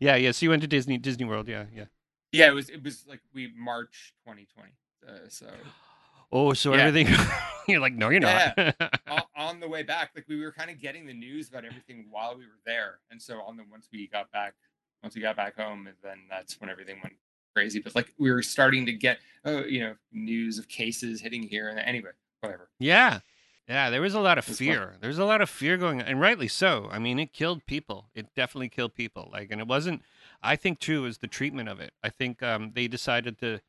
yeah, 0.00 0.16
yeah. 0.16 0.32
So 0.32 0.44
you 0.44 0.50
went 0.50 0.62
to 0.62 0.68
Disney 0.68 0.98
Disney 0.98 1.24
World. 1.24 1.48
Yeah, 1.48 1.64
yeah. 1.74 1.84
Yeah, 2.32 2.48
it 2.48 2.54
was 2.54 2.68
it 2.68 2.82
was 2.82 3.06
like 3.06 3.20
we 3.32 3.52
March 3.56 4.14
2020. 4.26 4.72
Uh, 5.06 5.28
so 5.28 5.46
Oh, 6.32 6.52
so 6.54 6.74
Yeah. 6.74 6.84
everything. 6.86 7.14
you're 7.68 7.80
like, 7.80 7.92
no, 7.94 8.08
you're 8.08 8.20
not. 8.20 8.58
on, 9.08 9.22
on 9.36 9.60
the 9.60 9.68
way 9.68 9.82
back, 9.82 10.10
like 10.14 10.24
we 10.28 10.40
were 10.40 10.52
kind 10.52 10.70
of 10.70 10.80
getting 10.80 11.06
the 11.06 11.12
news 11.14 11.48
about 11.48 11.64
everything 11.64 12.06
while 12.10 12.34
we 12.36 12.44
were 12.44 12.58
there, 12.64 12.98
and 13.10 13.20
so 13.20 13.40
on 13.42 13.56
the 13.56 13.64
once 13.70 13.88
we 13.92 14.08
got 14.08 14.30
back, 14.32 14.54
once 15.02 15.14
we 15.14 15.20
got 15.20 15.36
back 15.36 15.56
home, 15.56 15.86
and 15.86 15.96
then 16.02 16.18
that's 16.30 16.60
when 16.60 16.70
everything 16.70 16.96
went 17.02 17.14
crazy. 17.54 17.80
But 17.80 17.94
like 17.94 18.12
we 18.18 18.32
were 18.32 18.42
starting 18.42 18.86
to 18.86 18.92
get, 18.92 19.18
oh, 19.44 19.64
you 19.64 19.80
know, 19.80 19.94
news 20.10 20.58
of 20.58 20.68
cases 20.68 21.20
hitting 21.20 21.42
here, 21.42 21.68
and 21.68 21.78
anyway, 21.78 22.10
whatever. 22.40 22.70
yeah, 22.78 23.20
yeah. 23.68 23.90
There 23.90 24.00
was 24.00 24.14
a 24.14 24.20
lot 24.20 24.38
of 24.38 24.44
fear. 24.44 24.96
There's 25.00 25.18
a 25.18 25.24
lot 25.24 25.42
of 25.42 25.50
fear 25.50 25.76
going, 25.76 26.00
on, 26.00 26.08
and 26.08 26.20
rightly 26.20 26.48
so. 26.48 26.88
I 26.90 26.98
mean, 26.98 27.18
it 27.18 27.32
killed 27.32 27.66
people. 27.66 28.06
It 28.14 28.34
definitely 28.34 28.70
killed 28.70 28.94
people. 28.94 29.28
Like, 29.32 29.50
and 29.50 29.60
it 29.60 29.66
wasn't. 29.68 30.02
I 30.42 30.56
think 30.56 30.80
too 30.80 31.04
is 31.04 31.18
the 31.18 31.28
treatment 31.28 31.68
of 31.68 31.78
it. 31.78 31.92
I 32.02 32.08
think 32.08 32.42
um, 32.42 32.72
they 32.74 32.88
decided 32.88 33.38
to. 33.40 33.60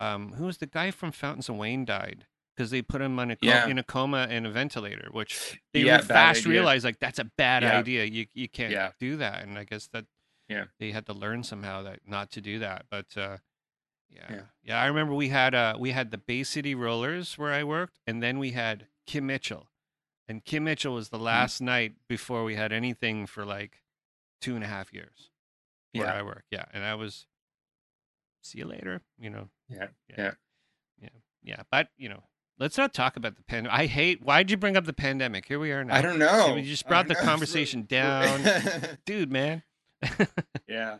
Um, 0.00 0.32
who 0.32 0.46
was 0.46 0.58
the 0.58 0.66
guy 0.66 0.90
from 0.90 1.12
Fountains 1.12 1.48
of 1.48 1.56
Wayne 1.56 1.84
died 1.84 2.26
because 2.56 2.70
they 2.70 2.80
put 2.82 3.00
him 3.02 3.18
on 3.18 3.30
a 3.30 3.36
co- 3.36 3.46
Yeah. 3.46 3.66
in 3.68 3.78
a 3.78 3.82
coma 3.84 4.26
and 4.30 4.46
a 4.46 4.50
ventilator, 4.50 5.08
which 5.12 5.60
they 5.72 5.80
Yeah, 5.82 5.98
fast 6.00 6.40
idea. 6.40 6.52
realize 6.52 6.84
like 6.84 6.98
that's 6.98 7.18
a 7.18 7.24
bad 7.24 7.62
Yeah. 7.62 7.78
idea. 7.78 8.04
You 8.04 8.26
you 8.32 8.48
can't 8.48 8.94
do 8.98 9.16
that, 9.18 9.42
and 9.44 9.58
I 9.58 9.64
guess 9.64 9.86
that 9.88 10.06
Yeah. 10.48 10.66
they 10.78 10.90
had 10.92 11.06
to 11.06 11.12
learn 11.12 11.44
somehow 11.44 11.82
that 11.82 12.00
not 12.08 12.30
to 12.32 12.40
do 12.40 12.58
that. 12.60 12.86
But 12.90 13.14
uh, 13.16 13.38
yeah. 14.08 14.42
Yeah. 14.62 14.80
I 14.82 14.86
remember 14.86 15.14
we 15.14 15.28
had 15.28 15.54
uh 15.54 15.76
we 15.78 15.90
had 15.92 16.10
the 16.10 16.18
Bay 16.18 16.42
City 16.44 16.74
Rollers 16.74 17.36
where 17.38 17.52
I 17.52 17.62
worked, 17.62 17.98
and 18.06 18.22
then 18.22 18.38
we 18.38 18.52
had 18.52 18.88
Kim 19.06 19.26
Mitchell, 19.26 19.70
and 20.26 20.44
Kim 20.44 20.64
Mitchell 20.64 20.94
was 20.94 21.10
the 21.10 21.18
Mm-hmm. 21.18 21.24
last 21.26 21.60
night 21.60 21.94
before 22.08 22.42
we 22.44 22.54
had 22.56 22.72
anything 22.72 23.26
for 23.26 23.44
like 23.44 23.82
two 24.40 24.54
and 24.54 24.64
a 24.64 24.68
half 24.68 24.92
years 24.94 25.30
where 25.92 26.06
Yeah. 26.06 26.14
I 26.14 26.22
work. 26.22 26.44
Yeah, 26.50 26.64
and 26.72 26.84
I 26.84 26.94
was 26.94 27.26
see 28.42 28.58
you 28.58 28.64
later. 28.64 29.02
You 29.18 29.28
know. 29.30 29.50
Yeah, 29.70 29.86
Yeah. 30.08 30.16
yeah. 30.18 30.30
Yeah. 31.00 31.08
Yeah. 31.42 31.62
But 31.70 31.88
you 31.96 32.08
know, 32.08 32.22
let's 32.58 32.76
not 32.76 32.92
talk 32.94 33.16
about 33.16 33.36
the 33.36 33.42
pandemic. 33.42 33.78
I 33.78 33.86
hate. 33.86 34.22
Why'd 34.22 34.50
you 34.50 34.56
bring 34.56 34.76
up 34.76 34.84
the 34.84 34.92
pandemic? 34.92 35.46
Here 35.46 35.58
we 35.58 35.72
are 35.72 35.84
now. 35.84 35.94
I 35.94 36.02
don't 36.02 36.18
know. 36.18 36.56
you 36.56 36.62
just 36.62 36.86
brought 36.88 37.08
the 37.08 37.14
know. 37.14 37.20
conversation 37.24 37.84
down. 37.88 38.42
dude, 39.06 39.30
man. 39.32 39.62
yeah. 40.68 40.98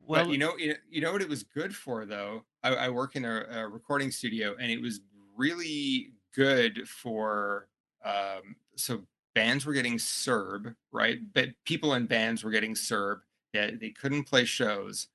well, 0.00 0.24
but 0.24 0.30
you 0.30 0.38
know, 0.38 0.56
you 0.56 0.74
you 0.90 1.00
know 1.00 1.12
what 1.12 1.22
it 1.22 1.28
was 1.28 1.42
good 1.42 1.74
for 1.74 2.04
though. 2.06 2.44
I, 2.62 2.74
I 2.74 2.88
work 2.90 3.16
in 3.16 3.24
a, 3.24 3.44
a 3.50 3.68
recording 3.68 4.10
studio, 4.10 4.54
and 4.60 4.70
it 4.70 4.80
was 4.80 5.00
really 5.36 6.12
good 6.34 6.88
for. 6.88 7.68
Um, 8.04 8.56
so 8.76 9.02
bands 9.34 9.66
were 9.66 9.72
getting 9.72 9.98
CERB, 9.98 10.74
right? 10.92 11.18
But 11.34 11.50
people 11.64 11.94
in 11.94 12.06
bands 12.06 12.44
were 12.44 12.50
getting 12.50 12.74
CERB. 12.74 13.18
They, 13.52 13.76
they 13.80 13.90
couldn't 13.90 14.24
play 14.24 14.44
shows, 14.44 15.08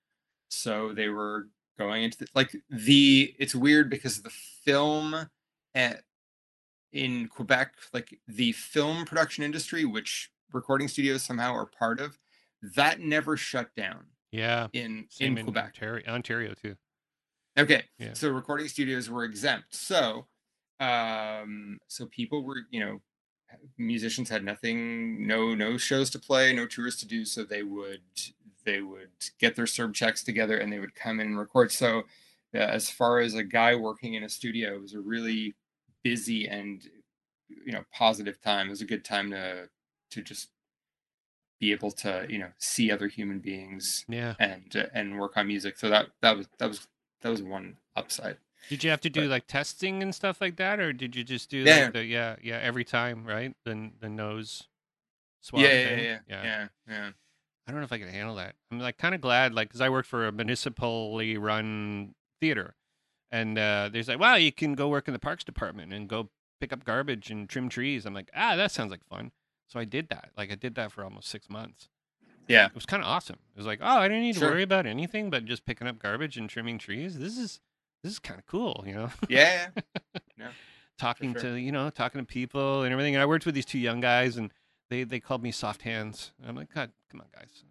so 0.50 0.92
they 0.94 1.08
were 1.10 1.48
going 1.78 2.04
into 2.04 2.20
the, 2.20 2.28
like 2.36 2.56
the. 2.70 3.36
It's 3.40 3.56
weird 3.56 3.90
because 3.90 4.22
the 4.22 4.30
film 4.30 5.30
at 5.76 6.04
in 6.92 7.28
Quebec, 7.28 7.74
like 7.94 8.20
the 8.28 8.52
film 8.52 9.06
production 9.06 9.44
industry, 9.44 9.84
which 9.84 10.32
recording 10.54 10.88
studios 10.88 11.24
somehow 11.24 11.54
are 11.54 11.66
part 11.66 12.00
of, 12.00 12.18
that 12.76 13.00
never 13.00 13.36
shut 13.36 13.76
down 13.76 14.06
yeah. 14.32 14.68
in 14.74 15.06
Same 15.10 15.34
in 15.34 15.38
in 15.40 15.46
Quebec. 15.46 15.66
Ontario, 15.66 16.04
Ontario 16.08 16.54
too. 16.54 16.76
Okay. 17.58 17.84
Yeah. 17.98 18.14
So 18.14 18.30
recording 18.30 18.68
studios 18.68 19.10
were 19.10 19.24
exempt. 19.24 19.76
So 19.76 20.28
um 20.80 21.80
so 21.88 22.06
people 22.08 22.44
were, 22.44 22.58
you 22.70 22.80
know, 22.80 23.02
musicians 23.78 24.30
had 24.30 24.44
nothing, 24.44 25.28
no 25.28 25.54
no 25.56 25.78
shows 25.78 26.10
to 26.12 26.20
play, 26.20 26.54
no 26.54 26.66
tours 26.66 26.96
to 26.98 27.08
do, 27.08 27.26
so 27.26 27.44
they 27.44 27.64
would 27.64 28.02
they 28.66 28.82
would 28.82 29.10
get 29.40 29.56
their 29.56 29.66
CERB 29.66 29.94
checks 29.94 30.24
together 30.24 30.58
and 30.58 30.72
they 30.72 30.80
would 30.80 30.96
come 30.96 31.20
in 31.20 31.28
and 31.28 31.38
record. 31.40 31.72
So 31.72 32.00
uh, 32.54 32.58
as 32.58 32.90
far 32.90 33.20
as 33.20 33.34
a 33.36 33.44
guy 33.44 33.76
working 33.76 34.14
in 34.14 34.24
a 34.24 34.30
studio, 34.30 34.76
it 34.76 34.82
was 34.82 34.94
a 34.94 35.00
really 35.02 35.56
busy 36.04 36.48
and 36.48 36.82
you 37.66 37.72
know 37.72 37.84
positive 37.94 38.42
time. 38.42 38.68
It 38.68 38.72
was 38.72 38.82
a 38.82 38.86
good 38.86 39.04
time 39.06 39.32
to 39.32 39.70
to 40.12 40.22
just 40.22 40.50
be 41.60 41.72
able 41.72 41.92
to 41.92 42.26
you 42.30 42.38
know 42.40 42.50
see 42.58 42.92
other 42.92 43.08
human 43.08 43.40
beings 43.40 44.06
Yeah. 44.08 44.36
and 44.40 44.76
uh, 44.76 44.86
and 44.94 45.20
work 45.20 45.38
on 45.38 45.48
music. 45.48 45.78
So 45.78 45.90
that 45.90 46.08
that 46.22 46.36
was 46.38 46.48
that 46.60 46.68
was 46.68 46.88
that 47.22 47.30
was 47.30 47.42
one 47.42 47.78
upside. 47.96 48.38
Did 48.70 48.84
you 48.84 48.90
have 48.92 49.02
to 49.02 49.10
do 49.10 49.22
But- 49.22 49.30
like 49.30 49.48
testing 49.48 50.02
and 50.02 50.14
stuff 50.16 50.40
like 50.42 50.56
that, 50.58 50.80
or 50.80 50.94
did 50.94 51.16
you 51.16 51.24
just 51.24 51.50
do 51.50 51.60
Yeah. 51.60 51.84
like 51.86 51.94
the 51.94 52.06
yeah 52.06 52.36
yeah 52.42 52.60
every 52.62 52.84
time 52.84 53.26
right 53.26 53.56
the 53.66 53.92
the 54.00 54.10
nose 54.10 54.68
swab? 55.42 55.62
Yeah, 55.64 55.70
yeah, 55.74 55.88
thing? 55.88 56.04
yeah, 56.06 56.20
yeah, 56.44 56.68
yeah, 56.88 57.10
I 57.68 57.72
don't 57.72 57.80
know 57.80 57.86
if 57.86 57.94
I 57.94 57.98
can 57.98 58.10
handle 58.10 58.36
that. 58.36 58.56
I'm 58.72 58.80
like 58.80 58.98
kind 58.98 59.16
of 59.16 59.22
glad, 59.22 59.54
like, 59.54 59.70
because 59.70 59.82
I 59.82 59.90
work 59.90 60.06
for 60.06 60.28
a 60.28 60.32
municipally 60.32 61.38
run 61.38 62.14
theater, 62.42 62.76
and 63.32 63.58
uh, 63.58 63.90
there's 63.92 64.08
like, 64.08 64.20
wow, 64.20 64.36
you 64.36 64.52
can 64.52 64.76
go 64.76 64.90
work 64.90 65.08
in 65.08 65.14
the 65.14 65.20
parks 65.20 65.44
department 65.44 65.94
and 65.94 66.08
go 66.08 66.30
pick 66.60 66.74
up 66.74 66.84
garbage 66.84 67.32
and 67.32 67.50
trim 67.50 67.70
trees. 67.70 68.06
I'm 68.06 68.14
like, 68.14 68.30
ah, 68.36 68.56
that 68.56 68.72
sounds 68.72 68.92
like 68.92 69.06
fun. 69.06 69.32
So 69.68 69.80
I 69.80 69.86
did 69.86 70.10
that. 70.10 70.32
Like, 70.38 70.52
I 70.52 70.56
did 70.56 70.76
that 70.76 70.92
for 70.92 71.04
almost 71.04 71.30
six 71.30 71.50
months. 71.50 71.90
Yeah. 72.48 72.68
It 72.68 72.76
was 72.76 72.86
kind 72.86 73.02
of 73.02 73.08
awesome. 73.08 73.38
It 73.56 73.58
was 73.58 73.66
like, 73.66 73.80
oh, 73.82 74.00
I 74.00 74.08
didn't 74.08 74.24
need 74.24 74.36
to 74.36 74.46
worry 74.46 74.64
about 74.64 74.86
anything 74.86 75.30
but 75.30 75.46
just 75.46 75.66
picking 75.66 75.88
up 75.88 76.00
garbage 76.00 76.38
and 76.38 76.50
trimming 76.50 76.78
trees. 76.78 77.18
This 77.18 77.38
is 77.38 77.60
this 78.04 78.12
is 78.12 78.20
kind 78.20 78.40
of 78.40 78.46
cool, 78.46 78.84
you 78.86 78.94
know. 78.94 79.10
yeah, 79.30 79.68
yeah. 80.38 80.50
talking 80.98 81.34
sure. 81.34 81.42
to 81.42 81.56
you 81.56 81.72
know 81.72 81.90
talking 81.90 82.20
to 82.20 82.26
people 82.26 82.84
and 82.84 82.92
everything. 82.92 83.16
And 83.16 83.22
I 83.22 83.26
worked 83.26 83.46
with 83.46 83.56
these 83.56 83.66
two 83.66 83.80
young 83.80 84.02
guys, 84.02 84.38
and 84.38 84.52
they 84.94 85.04
they 85.04 85.20
called 85.20 85.42
me 85.42 85.52
soft 85.52 85.82
hands. 85.82 86.32
And 86.40 86.50
I'm 86.50 86.56
like, 86.56 86.74
God, 86.74 86.92
come 87.12 87.22
on, 87.22 87.28
guys. 87.34 87.64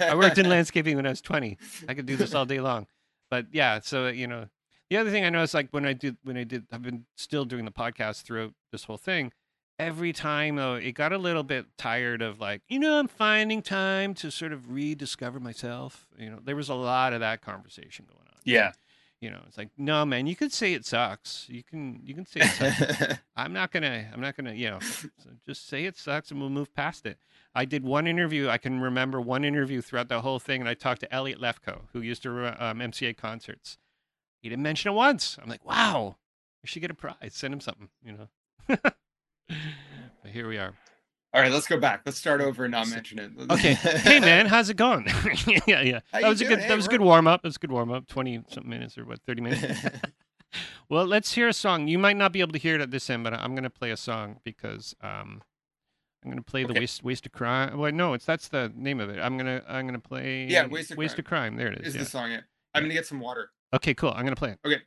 I, 0.00 0.08
I 0.10 0.14
worked 0.14 0.38
in 0.38 0.48
landscaping 0.48 0.96
when 0.96 1.06
I 1.06 1.10
was 1.10 1.20
20. 1.20 1.56
I 1.88 1.94
could 1.94 2.06
do 2.06 2.16
this 2.16 2.34
all 2.34 2.44
day 2.44 2.60
long. 2.60 2.86
But 3.30 3.46
yeah, 3.52 3.80
so 3.80 4.08
you 4.08 4.26
know, 4.26 4.48
the 4.90 4.96
other 4.96 5.10
thing 5.10 5.24
I 5.24 5.30
noticed, 5.30 5.54
like 5.54 5.68
when 5.70 5.86
I 5.86 5.92
did 5.92 6.16
when 6.24 6.36
I 6.36 6.44
did, 6.44 6.66
I've 6.72 6.82
been 6.82 7.06
still 7.16 7.44
doing 7.44 7.64
the 7.64 7.70
podcast 7.70 8.22
throughout 8.22 8.52
this 8.72 8.84
whole 8.84 8.98
thing. 8.98 9.32
Every 9.78 10.12
time 10.12 10.56
though, 10.56 10.74
it 10.74 10.92
got 10.92 11.12
a 11.12 11.18
little 11.18 11.42
bit 11.42 11.66
tired 11.76 12.22
of 12.22 12.38
like, 12.38 12.62
you 12.68 12.78
know, 12.78 12.98
I'm 12.98 13.08
finding 13.08 13.60
time 13.60 14.14
to 14.14 14.30
sort 14.30 14.52
of 14.52 14.70
rediscover 14.70 15.40
myself. 15.40 16.06
You 16.16 16.30
know, 16.30 16.38
there 16.44 16.54
was 16.54 16.68
a 16.68 16.74
lot 16.74 17.12
of 17.12 17.20
that 17.20 17.40
conversation 17.42 18.06
going 18.08 18.26
on. 18.28 18.38
yeah. 18.44 18.72
You 19.24 19.30
know, 19.30 19.40
it's 19.48 19.56
like, 19.56 19.70
no, 19.78 20.04
man, 20.04 20.26
you 20.26 20.36
can 20.36 20.50
say 20.50 20.74
it 20.74 20.84
sucks. 20.84 21.46
You 21.48 21.62
can 21.62 21.98
you 22.04 22.14
can 22.14 22.26
say 22.26 22.40
it 22.42 22.50
sucks. 22.50 23.18
I'm 23.36 23.54
not 23.54 23.72
gonna. 23.72 24.06
I'm 24.12 24.20
not 24.20 24.36
gonna. 24.36 24.52
You 24.52 24.72
know, 24.72 24.80
so 24.80 25.08
just 25.46 25.66
say 25.66 25.86
it 25.86 25.96
sucks, 25.96 26.30
and 26.30 26.38
we'll 26.38 26.50
move 26.50 26.74
past 26.74 27.06
it. 27.06 27.16
I 27.54 27.64
did 27.64 27.84
one 27.84 28.06
interview. 28.06 28.50
I 28.50 28.58
can 28.58 28.80
remember 28.80 29.22
one 29.22 29.42
interview 29.42 29.80
throughout 29.80 30.10
the 30.10 30.20
whole 30.20 30.38
thing, 30.38 30.60
and 30.60 30.68
I 30.68 30.74
talked 30.74 31.00
to 31.00 31.10
Elliot 31.10 31.40
Lefko, 31.40 31.84
who 31.94 32.02
used 32.02 32.22
to 32.24 32.32
run 32.32 32.54
um, 32.58 32.80
MCA 32.80 33.16
concerts. 33.16 33.78
He 34.42 34.50
didn't 34.50 34.62
mention 34.62 34.90
it 34.90 34.94
once. 34.94 35.38
I'm 35.42 35.48
like, 35.48 35.64
wow, 35.64 36.16
you 36.62 36.66
should 36.66 36.82
get 36.82 36.90
a 36.90 36.94
prize. 36.94 37.30
Send 37.30 37.54
him 37.54 37.60
something. 37.60 37.88
You 38.04 38.12
know. 38.12 38.28
but 38.76 40.30
here 40.30 40.46
we 40.46 40.58
are. 40.58 40.74
All 41.34 41.40
right, 41.40 41.50
let's 41.50 41.66
go 41.66 41.80
back. 41.80 42.02
Let's 42.06 42.16
start 42.16 42.40
over 42.40 42.64
and 42.64 42.70
not 42.70 42.88
mention 42.88 43.18
it. 43.18 43.32
Okay. 43.50 43.74
hey 43.74 44.20
man, 44.20 44.46
how's 44.46 44.70
it 44.70 44.76
going? 44.76 45.06
yeah, 45.66 45.80
yeah. 45.80 46.00
How 46.12 46.20
that 46.20 46.22
you 46.22 46.28
was 46.28 46.40
a 46.40 46.44
good. 46.44 46.60
Hey, 46.60 46.68
that 46.68 46.76
was 46.76 46.86
a 46.86 46.88
good 46.88 47.00
warm 47.00 47.26
up. 47.26 47.42
That 47.42 47.48
was 47.48 47.56
a 47.56 47.58
good 47.58 47.72
warm 47.72 47.90
up. 47.90 48.06
Twenty 48.06 48.40
something 48.48 48.70
minutes 48.70 48.96
or 48.96 49.04
what? 49.04 49.20
Thirty 49.26 49.40
minutes. 49.40 49.84
well, 50.88 51.04
let's 51.04 51.32
hear 51.32 51.48
a 51.48 51.52
song. 51.52 51.88
You 51.88 51.98
might 51.98 52.16
not 52.16 52.32
be 52.32 52.40
able 52.40 52.52
to 52.52 52.58
hear 52.58 52.76
it 52.76 52.80
at 52.80 52.92
this 52.92 53.10
end, 53.10 53.24
but 53.24 53.34
I'm 53.34 53.56
gonna 53.56 53.68
play 53.68 53.90
a 53.90 53.96
song 53.96 54.38
because 54.44 54.94
um, 55.02 55.42
I'm 56.24 56.30
gonna 56.30 56.40
play 56.42 56.62
the 56.62 56.70
Okay. 56.70 56.80
waste 56.80 57.02
waste 57.02 57.26
of 57.26 57.32
crime. 57.32 57.78
Well, 57.78 57.90
no, 57.90 58.14
it's 58.14 58.24
that's 58.24 58.46
the 58.46 58.72
name 58.76 59.00
of 59.00 59.10
it. 59.10 59.18
I'm 59.18 59.36
gonna 59.36 59.60
I'm 59.66 59.86
gonna 59.86 59.98
play. 59.98 60.46
Yeah, 60.46 60.66
Waste 60.66 60.92
of 60.92 60.98
waste 60.98 61.18
of 61.18 61.24
crime. 61.24 61.56
There 61.56 61.66
it 61.66 61.80
is. 61.80 61.88
Is 61.88 61.94
yeah. 61.96 62.02
the 62.04 62.08
song 62.08 62.30
it? 62.30 62.44
I'm 62.74 62.84
gonna 62.84 62.94
get 62.94 63.06
some 63.06 63.18
water. 63.18 63.50
Okay, 63.72 63.92
cool. 63.92 64.12
I'm 64.14 64.24
gonna 64.24 64.36
play 64.36 64.52
it. 64.52 64.60
Okay. 64.64 64.82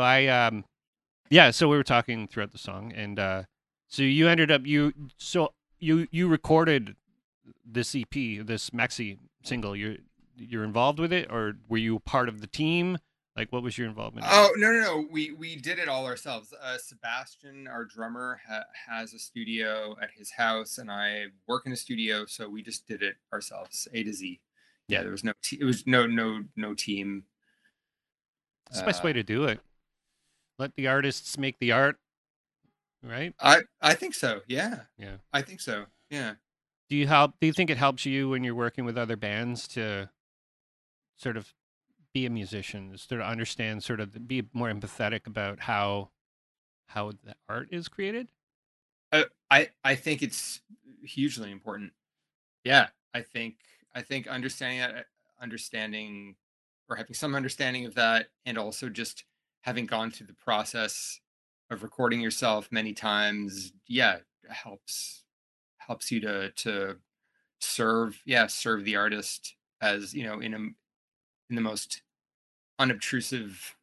So 0.00 0.04
I 0.04 0.28
um 0.28 0.64
yeah, 1.28 1.50
so 1.50 1.68
we 1.68 1.76
were 1.76 1.84
talking 1.84 2.26
throughout 2.26 2.52
the 2.52 2.58
song 2.58 2.90
and 2.96 3.18
uh 3.18 3.42
so 3.86 4.02
you 4.02 4.28
ended 4.28 4.50
up 4.50 4.64
you 4.64 4.94
so 5.18 5.52
you 5.78 6.08
you 6.10 6.26
recorded 6.26 6.96
this 7.66 7.94
EP, 7.94 8.10
this 8.10 8.70
maxi 8.70 9.18
single. 9.42 9.76
You're 9.76 9.96
you're 10.38 10.64
involved 10.64 10.98
with 10.98 11.12
it 11.12 11.30
or 11.30 11.58
were 11.68 11.76
you 11.76 11.98
part 11.98 12.30
of 12.30 12.40
the 12.40 12.46
team? 12.46 12.96
Like 13.36 13.52
what 13.52 13.62
was 13.62 13.76
your 13.76 13.88
involvement? 13.88 14.24
in? 14.26 14.32
Oh 14.32 14.50
no 14.56 14.72
no 14.72 14.80
no! 14.80 15.06
We 15.12 15.32
we 15.32 15.56
did 15.56 15.78
it 15.78 15.86
all 15.86 16.06
ourselves. 16.06 16.54
Uh, 16.58 16.78
Sebastian, 16.78 17.68
our 17.68 17.84
drummer, 17.84 18.40
ha- 18.48 18.64
has 18.88 19.12
a 19.12 19.18
studio 19.18 19.96
at 20.00 20.12
his 20.16 20.30
house, 20.30 20.78
and 20.78 20.90
I 20.90 21.26
work 21.46 21.66
in 21.66 21.72
a 21.72 21.76
studio, 21.76 22.24
so 22.24 22.48
we 22.48 22.62
just 22.62 22.86
did 22.88 23.02
it 23.02 23.16
ourselves, 23.34 23.86
A 23.92 24.02
to 24.02 24.14
Z. 24.14 24.40
Yeah, 24.88 25.02
there 25.02 25.12
was 25.12 25.24
no 25.24 25.34
te- 25.42 25.58
it 25.60 25.64
was 25.64 25.86
no 25.86 26.06
no 26.06 26.44
no 26.56 26.72
team. 26.72 27.24
It's 28.70 28.80
the 28.80 28.86
best 28.86 29.04
uh, 29.04 29.06
way 29.06 29.12
to 29.12 29.22
do 29.22 29.44
it. 29.44 29.60
Let 30.60 30.76
the 30.76 30.88
artists 30.88 31.38
make 31.38 31.58
the 31.58 31.72
art, 31.72 31.96
right? 33.02 33.34
I 33.40 33.62
I 33.80 33.94
think 33.94 34.12
so. 34.14 34.42
Yeah, 34.46 34.80
Yeah. 34.98 35.16
I 35.32 35.40
think 35.40 35.62
so. 35.62 35.86
Yeah. 36.10 36.34
Do 36.90 36.96
you 36.96 37.06
help? 37.06 37.34
Do 37.40 37.46
you 37.46 37.52
think 37.54 37.70
it 37.70 37.78
helps 37.78 38.04
you 38.04 38.28
when 38.28 38.44
you're 38.44 38.54
working 38.54 38.84
with 38.84 38.98
other 38.98 39.16
bands 39.16 39.66
to 39.68 40.10
sort 41.16 41.38
of 41.38 41.54
be 42.12 42.26
a 42.26 42.30
musician, 42.30 42.98
sort 42.98 43.22
of 43.22 43.26
understand, 43.26 43.82
sort 43.82 44.00
of 44.00 44.28
be 44.28 44.42
more 44.52 44.68
empathetic 44.68 45.26
about 45.26 45.60
how 45.60 46.10
how 46.88 47.12
the 47.12 47.34
art 47.48 47.68
is 47.70 47.88
created? 47.88 48.32
Uh, 49.12 49.24
I 49.50 49.70
I 49.82 49.94
think 49.94 50.22
it's 50.22 50.60
hugely 51.02 51.50
important. 51.50 51.94
Yeah, 52.64 52.88
I 53.14 53.22
think 53.22 53.56
I 53.94 54.02
think 54.02 54.26
understanding 54.26 54.80
that, 54.80 55.06
understanding 55.40 56.36
or 56.88 56.96
having 56.96 57.14
some 57.14 57.34
understanding 57.34 57.86
of 57.86 57.94
that, 57.94 58.28
and 58.44 58.58
also 58.58 58.90
just 58.90 59.24
having 59.62 59.86
gone 59.86 60.10
through 60.10 60.26
the 60.28 60.34
process 60.34 61.20
of 61.70 61.82
recording 61.82 62.20
yourself 62.20 62.70
many 62.72 62.92
times, 62.94 63.72
yeah, 63.86 64.20
helps 64.48 65.24
helps 65.78 66.10
you 66.12 66.20
to 66.20 66.50
to 66.52 67.00
serve 67.60 68.22
yeah 68.26 68.46
serve 68.48 68.84
the 68.84 68.96
artist 68.96 69.56
as 69.80 70.14
you 70.14 70.24
know 70.24 70.40
in 70.40 70.54
a 70.54 70.58
in 70.58 70.74
the 71.56 71.60
most 71.62 72.02
unobtrusive 72.78 73.76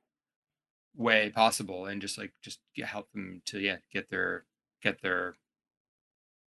way 0.96 1.30
possible 1.30 1.86
and 1.86 2.02
just 2.02 2.18
like 2.18 2.34
just 2.42 2.60
help 2.78 3.12
them 3.12 3.42
to 3.46 3.60
yeah 3.60 3.78
get 3.92 4.10
their 4.10 4.46
get 4.82 5.02
their 5.02 5.36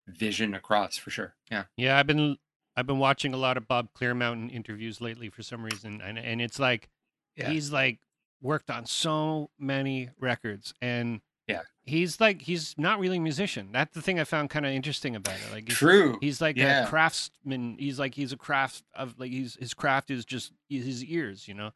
vision 0.07 0.53
across 0.53 0.95
for 0.97 1.09
sure 1.09 1.35
yeah 1.49 1.65
Yeah, 1.77 1.97
I've 1.97 2.07
been 2.07 2.37
I've 2.75 2.87
been 2.87 2.99
watching 2.99 3.33
a 3.33 3.37
lot 3.37 3.57
of 3.57 3.67
Bob 3.67 3.93
Clearmountain 3.93 4.51
interviews 4.51 5.01
lately 5.01 5.29
for 5.29 5.43
some 5.43 5.63
reason, 5.63 6.01
and 6.01 6.17
and 6.19 6.41
it's 6.41 6.59
like 6.59 6.89
Yeah. 7.35 7.45
he's 7.45 7.71
like 7.71 8.01
worked 8.41 8.69
on 8.69 8.85
so 8.85 9.49
many 9.59 10.09
records, 10.19 10.73
and 10.81 11.21
Yeah. 11.47 11.61
he's 11.83 12.19
like 12.19 12.41
he's 12.43 12.75
not 12.77 12.99
really 12.99 13.17
a 13.17 13.21
musician. 13.21 13.71
That's 13.71 13.93
the 13.93 14.01
thing 14.01 14.19
I 14.19 14.23
found 14.23 14.49
kind 14.49 14.65
of 14.65 14.71
interesting 14.71 15.15
about 15.15 15.35
it. 15.35 15.51
Like 15.51 15.67
he's, 15.67 15.77
true 15.77 16.17
he's 16.21 16.41
like 16.41 16.57
Yeah. 16.57 16.85
a 16.85 16.87
craftsman. 16.87 17.77
He's 17.77 17.99
like 17.99 18.15
he's 18.15 18.31
a 18.33 18.37
craft 18.37 18.83
of 18.95 19.19
like 19.19 19.31
he's 19.31 19.55
his 19.55 19.73
craft 19.73 20.09
is 20.11 20.25
just 20.25 20.53
his 20.69 21.03
ears, 21.03 21.47
you 21.47 21.53
know. 21.53 21.71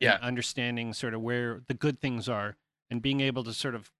Yeah. 0.00 0.18
understanding 0.20 0.92
sort 0.92 1.14
of 1.14 1.22
where 1.22 1.62
the 1.66 1.72
good 1.72 1.98
things 2.00 2.28
are 2.28 2.56
and 2.90 3.00
being 3.00 3.20
able 3.20 3.42
to 3.44 3.54
sort 3.54 3.74
of 3.74 3.90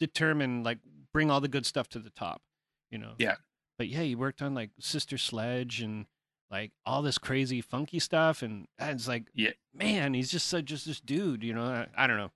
determine 0.00 0.62
like 0.64 0.78
bring 1.12 1.30
all 1.30 1.40
the 1.40 1.48
good 1.48 1.64
stuff 1.66 1.88
to 1.90 1.98
the 1.98 2.10
top, 2.10 2.42
you 2.90 2.98
know. 2.98 3.12
Yeah. 3.18 3.36
But 3.76 3.88
yeah, 3.88 4.00
he 4.02 4.14
worked 4.14 4.42
on 4.42 4.54
like 4.54 4.70
Sister 4.80 5.16
Sledge 5.18 5.80
and 5.80 6.06
like 6.50 6.72
all 6.86 7.02
this 7.02 7.18
crazy 7.18 7.60
funky 7.60 7.98
stuff, 7.98 8.42
and 8.42 8.66
it's 8.78 9.06
like, 9.08 9.24
Yeah. 9.34 9.50
man, 9.74 10.14
he's 10.14 10.30
just 10.30 10.46
such 10.48 10.64
just 10.66 10.86
this 10.86 11.00
dude, 11.00 11.42
you 11.42 11.52
know. 11.54 11.64
I, 11.64 11.86
I 11.96 12.06
don't 12.06 12.16
know. 12.16 12.30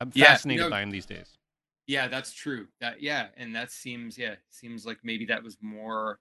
I'm 0.00 0.10
Yeah, 0.14 0.24
you 0.24 0.26
fascinated 0.30 0.64
know- 0.64 0.70
by 0.70 0.82
him 0.82 0.90
these 0.90 1.06
days. 1.06 1.36
Yeah, 1.86 2.06
that's 2.08 2.32
true. 2.32 2.68
That 2.80 3.02
yeah, 3.02 3.28
and 3.36 3.54
that 3.56 3.72
seems 3.72 4.16
yeah, 4.16 4.36
seems 4.50 4.86
like 4.86 4.98
maybe 5.02 5.26
that 5.26 5.42
was 5.42 5.56
more 5.60 6.20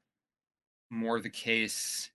more 0.90 1.20
the 1.20 1.30
case 1.30 2.10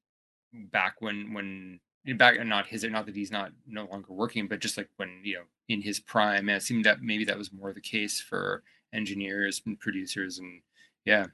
back 0.53 0.97
when 1.01 1.33
when 1.33 1.81
back 2.16 2.45
not 2.45 2.66
his 2.66 2.83
not 2.85 3.07
that 3.07 3.14
he's 3.16 3.31
not 3.31 3.53
no 3.66 3.85
longer 3.87 4.12
working, 4.12 4.49
but 4.49 4.59
just 4.61 4.77
like 4.77 4.89
when, 4.97 5.20
you 5.22 5.35
know, 5.35 5.45
in 5.68 5.81
his 5.81 6.01
prime, 6.01 6.49
it 6.49 6.62
seemed 6.62 6.85
that 6.85 7.01
maybe 7.03 7.25
that 7.25 7.39
was 7.39 7.53
more 7.53 7.72
the 7.72 7.81
case 7.81 8.20
for 8.20 8.62
engineers 8.93 9.62
and 9.66 9.79
producers 9.79 10.39
and 10.39 10.61
yeah, 11.05 11.27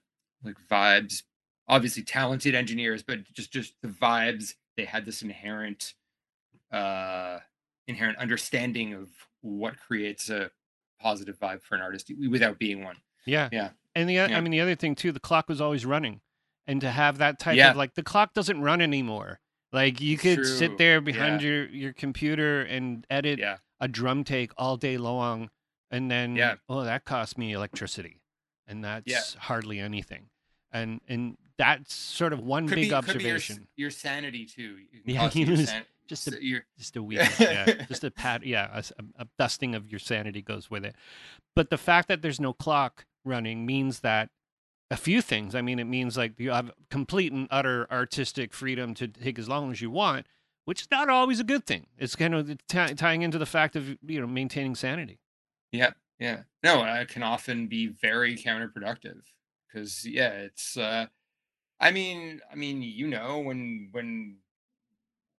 like 0.44 0.56
vibes. 0.70 1.22
Obviously 1.70 2.02
talented 2.02 2.54
engineers, 2.54 3.02
but 3.02 3.24
just 3.32 3.52
just 3.52 3.74
the 3.80 3.88
vibes, 3.88 4.54
they 4.76 4.84
had 4.84 5.04
this 5.06 5.22
inherent 5.22 5.94
uh 6.72 7.38
inherent 7.86 8.18
understanding 8.18 8.94
of 8.94 9.08
what 9.40 9.78
creates 9.78 10.28
a 10.30 10.50
positive 11.00 11.38
vibe 11.38 11.62
for 11.62 11.74
an 11.74 11.80
artist 11.80 12.10
without 12.28 12.58
being 12.58 12.84
one. 12.84 12.96
Yeah. 13.26 13.48
Yeah. 13.52 13.70
And 13.94 14.08
the 14.08 14.14
Yeah. 14.14 14.36
I 14.36 14.40
mean 14.40 14.50
the 14.52 14.60
other 14.60 14.74
thing 14.76 14.94
too, 14.94 15.12
the 15.12 15.20
clock 15.20 15.48
was 15.48 15.60
always 15.60 15.84
running, 15.86 16.20
and 16.66 16.80
to 16.80 16.90
have 16.90 17.18
that 17.18 17.38
type 17.38 17.56
Yeah. 17.56 17.70
of 17.70 17.76
like 17.76 17.94
the 17.94 18.02
clock 18.02 18.34
doesn't 18.34 18.60
run 18.60 18.80
anymore. 18.80 19.40
Like 19.72 20.00
you 20.00 20.18
could 20.18 20.36
True. 20.36 20.44
sit 20.44 20.78
there 20.78 21.00
behind 21.00 21.40
Yeah. 21.42 21.48
your 21.48 21.68
your 21.70 21.92
computer 21.92 22.62
and 22.62 23.06
edit 23.10 23.40
a 23.80 23.88
drum 23.88 24.24
take 24.24 24.52
all 24.58 24.76
day 24.76 24.96
long, 24.98 25.50
and 25.90 26.10
then 26.10 26.36
Yeah. 26.36 26.56
oh 26.68 26.84
that 26.84 27.04
cost 27.04 27.38
me 27.38 27.52
electricity, 27.52 28.20
and 28.66 28.84
that's 28.84 29.34
hardly 29.34 29.78
anything, 29.80 30.28
and 30.72 31.00
and 31.08 31.38
that's 31.60 31.94
sort 31.94 32.32
of 32.32 32.40
one 32.40 32.66
Could 32.66 32.76
big 32.76 32.76
be, 32.76 32.82
be 32.82 32.88
your, 32.88 32.96
observation. 32.98 33.66
your 33.76 33.90
sanity 33.90 34.46
too. 34.46 34.78
Yeah, 35.04 35.20
cost 35.20 35.36
you 35.36 35.46
your 35.46 35.56
san- 35.58 35.84
Just 36.08 36.26
a 36.28 36.38
your- 36.44 36.64
just 36.78 36.96
a 36.96 37.02
weed, 37.02 37.20
yeah, 37.38 37.84
just 37.86 38.02
a 38.02 38.10
pat, 38.10 38.44
yeah, 38.46 38.80
a 39.18 39.26
dusting 39.38 39.74
of 39.74 39.86
your 39.90 39.98
sanity 39.98 40.40
goes 40.42 40.70
with 40.70 40.84
it. 40.84 40.94
But 41.54 41.68
the 41.70 41.76
fact 41.78 42.08
that 42.08 42.22
there's 42.22 42.40
no 42.40 42.52
clock 42.52 43.04
running 43.24 43.66
means 43.66 44.00
that 44.00 44.30
a 44.90 44.96
few 44.96 45.20
things. 45.22 45.54
I 45.54 45.60
mean, 45.62 45.78
it 45.78 45.84
means 45.84 46.16
like 46.16 46.32
you 46.40 46.50
have 46.50 46.70
complete 46.90 47.30
and 47.32 47.46
utter 47.50 47.86
artistic 47.92 48.52
freedom 48.54 48.94
to 48.94 49.06
take 49.06 49.38
as 49.38 49.48
long 49.48 49.70
as 49.70 49.80
you 49.82 49.90
want, 49.90 50.26
which 50.64 50.80
is 50.82 50.88
not 50.90 51.08
always 51.10 51.38
a 51.40 51.44
good 51.44 51.64
thing. 51.66 51.86
It's 51.98 52.16
kind 52.16 52.34
of 52.34 52.48
t- 52.66 52.94
tying 52.94 53.22
into 53.22 53.38
the 53.38 53.46
fact 53.46 53.76
of 53.76 53.96
you 54.04 54.20
know 54.20 54.26
maintaining 54.26 54.74
sanity. 54.74 55.20
Yeah, 55.72 55.90
yeah. 56.18 56.40
No, 56.64 56.82
it 56.84 57.08
can 57.08 57.22
often 57.22 57.66
be 57.68 57.86
very 57.88 58.36
counterproductive 58.36 59.20
because 59.68 60.06
yeah, 60.06 60.30
it's. 60.30 60.76
uh 60.76 61.06
I 61.80 61.90
mean, 61.90 62.40
I 62.52 62.56
mean, 62.56 62.82
you 62.82 63.06
know, 63.08 63.38
when 63.38 63.88
when 63.92 64.36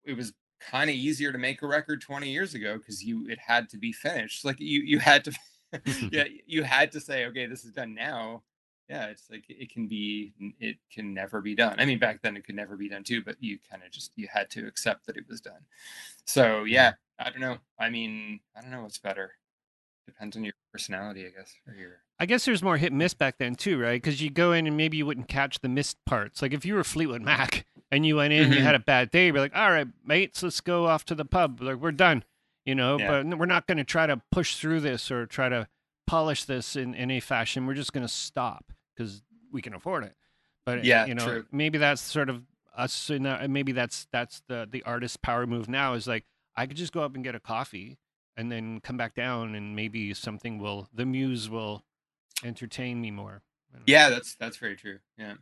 it 0.03 0.17
was 0.17 0.33
kind 0.59 0.89
of 0.89 0.95
easier 0.95 1.31
to 1.31 1.37
make 1.37 1.61
a 1.61 1.67
record 1.67 2.01
20 2.01 2.29
years 2.29 2.53
ago 2.53 2.77
because 2.77 3.03
you 3.03 3.27
it 3.29 3.39
had 3.39 3.69
to 3.69 3.77
be 3.77 3.91
finished. 3.91 4.43
Like 4.45 4.59
you 4.59 4.81
you 4.81 4.99
had 4.99 5.23
to, 5.25 5.33
yeah, 6.11 6.25
you 6.45 6.63
had 6.63 6.91
to 6.93 6.99
say, 6.99 7.25
okay, 7.27 7.45
this 7.45 7.63
is 7.63 7.71
done 7.71 7.93
now. 7.93 8.43
Yeah, 8.89 9.05
it's 9.05 9.29
like 9.29 9.45
it 9.47 9.71
can 9.71 9.87
be, 9.87 10.33
it 10.59 10.75
can 10.93 11.13
never 11.13 11.39
be 11.39 11.55
done. 11.55 11.79
I 11.79 11.85
mean, 11.85 11.97
back 11.97 12.21
then 12.21 12.35
it 12.35 12.45
could 12.45 12.55
never 12.55 12.75
be 12.75 12.89
done 12.89 13.05
too, 13.05 13.21
but 13.23 13.37
you 13.39 13.57
kind 13.69 13.83
of 13.83 13.91
just 13.91 14.11
you 14.17 14.27
had 14.31 14.49
to 14.49 14.67
accept 14.67 15.05
that 15.05 15.15
it 15.15 15.23
was 15.29 15.39
done. 15.39 15.61
So 16.25 16.43
mm-hmm. 16.43 16.67
yeah, 16.67 16.93
I 17.17 17.29
don't 17.29 17.39
know. 17.39 17.57
I 17.79 17.89
mean, 17.89 18.41
I 18.55 18.61
don't 18.61 18.71
know 18.71 18.81
what's 18.81 18.97
better. 18.97 19.33
Depends 20.05 20.35
on 20.35 20.43
your 20.43 20.53
personality, 20.71 21.25
I 21.25 21.29
guess, 21.29 21.53
or 21.67 21.73
your 21.73 22.01
I 22.19 22.27
guess 22.27 22.45
there's 22.45 22.61
more 22.61 22.77
hit 22.77 22.91
and 22.91 22.99
miss 22.99 23.15
back 23.15 23.39
then 23.39 23.55
too, 23.55 23.79
right? 23.79 23.99
Because 23.99 24.21
you 24.21 24.29
go 24.29 24.51
in 24.51 24.67
and 24.67 24.77
maybe 24.77 24.95
you 24.95 25.07
wouldn't 25.07 25.27
catch 25.27 25.59
the 25.59 25.67
missed 25.67 25.97
parts. 26.05 26.41
Like 26.41 26.53
if 26.53 26.63
you 26.63 26.75
were 26.75 26.83
Fleetwood 26.83 27.23
Mac 27.23 27.65
and 27.91 28.05
you 28.05 28.17
went 28.17 28.31
in 28.31 28.43
and 28.43 28.53
you 28.53 28.61
had 28.61 28.75
mm-hmm. 28.75 28.83
a 28.83 28.85
bad 28.85 29.09
day, 29.09 29.25
you'd 29.25 29.33
be 29.33 29.39
like, 29.39 29.55
"All 29.55 29.71
right, 29.71 29.87
mates, 30.05 30.43
let's 30.43 30.61
go 30.61 30.85
off 30.85 31.03
to 31.05 31.15
the 31.15 31.25
pub. 31.25 31.61
Like 31.61 31.77
we're 31.77 31.91
done," 31.91 32.23
you 32.63 32.75
know. 32.75 32.99
Yeah. 32.99 33.23
But 33.23 33.39
we're 33.39 33.47
not 33.47 33.65
going 33.65 33.79
to 33.79 33.83
try 33.83 34.05
to 34.05 34.21
push 34.31 34.55
through 34.57 34.81
this 34.81 35.09
or 35.09 35.25
try 35.25 35.49
to 35.49 35.67
polish 36.05 36.43
this 36.43 36.75
in 36.75 36.93
in 36.93 37.09
a 37.09 37.19
fashion. 37.19 37.65
We're 37.65 37.73
just 37.73 37.91
going 37.91 38.05
to 38.05 38.13
stop 38.13 38.71
because 38.95 39.23
we 39.51 39.63
can 39.63 39.73
afford 39.73 40.03
it. 40.03 40.15
But 40.63 40.79
eh, 40.79 40.81
Yeah, 40.83 41.05
you 41.07 41.15
know, 41.15 41.25
true. 41.25 41.45
maybe 41.51 41.79
that's 41.79 42.01
sort 42.01 42.29
of 42.29 42.43
us. 42.77 43.09
In 43.09 43.23
that, 43.23 43.49
maybe 43.49 43.71
that's 43.71 44.07
that's 44.11 44.43
the 44.47 44.67
the 44.69 44.83
artist's 44.83 45.17
power 45.17 45.47
move 45.47 45.67
now 45.67 45.93
is 45.93 46.05
like 46.05 46.25
I 46.55 46.67
could 46.67 46.77
just 46.77 46.93
go 46.93 47.01
up 47.01 47.15
and 47.15 47.23
get 47.23 47.33
a 47.33 47.39
coffee 47.39 47.97
and 48.41 48.51
then 48.51 48.81
come 48.81 48.97
back 48.97 49.13
down 49.15 49.55
and 49.55 49.75
maybe 49.75 50.13
something 50.13 50.57
will 50.59 50.89
the 50.93 51.05
muse 51.05 51.49
will 51.49 51.83
entertain 52.43 52.99
me 52.99 53.11
more. 53.11 53.43
Yeah, 53.85 54.09
that's 54.09 54.35
that's 54.35 54.57
very 54.57 54.75
true. 54.75 54.99
Yeah. 55.17 55.35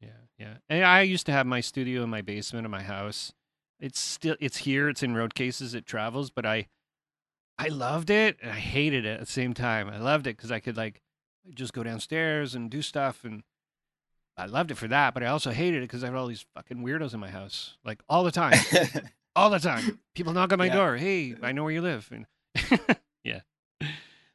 Yeah, 0.00 0.08
yeah. 0.38 0.54
And 0.68 0.84
I 0.84 1.02
used 1.02 1.26
to 1.26 1.32
have 1.32 1.46
my 1.46 1.60
studio 1.60 2.02
in 2.02 2.10
my 2.10 2.22
basement 2.22 2.64
of 2.64 2.70
my 2.70 2.82
house. 2.82 3.32
It's 3.80 3.98
still 3.98 4.36
it's 4.40 4.58
here. 4.58 4.88
It's 4.88 5.02
in 5.02 5.14
road 5.14 5.34
cases. 5.34 5.74
It 5.74 5.84
travels, 5.84 6.30
but 6.30 6.46
I 6.46 6.68
I 7.58 7.68
loved 7.68 8.10
it 8.10 8.38
and 8.42 8.50
I 8.50 8.58
hated 8.58 9.04
it 9.04 9.14
at 9.14 9.20
the 9.20 9.26
same 9.26 9.52
time. 9.54 9.88
I 9.88 9.98
loved 9.98 10.26
it 10.26 10.36
because 10.36 10.50
I 10.52 10.60
could 10.60 10.76
like 10.76 11.02
just 11.54 11.72
go 11.72 11.82
downstairs 11.82 12.54
and 12.54 12.70
do 12.70 12.80
stuff, 12.82 13.24
and 13.24 13.42
I 14.36 14.46
loved 14.46 14.70
it 14.70 14.76
for 14.76 14.88
that. 14.88 15.12
But 15.14 15.22
I 15.22 15.26
also 15.26 15.50
hated 15.50 15.78
it 15.78 15.86
because 15.88 16.02
I 16.02 16.06
had 16.08 16.16
all 16.16 16.26
these 16.26 16.46
fucking 16.54 16.78
weirdos 16.78 17.12
in 17.14 17.20
my 17.20 17.30
house, 17.30 17.76
like 17.84 18.00
all 18.08 18.24
the 18.24 18.32
time, 18.32 18.58
all 19.36 19.50
the 19.50 19.58
time. 19.58 20.00
People 20.14 20.32
knock 20.32 20.52
on 20.52 20.58
my 20.58 20.66
Yeah. 20.66 20.74
door. 20.74 20.96
Hey, 20.96 21.34
I 21.42 21.52
know 21.52 21.64
where 21.64 21.72
you 21.72 21.82
live. 21.82 22.08
And 22.12 22.26
yeah, 23.24 23.40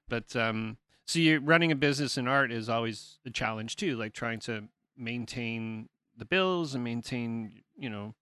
but 0.08 0.36
um, 0.36 0.78
so 1.06 1.20
you're 1.20 1.42
running 1.42 1.72
a 1.72 1.76
business 1.76 2.18
in 2.18 2.28
art 2.28 2.52
is 2.52 2.70
always 2.70 3.20
a 3.26 3.30
challenge 3.30 3.76
too, 3.76 3.96
like 3.96 4.14
trying 4.14 4.40
to 4.42 4.66
maintain 4.98 5.90
the 6.18 6.26
bills 6.26 6.76
and 6.76 6.84
maintain, 6.84 7.64
you 7.78 7.90
know, 7.90 8.14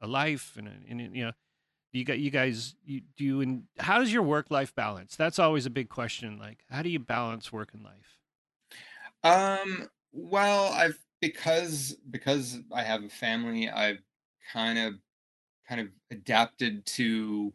a 0.00 0.06
life 0.06 0.56
and, 0.58 0.68
and 0.88 1.16
you 1.16 1.24
know, 1.24 1.32
you 1.92 2.04
got 2.04 2.18
you 2.18 2.30
guys 2.30 2.74
you 2.84 3.02
do 3.16 3.24
you 3.24 3.40
and 3.40 3.64
how's 3.78 4.12
your 4.12 4.22
work 4.22 4.50
life 4.50 4.74
balance? 4.74 5.16
That's 5.16 5.38
always 5.38 5.64
a 5.64 5.70
big 5.70 5.88
question. 5.88 6.38
Like, 6.38 6.64
how 6.68 6.82
do 6.82 6.88
you 6.88 6.98
balance 6.98 7.52
work 7.52 7.70
and 7.72 7.84
life? 7.84 8.18
Um, 9.22 9.88
well, 10.12 10.72
I've 10.72 10.98
because 11.20 11.96
because 12.10 12.58
I 12.72 12.82
have 12.82 13.04
a 13.04 13.08
family, 13.08 13.70
I've 13.70 14.02
kind 14.52 14.78
of 14.78 14.94
kind 15.68 15.80
of 15.80 15.88
adapted 16.10 16.84
to 16.86 17.52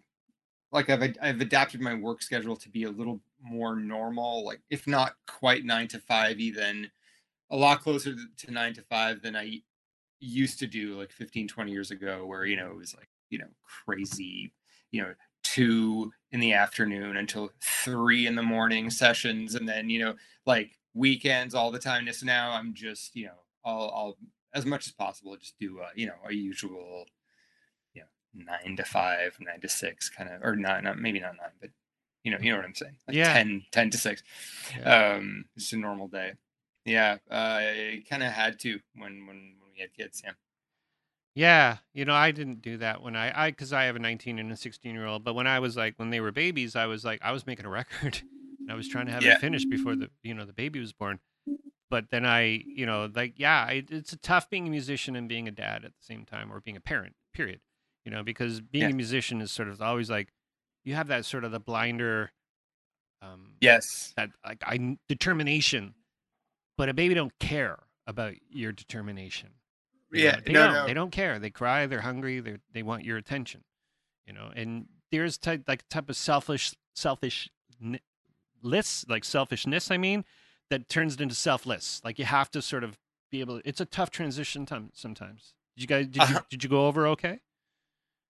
like 0.71 0.89
I've 0.89 1.15
I've 1.21 1.41
adapted 1.41 1.81
my 1.81 1.93
work 1.95 2.21
schedule 2.21 2.55
to 2.57 2.69
be 2.69 2.83
a 2.83 2.89
little 2.91 3.21
more 3.41 3.75
normal, 3.75 4.45
like 4.45 4.61
if 4.69 4.87
not 4.87 5.13
quite 5.27 5.65
9 5.65 5.87
to 5.89 5.99
5 5.99 6.39
even 6.39 6.89
a 7.51 7.55
lot 7.57 7.81
closer 7.81 8.13
to, 8.37 8.51
9 8.51 8.73
to 8.75 8.81
5 8.83 9.21
than 9.21 9.35
I 9.35 9.61
used 10.19 10.59
to 10.59 10.67
do 10.67 10.97
like 10.99 11.11
15 11.11 11.47
20 11.47 11.71
years 11.71 11.91
ago 11.91 12.25
where 12.25 12.45
you 12.45 12.55
know 12.57 12.71
it 12.71 12.77
was 12.77 12.95
like, 12.95 13.09
you 13.29 13.39
know, 13.39 13.47
crazy, 13.85 14.53
you 14.91 15.01
know, 15.01 15.13
2 15.43 16.11
in 16.31 16.39
the 16.39 16.53
afternoon 16.53 17.17
until 17.17 17.51
3 17.61 18.27
in 18.27 18.35
the 18.35 18.43
morning 18.43 18.89
sessions 18.89 19.55
and 19.55 19.67
then, 19.67 19.89
you 19.89 19.99
know, 19.99 20.15
like 20.45 20.77
weekends 20.93 21.55
all 21.55 21.71
the 21.71 21.79
time. 21.79 22.05
This 22.05 22.23
now 22.23 22.51
I'm 22.51 22.73
just, 22.73 23.15
you 23.15 23.25
know, 23.27 23.39
I'll, 23.65 23.91
I'll 23.95 24.17
as 24.53 24.65
much 24.65 24.87
as 24.87 24.93
possible 24.93 25.35
just 25.37 25.57
do, 25.59 25.79
uh, 25.79 25.89
you 25.95 26.07
know, 26.07 26.15
a 26.27 26.33
usual, 26.33 27.05
nine 28.33 28.75
to 28.77 28.83
five, 28.83 29.37
nine 29.39 29.61
to 29.61 29.69
six 29.69 30.09
kind 30.09 30.29
of, 30.29 30.43
or 30.43 30.55
not, 30.55 30.83
not 30.83 30.97
maybe 30.99 31.19
not 31.19 31.35
nine, 31.37 31.51
but 31.61 31.69
you 32.23 32.31
know, 32.31 32.37
you 32.41 32.51
know 32.51 32.57
what 32.57 32.65
I'm 32.65 32.75
saying? 32.75 32.95
Like 33.07 33.15
Yeah. 33.17 33.33
10, 33.33 33.63
10 33.71 33.89
to 33.91 33.97
six. 33.97 34.23
Yeah. 34.77 35.13
Um, 35.15 35.45
it's 35.55 35.71
a 35.73 35.77
normal 35.77 36.07
day. 36.07 36.33
Yeah. 36.85 37.17
Uh, 37.29 37.33
I 37.33 38.03
kind 38.09 38.23
of 38.23 38.31
had 38.31 38.59
to 38.59 38.79
when, 38.95 39.25
when, 39.25 39.55
when 39.59 39.71
we 39.73 39.79
had 39.81 39.93
kids. 39.93 40.21
Yeah. 40.23 40.31
Yeah, 41.35 41.77
you 41.93 42.05
know, 42.05 42.15
I 42.15 42.31
didn't 42.31 42.61
do 42.61 42.77
that 42.77 43.01
when 43.01 43.15
I 43.15 43.45
I 43.45 43.51
because 43.51 43.71
I 43.71 43.83
have 43.83 43.95
a 43.95 43.99
19 43.99 44.39
and 44.39 44.51
a 44.51 44.57
16 44.57 44.93
year 44.93 45.05
old. 45.05 45.23
But 45.23 45.35
when 45.35 45.47
I 45.47 45.59
was 45.59 45.77
like 45.77 45.93
when 45.97 46.09
they 46.09 46.19
were 46.19 46.31
babies, 46.31 46.75
I 46.75 46.87
was 46.87 47.05
like 47.05 47.19
I 47.21 47.31
was 47.31 47.45
making 47.47 47.65
a 47.65 47.69
record, 47.81 48.21
and 48.59 48.69
I 48.71 48.75
was 48.75 48.89
trying 48.89 49.05
to 49.05 49.11
have 49.13 49.23
Yeah. 49.23 49.35
it 49.35 49.39
finished 49.41 49.69
before 49.69 49.95
the 49.95 50.09
you 50.23 50.33
know 50.33 50.43
the 50.45 50.53
baby 50.53 50.79
was 50.79 50.91
born. 50.91 51.19
But 51.89 52.09
then 52.09 52.25
I 52.25 52.63
you 52.65 52.85
know 52.85 53.09
like 53.13 53.33
yeah, 53.37 53.63
I, 53.67 53.85
it's 53.89 54.11
a 54.11 54.17
tough 54.17 54.49
being 54.49 54.67
a 54.67 54.71
musician 54.71 55.15
and 55.15 55.29
being 55.29 55.47
a 55.47 55.51
dad 55.51 55.85
at 55.85 55.91
the 55.95 56.03
same 56.03 56.25
time, 56.25 56.51
or 56.51 56.59
being 56.59 56.75
a 56.77 56.81
parent. 56.81 57.15
Period. 57.33 57.61
You 58.09 58.15
know, 58.15 58.23
because 58.23 58.59
being 58.59 58.85
Yeah. 58.85 58.89
a 58.89 58.95
musician 58.95 59.39
is 59.39 59.51
sort 59.51 59.67
of 59.67 59.83
always 59.83 60.09
like 60.09 60.29
you 60.83 60.95
have 60.95 61.09
that 61.09 61.25
sort 61.25 61.43
of 61.43 61.51
the 61.51 61.59
blinder 61.59 62.31
um, 63.21 63.53
Yes. 63.61 64.13
that 64.15 64.31
like 64.43 64.63
I 64.65 64.97
determination, 65.07 65.93
but 66.75 66.89
a 66.89 66.93
baby 66.95 67.13
don't 67.13 67.37
care 67.37 67.83
about 68.07 68.33
your 68.49 68.71
determination. 68.71 69.49
you 70.11 70.23
Yeah. 70.23 70.37
know? 70.37 70.41
they 70.43 70.53
no, 70.53 70.65
don't. 70.65 70.73
no. 70.73 70.85
They 70.87 70.93
don't 70.95 71.11
care. 71.11 71.37
They 71.37 71.51
cry. 71.51 71.85
They're 71.85 72.01
hungry. 72.01 72.39
They 72.39 72.57
they 72.71 72.81
want 72.81 73.05
your 73.05 73.17
attention. 73.17 73.63
You 74.25 74.33
know, 74.33 74.51
and 74.55 74.87
there's 75.11 75.37
type 75.37 75.65
like 75.67 75.87
type 75.89 76.09
of 76.09 76.17
selfish 76.17 76.73
selfish 76.95 77.47
list 78.63 79.07
like 79.07 79.23
selfishness. 79.23 79.91
I 79.91 79.97
mean, 79.97 80.25
that 80.71 80.89
turns 80.89 81.13
it 81.13 81.21
into 81.21 81.35
selfless. 81.35 82.01
Like 82.03 82.17
you 82.17 82.25
have 82.25 82.49
to 82.51 82.61
sort 82.63 82.83
of 82.83 82.97
be 83.29 83.39
able. 83.41 83.61
To, 83.61 83.69
It's 83.69 83.81
a 83.81 83.85
tough 83.85 84.09
transition 84.09 84.65
time 84.65 84.89
sometimes. 84.95 85.53
Did 85.75 85.81
you 85.83 85.87
guys 85.87 86.05
did 86.07 86.15
you 86.15 86.21
Uh-huh. 86.37 86.41
did 86.49 86.63
you 86.63 86.69
go 86.71 86.87
over 86.87 87.05
okay? 87.09 87.41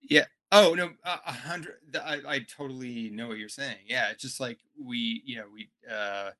Yeah. 0.02 0.26
Oh 0.52 0.74
no, 0.74 0.90
a 1.04 1.32
hundred. 1.32 1.76
I, 1.94 2.20
I 2.26 2.38
totally 2.40 3.10
know 3.10 3.28
what 3.28 3.38
you're 3.38 3.48
saying. 3.48 3.76
Yeah, 3.86 4.10
it's 4.10 4.22
just 4.22 4.40
like 4.40 4.58
we, 4.76 5.22
you 5.24 5.36
know, 5.36 5.44
we 5.52 5.68
uh, 5.88 6.30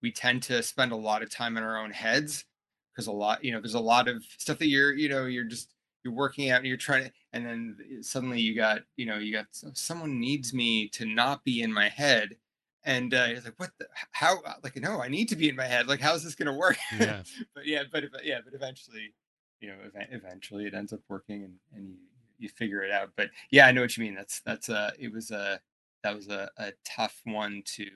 we 0.00 0.12
tend 0.12 0.44
to 0.44 0.62
spend 0.62 0.92
a 0.92 0.96
lot 0.96 1.22
of 1.22 1.30
time 1.30 1.56
in 1.56 1.64
our 1.64 1.76
own 1.76 1.90
heads 1.90 2.44
because 2.92 3.08
a 3.08 3.12
lot, 3.12 3.44
you 3.44 3.52
know, 3.52 3.60
there's 3.60 3.74
a 3.74 3.80
lot 3.80 4.06
of 4.06 4.24
stuff 4.38 4.58
that 4.58 4.68
you're, 4.68 4.94
you 4.94 5.08
know, 5.08 5.26
you're 5.26 5.44
just 5.44 5.74
you're 6.04 6.14
working 6.14 6.50
out 6.50 6.58
and 6.58 6.66
you're 6.66 6.76
trying 6.76 7.04
to, 7.04 7.12
and 7.32 7.46
then 7.46 7.76
suddenly 8.02 8.40
you 8.40 8.54
got, 8.54 8.80
you 8.96 9.06
know, 9.06 9.18
you 9.18 9.32
got 9.32 9.46
someone 9.50 10.18
needs 10.20 10.52
me 10.52 10.88
to 10.88 11.06
not 11.06 11.44
be 11.44 11.62
in 11.62 11.72
my 11.72 11.88
head, 11.88 12.36
and 12.84 13.14
uh, 13.14 13.26
it's 13.28 13.44
like, 13.44 13.58
what? 13.58 13.70
The, 13.78 13.86
how? 14.10 14.38
Like, 14.62 14.76
no, 14.76 15.00
I 15.00 15.08
need 15.08 15.28
to 15.28 15.36
be 15.36 15.48
in 15.48 15.56
my 15.56 15.66
head. 15.66 15.86
Like, 15.86 16.00
how's 16.00 16.24
this 16.24 16.34
gonna 16.34 16.56
work? 16.56 16.76
Yeah. 16.98 17.22
but 17.54 17.66
yeah, 17.66 17.84
but 17.90 18.04
yeah, 18.24 18.38
but 18.44 18.54
eventually, 18.54 19.14
you 19.60 19.68
know, 19.68 19.76
ev- 19.84 20.08
eventually 20.10 20.66
it 20.66 20.74
ends 20.74 20.92
up 20.92 21.00
working 21.08 21.44
and, 21.44 21.54
and 21.74 21.88
you, 21.88 21.96
you 22.42 22.48
figure 22.48 22.82
it 22.82 22.90
out. 22.90 23.10
But 23.16 23.30
yeah, 23.50 23.66
I 23.66 23.72
know 23.72 23.80
what 23.82 23.96
you 23.96 24.04
mean. 24.04 24.14
That's, 24.14 24.40
that's 24.44 24.68
a 24.68 24.92
it 24.98 25.12
was 25.12 25.30
a, 25.30 25.60
that 26.02 26.14
was 26.14 26.28
a, 26.28 26.50
a 26.58 26.72
tough 26.84 27.20
one 27.24 27.62
to, 27.76 27.86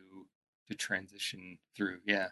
to 0.68 0.74
transition 0.74 1.58
through. 1.76 1.98
Yeah. 2.06 2.28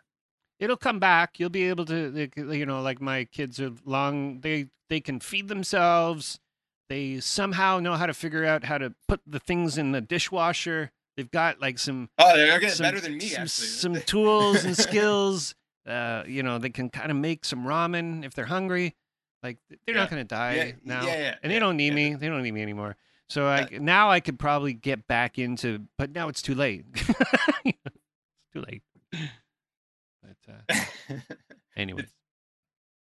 it'll 0.60 0.76
come 0.76 0.98
back. 0.98 1.38
You'll 1.38 1.50
be 1.50 1.68
able 1.68 1.84
to, 1.86 2.30
you 2.36 2.66
know, 2.66 2.80
like 2.80 3.00
my 3.00 3.24
kids 3.24 3.60
are 3.60 3.72
long. 3.84 4.40
They 4.40 4.68
they 4.88 5.00
can 5.00 5.20
feed 5.20 5.48
themselves. 5.48 6.38
They 6.88 7.18
somehow 7.20 7.80
know 7.80 7.94
how 7.94 8.06
to 8.06 8.14
figure 8.14 8.44
out 8.44 8.64
how 8.64 8.78
to 8.78 8.94
put 9.08 9.20
the 9.26 9.40
things 9.40 9.78
in 9.78 9.92
the 9.92 10.00
dishwasher. 10.00 10.92
They've 11.16 11.30
got 11.30 11.60
like 11.60 11.78
some 11.78 12.10
Oh, 12.18 12.36
they're 12.36 12.58
getting 12.60 12.74
some, 12.76 12.84
better 12.84 13.00
than 13.00 13.16
me 13.16 13.28
some, 13.28 13.42
actually. 13.42 13.66
some 13.66 14.00
tools 14.02 14.64
and 14.64 14.76
skills. 14.88 15.54
Uh, 15.86 16.22
you 16.26 16.42
know, 16.42 16.58
they 16.58 16.70
can 16.70 16.88
kind 16.90 17.10
of 17.10 17.16
make 17.16 17.44
some 17.44 17.64
ramen 17.64 18.24
if 18.24 18.34
they're 18.34 18.46
hungry. 18.46 18.94
Like 19.44 19.58
they're 19.86 19.94
not 19.94 20.08
going 20.08 20.22
to 20.22 20.26
die 20.26 20.54
yeah, 20.54 20.72
now, 20.84 21.06
yeah, 21.06 21.18
yeah, 21.18 21.34
and 21.42 21.52
they 21.52 21.58
don't 21.58 21.76
need 21.76 21.88
yeah. 21.88 21.94
me. 21.94 22.14
They 22.14 22.28
don't 22.28 22.42
need 22.42 22.52
me 22.52 22.62
anymore. 22.62 22.96
So 23.28 23.46
I 23.46 23.62
Uh, 23.62 23.68
now 23.78 24.10
I 24.10 24.20
could 24.20 24.38
probably 24.38 24.72
get 24.72 25.06
back 25.06 25.38
into, 25.38 25.86
but 25.98 26.12
now 26.12 26.28
it's 26.28 26.40
too 26.40 26.54
late. 26.54 26.86
it's 26.94 27.78
too 28.54 28.64
late. 28.66 28.82
But 29.12 30.36
uh, 30.48 31.14
anyways, 31.76 32.08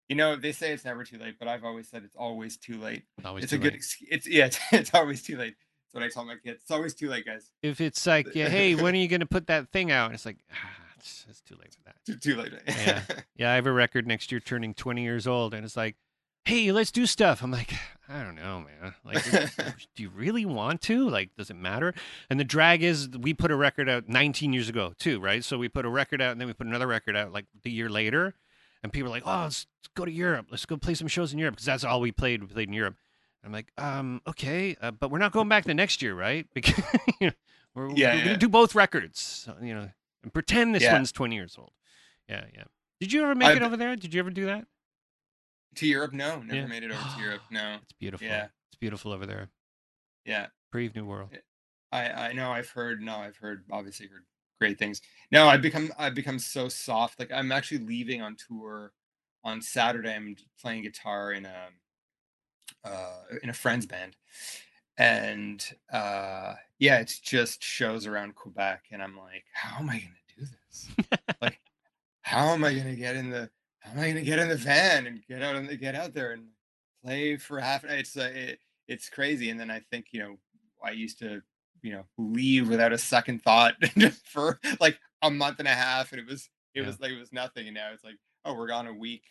you 0.10 0.16
know, 0.16 0.36
they 0.36 0.52
say 0.52 0.74
it's 0.74 0.86
never 0.86 1.04
too 1.04 1.18
late, 1.18 1.38
but 1.40 1.48
I've 1.48 1.64
always 1.64 1.88
said 1.88 2.04
it's 2.04 2.16
always 2.16 2.56
too 2.58 2.80
late. 2.80 3.04
always 3.26 3.46
it's 3.46 3.52
too 3.52 3.58
a 3.58 3.60
good, 3.60 3.74
late. 3.74 3.78
ex- 3.78 3.98
it's 4.02 4.28
yeah, 4.28 4.46
it's, 4.46 4.60
it's 4.72 4.94
always 4.94 5.24
too 5.24 5.38
late. 5.38 5.56
That's 5.86 5.96
what 5.96 6.04
I 6.04 6.10
tell 6.10 6.24
my 6.24 6.36
kids. 6.36 6.62
It's 6.62 6.72
always 6.72 6.94
too 6.94 7.10
late, 7.10 7.26
guys. 7.26 7.50
If 7.64 7.82
it's 7.82 8.06
like, 8.06 8.36
yeah, 8.36 8.48
hey, 8.50 8.76
when 8.76 8.94
are 8.94 8.98
you 8.98 9.08
going 9.08 9.22
to 9.22 9.26
put 9.26 9.48
that 9.48 9.72
thing 9.72 9.92
out? 9.92 10.14
It's 10.14 10.26
like, 10.26 10.38
ah, 10.54 10.70
it's, 10.98 11.26
it's 11.28 11.42
too 11.42 11.56
late 11.56 11.74
for 11.74 11.82
that. 11.86 11.96
Too, 12.06 12.18
too 12.18 12.36
late. 12.36 12.54
Yeah. 12.68 13.02
Yeah, 13.36 13.52
I 13.52 13.56
have 13.56 13.66
a 13.66 13.72
record 13.72 14.06
next 14.06 14.32
year 14.32 14.40
turning 14.40 14.74
20 14.74 15.02
years 15.02 15.26
old, 15.26 15.54
and 15.54 15.64
it's 15.64 15.78
like, 15.78 15.96
hey, 16.48 16.72
let's 16.72 16.92
do 16.92 17.06
stuff. 17.06 17.44
I'm 17.44 17.52
like, 17.52 17.74
I 18.10 18.24
don't 18.24 18.36
know, 18.36 18.64
man. 18.82 18.94
Like, 19.04 19.24
do 19.96 20.04
you 20.04 20.10
really 20.10 20.46
want 20.46 20.82
to? 20.84 21.10
Like, 21.10 21.32
does 21.38 21.50
it 21.50 21.56
matter? 21.58 21.94
And 22.30 22.40
the 22.40 22.46
drag 22.46 22.82
is, 22.82 23.10
we 23.10 23.34
put 23.34 23.52
a 23.52 23.56
record 23.56 23.90
out 23.90 24.08
19 24.08 24.54
years 24.54 24.70
ago, 24.70 24.94
too, 24.98 25.20
right? 25.20 25.44
So 25.44 25.58
we 25.58 25.68
put 25.68 25.86
a 25.86 25.90
record 25.90 26.22
out, 26.22 26.32
and 26.32 26.40
then 26.40 26.48
we 26.48 26.54
put 26.54 26.68
another 26.68 26.88
record 26.88 27.16
out 27.18 27.34
like 27.34 27.46
the 27.64 27.70
year 27.72 27.90
later, 27.90 28.34
and 28.82 28.94
people 28.94 29.10
are 29.10 29.12
like, 29.12 29.24
oh, 29.26 29.44
let's, 29.44 29.68
let's 29.82 29.90
go 29.94 30.06
to 30.06 30.12
Europe. 30.12 30.48
Let's 30.50 30.66
go 30.66 30.78
play 30.78 30.94
some 30.94 31.10
shows 31.10 31.34
in 31.34 31.40
Europe 31.40 31.56
because 31.56 31.66
that's 31.66 31.84
all 31.84 32.00
we 32.00 32.12
played. 32.14 32.42
We 32.42 32.48
played 32.48 32.70
in 32.70 32.74
Europe. 32.74 32.96
I'm 33.44 33.52
like, 33.52 33.72
um, 33.78 34.22
okay, 34.28 34.76
uh, 34.82 34.92
but 34.92 35.12
we're 35.12 35.20
not 35.20 35.32
going 35.34 35.50
back 35.50 35.66
the 35.66 35.74
next 35.74 36.02
year, 36.02 36.16
right? 36.16 36.48
Because 36.54 36.84
you 37.20 37.28
know, 37.28 37.34
we're, 37.76 37.90
Yeah, 37.90 38.14
we're 38.14 38.20
yeah. 38.20 38.24
gonna 38.26 38.38
do 38.38 38.50
both 38.50 38.74
records, 38.74 39.48
you 39.62 39.74
know, 39.76 39.90
and 40.24 40.34
pretend 40.34 40.74
this 40.74 40.84
Yeah. 40.84 40.94
one's 40.94 41.12
20 41.12 41.36
years 41.36 41.56
old. 41.58 41.72
Yeah, 42.30 42.46
yeah. 42.54 42.64
Did 43.02 43.12
you 43.14 43.24
ever 43.24 43.36
make 43.36 43.50
I've- 43.50 43.58
it 43.58 43.64
over 43.64 43.76
there? 43.78 43.96
Did 43.98 44.14
you 44.14 44.20
ever 44.22 44.30
do 44.32 44.46
that? 44.46 44.66
To 45.78 45.88
Europe, 45.88 46.14
no, 46.14 46.40
never 46.42 46.56
Yeah. 46.62 46.66
made 46.68 46.84
it 46.84 46.92
over 46.92 47.02
to 47.16 47.22
Europe. 47.22 47.42
No. 47.52 47.78
It's 47.82 47.94
beautiful. 47.94 48.28
Yeah. 48.28 48.48
It's 48.70 48.78
beautiful 48.80 49.12
over 49.12 49.26
there. 49.26 49.50
Yeah. 50.26 50.48
Brave 50.72 50.96
new 50.96 51.06
world. 51.06 51.30
I 51.92 52.10
I 52.30 52.34
know 52.34 52.52
I've 52.52 52.70
heard 52.70 53.02
no 53.02 53.16
I've 53.16 53.38
heard 53.38 53.64
obviously 53.72 54.08
heard 54.08 54.26
great 54.60 54.78
things. 54.78 55.02
No, 55.32 55.48
I've 55.48 55.62
become 55.62 55.92
I've 55.98 56.16
become 56.16 56.38
so 56.40 56.68
soft. 56.68 57.20
Like 57.20 57.32
I'm 57.32 57.52
actually 57.52 57.86
leaving 57.86 58.22
on 58.22 58.36
tour 58.36 58.92
on 59.44 59.62
Saturday. 59.62 60.14
I'm 60.14 60.36
playing 60.62 60.84
guitar 60.84 61.32
in 61.32 61.46
a 61.46 61.70
uh 62.84 63.22
in 63.44 63.50
a 63.50 63.54
friend's 63.54 63.86
band. 63.86 64.18
And 64.98 65.64
uh 65.92 66.56
yeah, 66.80 67.00
it's 67.00 67.20
just 67.20 67.64
shows 67.64 68.06
around 68.06 68.36
Quebec 68.36 68.86
and 68.92 69.02
I'm 69.02 69.16
like, 69.18 69.46
how 69.54 69.80
am 69.80 69.90
I 69.90 70.00
gonna 70.00 70.38
do 70.38 70.46
this? 70.46 70.90
like 71.42 71.60
how 72.24 72.48
am 72.50 72.66
I 72.66 72.74
gonna 72.74 72.96
get 72.96 73.16
in 73.16 73.30
the 73.30 73.50
am 73.92 74.00
I 74.00 74.08
gonna 74.10 74.22
get 74.22 74.40
in 74.40 74.50
the 74.50 74.56
van 74.58 75.08
and 75.08 75.22
get 75.28 75.42
out 75.42 75.56
and 75.56 75.80
get 75.80 75.96
out 75.96 76.14
there 76.14 76.32
and 76.32 76.48
play 77.04 77.38
for 77.38 77.60
half 77.60 77.84
an 77.84 77.92
it's 77.92 78.16
uh, 78.18 78.30
it, 78.34 78.60
it's 78.88 79.10
crazy. 79.10 79.50
And 79.50 79.60
then 79.60 79.70
I 79.70 79.82
think, 79.92 80.08
you 80.12 80.20
know, 80.22 80.38
I 80.84 80.92
used 80.92 81.20
to, 81.20 81.42
you 81.82 81.92
know, 81.94 82.04
leave 82.18 82.70
without 82.70 82.94
a 82.94 82.98
second 82.98 83.44
thought 83.44 83.76
just 83.98 84.26
for 84.32 84.60
like 84.80 84.98
a 85.22 85.30
month 85.32 85.60
and 85.60 85.68
a 85.68 85.74
half, 85.74 86.12
and 86.12 86.22
it 86.22 86.28
was 86.28 86.50
it 86.74 86.82
Yeah. 86.82 86.88
was 86.88 87.00
like 87.00 87.12
it 87.12 87.20
was 87.20 87.34
nothing, 87.34 87.68
and 87.68 87.76
now 87.76 87.90
it's 87.94 88.04
like, 88.04 88.18
oh, 88.46 88.54
we're 88.54 88.68
gone 88.68 88.88
a 88.88 88.94
week, 88.94 89.24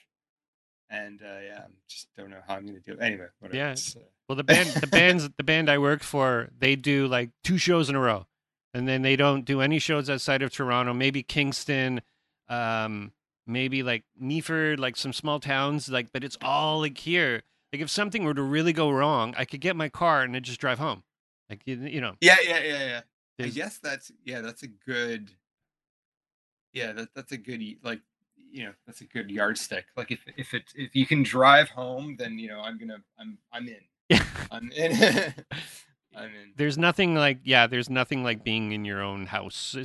and 0.90 1.20
uh, 1.22 1.40
yeah, 1.44 1.60
I 1.64 1.70
just 1.88 2.08
don't 2.16 2.30
know 2.30 2.40
how 2.46 2.54
I'm 2.56 2.66
gonna 2.66 2.80
do 2.80 2.92
it. 2.92 2.98
Anyway, 3.00 3.26
whatever. 3.40 3.56
Yeah. 3.56 3.72
uh, 3.72 4.00
Well, 4.28 4.36
the 4.36 4.44
band, 4.44 4.68
the 4.70 4.86
bands, 4.90 5.28
the 5.36 5.44
band 5.44 5.70
I 5.70 5.78
worked 5.78 6.04
for, 6.04 6.48
they 6.58 6.76
do 6.76 7.06
like 7.06 7.30
two 7.44 7.58
shows 7.58 7.88
in 7.88 7.96
a 7.96 8.00
row, 8.00 8.26
and 8.74 8.86
then 8.88 9.02
they 9.02 9.16
don't 9.16 9.44
do 9.44 9.60
any 9.60 9.78
shows 9.78 10.10
outside 10.10 10.42
of 10.42 10.52
Toronto. 10.52 10.92
Maybe 10.92 11.22
Kingston, 11.22 12.02
um, 12.48 13.12
maybe 13.46 13.82
like 13.82 14.04
Neeford, 14.20 14.78
like 14.78 14.96
some 14.96 15.12
small 15.12 15.40
towns, 15.40 15.88
like. 15.88 16.12
But 16.12 16.24
it's 16.24 16.38
all 16.42 16.80
like 16.80 16.98
here. 16.98 17.42
Like 17.72 17.82
if 17.82 17.90
something 17.90 18.24
were 18.24 18.34
to 18.34 18.42
really 18.42 18.72
go 18.72 18.90
wrong, 18.90 19.34
I 19.36 19.44
could 19.44 19.60
get 19.60 19.76
my 19.76 19.88
car 19.88 20.22
and 20.22 20.34
then 20.34 20.42
just 20.42 20.60
drive 20.60 20.78
home. 20.78 21.02
Like 21.50 21.62
you, 21.64 21.76
you 21.76 22.00
know, 22.00 22.14
yeah, 22.20 22.36
yeah, 22.42 22.60
yeah, 22.60 23.00
yeah. 23.38 23.46
I 23.46 23.48
guess 23.48 23.78
that's 23.78 24.10
yeah, 24.24 24.40
that's 24.40 24.62
a 24.62 24.68
good. 24.68 25.30
Yeah, 26.72 26.92
that 26.92 27.08
that's 27.14 27.32
a 27.32 27.36
good 27.38 27.62
like 27.82 28.00
you 28.50 28.64
know 28.64 28.72
that's 28.86 29.00
a 29.00 29.04
good 29.04 29.30
yardstick. 29.30 29.86
Like 29.96 30.10
if 30.10 30.20
if 30.36 30.54
it 30.54 30.64
if 30.74 30.94
you 30.94 31.06
can 31.06 31.22
drive 31.22 31.68
home, 31.70 32.16
then 32.18 32.38
you 32.38 32.48
know 32.48 32.60
I'm 32.60 32.78
gonna 32.78 33.02
I'm 33.18 33.38
I'm 33.52 33.68
in. 33.68 34.20
I'm 34.50 34.70
in. 34.72 35.34
I'm 36.16 36.24
in. 36.30 36.52
there's 36.56 36.78
nothing 36.78 37.14
like 37.14 37.40
yeah 37.44 37.66
there's 37.66 37.90
nothing 37.90 38.24
like 38.24 38.42
being 38.42 38.72
in 38.72 38.84
your 38.84 39.02
own 39.02 39.26
house. 39.26 39.76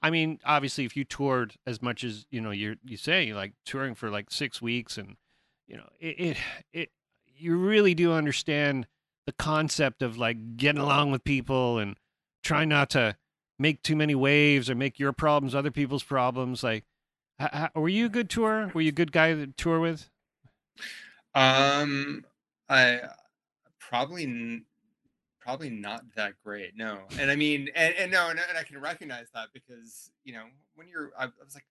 I 0.00 0.10
mean 0.10 0.38
obviously 0.44 0.84
if 0.84 0.96
you 0.96 1.04
toured 1.04 1.54
as 1.66 1.82
much 1.82 2.04
as 2.04 2.24
you 2.30 2.40
know 2.40 2.52
you 2.52 2.76
you 2.84 2.96
say 2.96 3.34
like 3.34 3.52
touring 3.66 3.94
for 3.94 4.08
like 4.10 4.30
six 4.30 4.62
weeks 4.62 4.96
and 4.96 5.16
you 5.66 5.76
know 5.76 5.88
it, 5.98 6.20
it 6.20 6.36
it 6.72 6.90
you 7.36 7.56
really 7.56 7.94
do 7.94 8.12
understand 8.12 8.86
the 9.26 9.32
concept 9.32 10.02
of 10.02 10.16
like 10.16 10.56
getting 10.56 10.80
along 10.80 11.10
with 11.10 11.24
people 11.24 11.78
and 11.78 11.96
trying 12.44 12.68
not 12.68 12.90
to 12.90 13.16
make 13.58 13.82
too 13.82 13.96
many 13.96 14.14
waves 14.14 14.70
or 14.70 14.74
make 14.74 14.98
your 14.98 15.12
problems 15.12 15.54
other 15.54 15.70
people's 15.70 16.02
problems. 16.02 16.62
Like 16.62 16.84
h- 17.40 17.50
h- 17.52 17.70
were 17.74 17.88
you 17.88 18.06
a 18.06 18.08
good 18.08 18.30
tour 18.30 18.70
were 18.74 18.80
you 18.80 18.90
a 18.90 18.92
good 18.92 19.10
guy 19.12 19.34
to 19.34 19.46
tour 19.48 19.80
with? 19.80 20.08
Um, 21.34 22.24
I 22.68 23.00
probably 23.80 24.62
probably 25.42 25.70
not 25.70 26.02
that 26.16 26.34
great. 26.44 26.76
No, 26.76 27.00
and 27.18 27.30
I 27.30 27.36
mean, 27.36 27.68
and, 27.74 27.94
and 27.96 28.10
no, 28.12 28.28
and, 28.30 28.38
and 28.48 28.56
I 28.58 28.62
can 28.62 28.78
recognize 28.80 29.26
that 29.34 29.48
because 29.52 30.10
you 30.24 30.32
know 30.34 30.44
when 30.74 30.88
you're, 30.88 31.12
I, 31.18 31.24
I 31.24 31.44
was 31.44 31.54
like, 31.54 31.66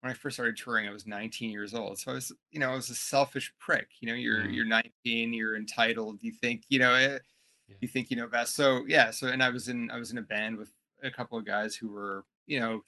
when 0.00 0.10
I 0.10 0.14
first 0.14 0.36
started 0.36 0.56
touring, 0.56 0.88
I 0.88 0.92
was 0.92 1.06
19 1.06 1.50
years 1.50 1.74
old, 1.74 1.98
so 1.98 2.12
I 2.12 2.14
was, 2.14 2.32
you 2.50 2.60
know, 2.60 2.70
I 2.70 2.74
was 2.74 2.90
a 2.90 2.94
selfish 2.94 3.52
prick. 3.58 3.88
You 4.00 4.08
know, 4.08 4.14
you're 4.14 4.44
Mm. 4.44 4.54
you're 4.54 4.66
19, 4.66 5.32
you're 5.32 5.56
entitled. 5.56 6.22
You 6.22 6.32
think, 6.32 6.64
you 6.68 6.78
know, 6.78 6.94
eh, 6.94 7.18
Yeah. 7.68 7.76
you 7.80 7.88
think 7.88 8.10
you 8.10 8.16
know 8.16 8.26
best. 8.28 8.54
So 8.54 8.84
yeah, 8.86 9.10
so 9.10 9.28
and 9.28 9.42
I 9.42 9.50
was 9.50 9.68
in 9.68 9.90
I 9.90 9.98
was 9.98 10.10
in 10.10 10.18
a 10.18 10.22
band 10.22 10.56
with 10.56 10.72
a 11.02 11.10
couple 11.10 11.38
of 11.38 11.44
guys 11.46 11.74
who 11.76 11.88
were, 11.90 12.24
you 12.46 12.60
know, 12.60 12.82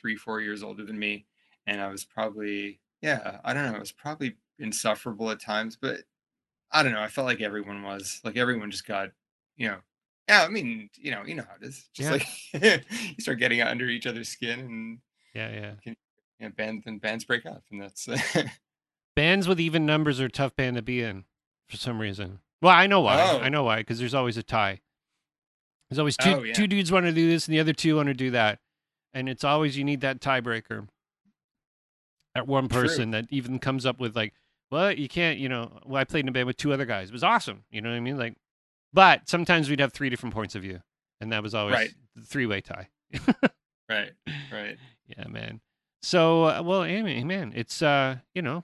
three 0.00 0.16
four 0.16 0.40
years 0.40 0.62
older 0.62 0.84
than 0.84 0.98
me, 0.98 1.26
and 1.66 1.80
I 1.80 1.88
was 1.88 2.04
probably 2.04 2.80
yeah, 3.02 3.38
I 3.44 3.54
don't 3.54 3.70
know, 3.70 3.76
it 3.76 3.80
was 3.80 3.92
probably 3.92 4.36
insufferable 4.58 5.30
at 5.30 5.40
times, 5.40 5.76
but 5.80 6.00
I 6.72 6.82
don't 6.82 6.92
know. 6.92 7.00
I 7.00 7.08
felt 7.08 7.26
like 7.26 7.40
everyone 7.40 7.82
was 7.82 8.20
like 8.24 8.36
everyone 8.36 8.70
just 8.70 8.86
got, 8.86 9.10
you 9.58 9.68
know, 9.68 9.76
yeah. 10.28 10.44
I 10.44 10.48
mean, 10.48 10.88
you 10.96 11.10
know, 11.10 11.24
you 11.26 11.34
know 11.34 11.42
how 11.46 11.56
it 11.60 11.66
is. 11.66 11.86
Just 11.92 12.08
Yeah. 12.54 12.72
like 12.72 12.84
you 13.16 13.20
start 13.20 13.38
getting 13.38 13.60
under 13.60 13.84
each 13.86 14.06
other's 14.06 14.28
skin, 14.30 14.60
and 14.60 14.98
yeah 15.34 15.50
yeah 15.50 15.72
you 15.84 15.94
know, 16.40 16.48
bands 16.56 16.86
and 16.86 17.00
bands 17.00 17.24
break 17.24 17.44
up, 17.44 17.62
and 17.70 17.82
that's 17.82 18.08
bands 19.16 19.46
with 19.48 19.60
even 19.60 19.84
numbers 19.84 20.20
are 20.20 20.26
a 20.26 20.30
tough 20.30 20.56
band 20.56 20.76
to 20.76 20.82
be 20.82 21.02
in 21.02 21.24
for 21.68 21.76
some 21.76 22.00
reason. 22.00 22.38
Well, 22.62 22.72
I 22.74 22.86
know 22.86 23.00
why. 23.02 23.20
Oh. 23.20 23.38
I 23.40 23.48
know 23.50 23.64
why 23.64 23.76
because 23.78 23.98
there's 23.98 24.14
always 24.14 24.36
a 24.36 24.42
tie. 24.42 24.80
There's 25.90 25.98
always 25.98 26.16
two 26.16 26.30
Oh, 26.30 26.42
yeah. 26.42 26.54
two 26.54 26.66
dudes 26.66 26.90
want 26.92 27.06
to 27.06 27.12
do 27.12 27.28
this 27.28 27.46
and 27.46 27.54
the 27.54 27.60
other 27.60 27.72
two 27.72 27.96
want 27.96 28.08
to 28.08 28.14
do 28.14 28.30
that, 28.30 28.58
and 29.12 29.28
it's 29.28 29.44
always 29.44 29.76
you 29.76 29.84
need 29.84 30.00
that 30.02 30.20
tiebreaker. 30.20 30.88
That 32.34 32.46
one 32.46 32.68
True. 32.68 32.82
person 32.82 33.10
that 33.12 33.26
even 33.30 33.58
comes 33.58 33.86
up 33.86 33.98
with 33.98 34.14
like, 34.14 34.34
well, 34.70 34.92
you 34.92 35.08
can't, 35.08 35.38
you 35.38 35.48
know. 35.48 35.80
Well, 35.86 36.00
I 36.00 36.04
played 36.04 36.24
in 36.24 36.28
a 36.28 36.32
band 36.32 36.46
with 36.46 36.56
two 36.58 36.72
other 36.72 36.84
guys. 36.84 37.08
It 37.08 37.12
was 37.12 37.24
awesome. 37.24 37.64
You 37.70 37.80
know 37.80 37.88
what 37.90 37.96
I 37.96 38.00
mean? 38.00 38.18
Like, 38.18 38.34
but 38.92 39.28
sometimes 39.28 39.68
we'd 39.70 39.80
have 39.80 39.92
three 39.92 40.10
different 40.10 40.34
points 40.34 40.54
of 40.54 40.62
view, 40.62 40.80
and 41.20 41.32
that 41.32 41.42
was 41.42 41.54
always 41.54 41.74
Right. 41.74 41.90
three-way 42.24 42.60
tie. 42.60 42.88
Right. 43.88 44.12
Right. 44.52 44.76
Yeah, 45.16 45.26
man. 45.26 45.62
So, 46.02 46.44
uh, 46.44 46.62
well, 46.62 46.84
Amy, 46.84 47.24
man, 47.24 47.52
it's 47.56 47.80
uh, 47.80 48.16
you 48.34 48.42
know, 48.42 48.62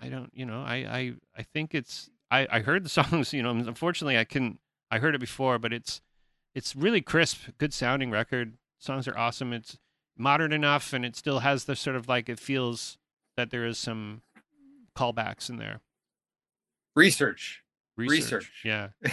I 0.00 0.08
don't, 0.08 0.30
you 0.34 0.46
know, 0.46 0.62
I, 0.62 0.76
I, 0.76 1.12
I 1.36 1.42
think 1.42 1.74
it's. 1.74 2.08
I, 2.30 2.48
I 2.50 2.60
heard 2.60 2.84
the 2.84 2.88
songs. 3.00 3.34
You 3.34 3.42
know, 3.42 3.50
unfortunately, 3.50 4.16
I 4.16 4.24
couldn't. 4.24 4.58
I 4.90 4.98
heard 4.98 5.14
it 5.14 5.18
before, 5.20 5.58
but 5.58 5.74
it's, 5.74 6.00
it's 6.54 6.74
really 6.74 7.02
crisp, 7.02 7.40
good 7.58 7.74
sounding 7.74 8.10
record. 8.10 8.54
Songs 8.78 9.06
are 9.06 9.16
awesome. 9.18 9.52
It's 9.52 9.78
modern 10.16 10.54
enough, 10.54 10.94
and 10.94 11.04
it 11.04 11.16
still 11.16 11.40
has 11.40 11.64
the 11.66 11.76
sort 11.76 11.96
of 11.96 12.08
like 12.08 12.30
it 12.30 12.38
feels 12.40 12.96
that 13.36 13.50
there 13.50 13.66
is 13.66 13.76
some 13.78 14.22
callbacks 14.96 15.50
in 15.50 15.56
there. 15.58 15.80
Research. 16.96 17.61
Research, 17.96 18.50
Research. 18.64 18.64
yeah, 18.64 18.88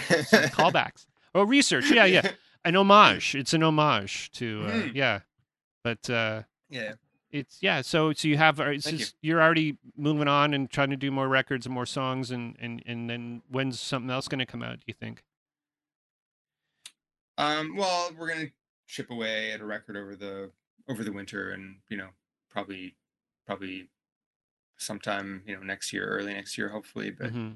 callbacks. 0.52 1.06
Oh, 1.36 1.44
research, 1.44 1.92
yeah, 1.92 2.06
yeah, 2.06 2.32
an 2.66 2.76
homage. 2.76 3.36
It's 3.36 3.54
an 3.54 3.62
homage 3.64 4.32
to, 4.32 4.64
uh, 4.66 4.72
Mhm. 4.72 4.96
yeah, 4.96 5.20
but. 5.84 6.10
uh 6.10 6.44
Yeah. 6.70 6.94
it's 7.32 7.58
yeah 7.62 7.82
so 7.82 8.12
so 8.14 8.28
you 8.28 8.38
have 8.38 8.60
uh, 8.60 8.66
it's 8.66 8.86
Thank 8.86 8.98
just, 8.98 9.16
you. 9.22 9.36
are 9.38 9.42
already 9.42 9.78
moving 9.96 10.28
on 10.28 10.54
and 10.56 10.68
trying 10.70 10.90
to 10.90 10.96
do 10.96 11.12
more 11.12 11.28
records 11.28 11.66
and 11.68 11.74
more 11.76 11.86
songs 11.86 12.32
and 12.32 12.56
and 12.60 12.82
and 12.88 13.08
then 13.10 13.42
when's 13.50 13.80
something 13.80 14.10
else 14.10 14.28
going 14.28 14.40
to 14.40 14.46
come 14.48 14.64
out 14.64 14.78
do 14.80 14.86
you 14.88 14.94
think 14.96 15.24
Um, 17.38 17.76
well, 17.76 18.12
we're 18.18 18.28
gonna 18.30 18.48
chip 18.88 19.10
away 19.12 19.52
at 19.52 19.62
a 19.62 19.66
record 19.66 19.96
over 19.96 20.16
the 20.16 20.52
over 20.88 21.04
the 21.04 21.12
winter, 21.12 21.52
and 21.52 21.78
you 21.90 21.98
know, 21.98 22.10
probably 22.50 22.96
probably 23.46 23.90
sometime 24.78 25.44
you 25.46 25.56
know 25.56 25.62
next 25.64 25.94
year, 25.94 26.06
early 26.08 26.34
next 26.34 26.58
year, 26.58 26.70
hopefully. 26.70 27.12
But 27.12 27.30
hmm 27.32 27.52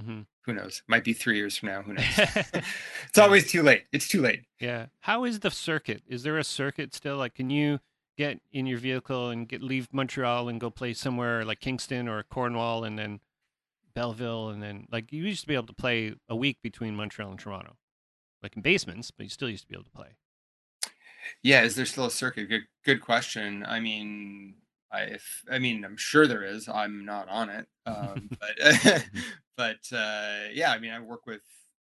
hmm 0.00 0.22
who 0.44 0.52
knows? 0.54 0.82
Might 0.88 1.04
be 1.04 1.12
three 1.12 1.36
years 1.36 1.56
from 1.56 1.68
now. 1.68 1.82
Who 1.82 1.92
knows? 1.94 2.04
Mm-hmm. 2.04 2.58
it's 3.08 3.18
always 3.18 3.50
too 3.50 3.62
late. 3.62 3.84
It's 3.92 4.08
too 4.08 4.20
late. 4.20 4.42
yeah 4.60 4.86
how 5.00 5.24
is 5.24 5.40
the 5.40 5.50
circuit 5.50 6.02
is 6.06 6.22
there 6.24 6.38
a 6.38 6.44
circuit 6.44 6.94
still 6.94 7.16
like 7.16 7.34
can 7.34 7.50
you 7.50 7.80
get 8.18 8.40
in 8.52 8.66
your 8.66 8.78
vehicle 8.78 9.30
and 9.30 9.48
get 9.48 9.62
leave 9.62 9.88
montreal 9.92 10.48
and 10.48 10.60
go 10.60 10.70
play 10.70 10.92
somewhere 10.92 11.44
like 11.44 11.60
kingston 11.60 12.08
or 12.08 12.22
cornwall 12.24 12.84
and 12.84 12.98
then 12.98 13.20
belleville 13.94 14.48
and 14.50 14.62
then 14.62 14.86
like 14.90 15.12
you 15.12 15.22
used 15.24 15.42
to 15.42 15.46
be 15.46 15.54
able 15.54 15.66
to 15.66 15.72
play 15.74 16.14
a 16.28 16.36
week 16.36 16.58
between 16.62 16.94
montreal 16.96 17.30
and 17.30 17.38
toronto 17.40 17.76
like 18.42 18.56
in 18.56 18.62
basements 18.62 19.10
but 19.10 19.24
you 19.24 19.30
still 19.30 19.48
used 19.50 19.62
to 19.64 19.68
be 19.68 19.74
able 19.74 19.84
to 19.84 19.90
play 19.90 20.16
Yeah, 21.42 21.62
is 21.62 21.74
there 21.76 21.86
still 21.86 22.06
a 22.06 22.10
circuit? 22.10 22.48
Good, 22.48 22.62
good 22.84 23.00
question. 23.00 23.64
I 23.66 23.80
mean, 23.80 24.54
I 24.90 25.02
if 25.02 25.42
I 25.50 25.58
mean, 25.58 25.84
I'm 25.84 25.96
sure 25.96 26.26
there 26.26 26.44
is. 26.44 26.68
I'm 26.68 27.04
not 27.04 27.28
on 27.28 27.48
it, 27.50 27.66
um, 27.86 28.30
but 28.40 29.04
but 29.56 29.80
uh, 29.92 30.48
yeah, 30.52 30.72
I 30.72 30.78
mean, 30.78 30.92
I 30.92 31.00
work 31.00 31.26
with 31.26 31.42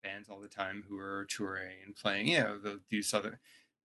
bands 0.03 0.29
all 0.29 0.39
the 0.39 0.47
time 0.47 0.83
who 0.87 0.97
are 0.97 1.25
touring 1.29 1.77
and 1.85 1.95
playing. 1.95 2.27
You 2.27 2.39
know, 2.39 2.57
they'll 2.57 2.79
do 2.89 3.01
southern 3.01 3.37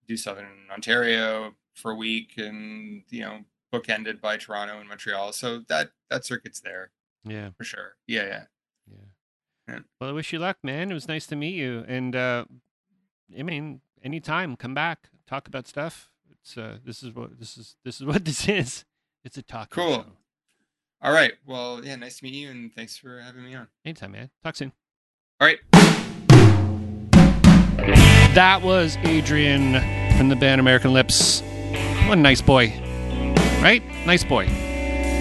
do 0.07 0.17
southern 0.17 0.69
Ontario 0.73 1.55
for 1.75 1.91
a 1.91 1.97
week, 1.97 2.35
and 2.37 3.03
you 3.11 3.21
know, 3.23 3.41
bookended 3.73 4.21
by 4.21 4.37
Toronto 4.37 4.79
and 4.79 4.89
Montreal. 4.89 5.33
So 5.33 5.61
that 5.69 5.91
that 6.11 6.25
circuit's 6.25 6.61
there 6.61 6.91
yeah 7.25 7.51
for 7.57 7.65
sure. 7.65 7.97
Yeah, 8.07 8.25
yeah. 8.25 8.43
Yeah. 8.91 8.99
Yeah. 9.69 9.79
Well, 10.01 10.11
I 10.11 10.13
wish 10.13 10.33
you 10.33 10.39
luck, 10.39 10.59
man. 10.63 10.91
It 10.91 10.95
was 10.95 11.09
nice 11.09 11.27
to 11.29 11.37
meet 11.37 11.55
you. 11.55 11.85
And 11.89 12.15
uh 12.15 12.45
I 13.39 13.43
mean, 13.43 13.81
anytime, 14.03 14.57
come 14.57 14.75
back, 14.75 15.11
talk 15.27 15.49
about 15.49 15.67
stuff. 15.67 16.11
It's 16.31 16.57
uh 16.57 16.79
this 16.85 17.03
is 17.03 17.15
what 17.15 17.39
this 17.39 17.57
is 17.59 17.77
this 17.85 18.01
is 18.01 18.07
what 18.07 18.25
this 18.25 18.49
is. 18.49 18.85
It's 19.25 19.37
a 19.37 19.43
talk. 19.43 19.71
Cool. 19.71 20.07
All 21.03 21.13
right. 21.13 21.33
Well, 21.47 21.85
yeah, 21.85 21.97
nice 21.97 22.19
to 22.19 22.25
meet 22.25 22.35
you, 22.35 22.51
and 22.51 22.75
thanks 22.75 22.97
for 22.97 23.21
having 23.21 23.45
me 23.45 23.55
on. 23.55 23.69
Anytime, 23.85 24.13
man. 24.13 24.31
Talk 24.43 24.57
soon. 24.57 24.73
All 25.41 25.47
right. 25.47 25.59
That 28.35 28.61
was 28.63 28.97
Adrian 29.05 29.75
from 30.17 30.29
the 30.29 30.37
band 30.37 30.61
American 30.61 30.93
Lips. 30.93 31.43
What 32.07 32.19
a 32.19 32.21
nice 32.21 32.41
boy. 32.41 32.69
Right? 33.63 33.83
Nice 34.07 34.25
boy. 34.25 34.47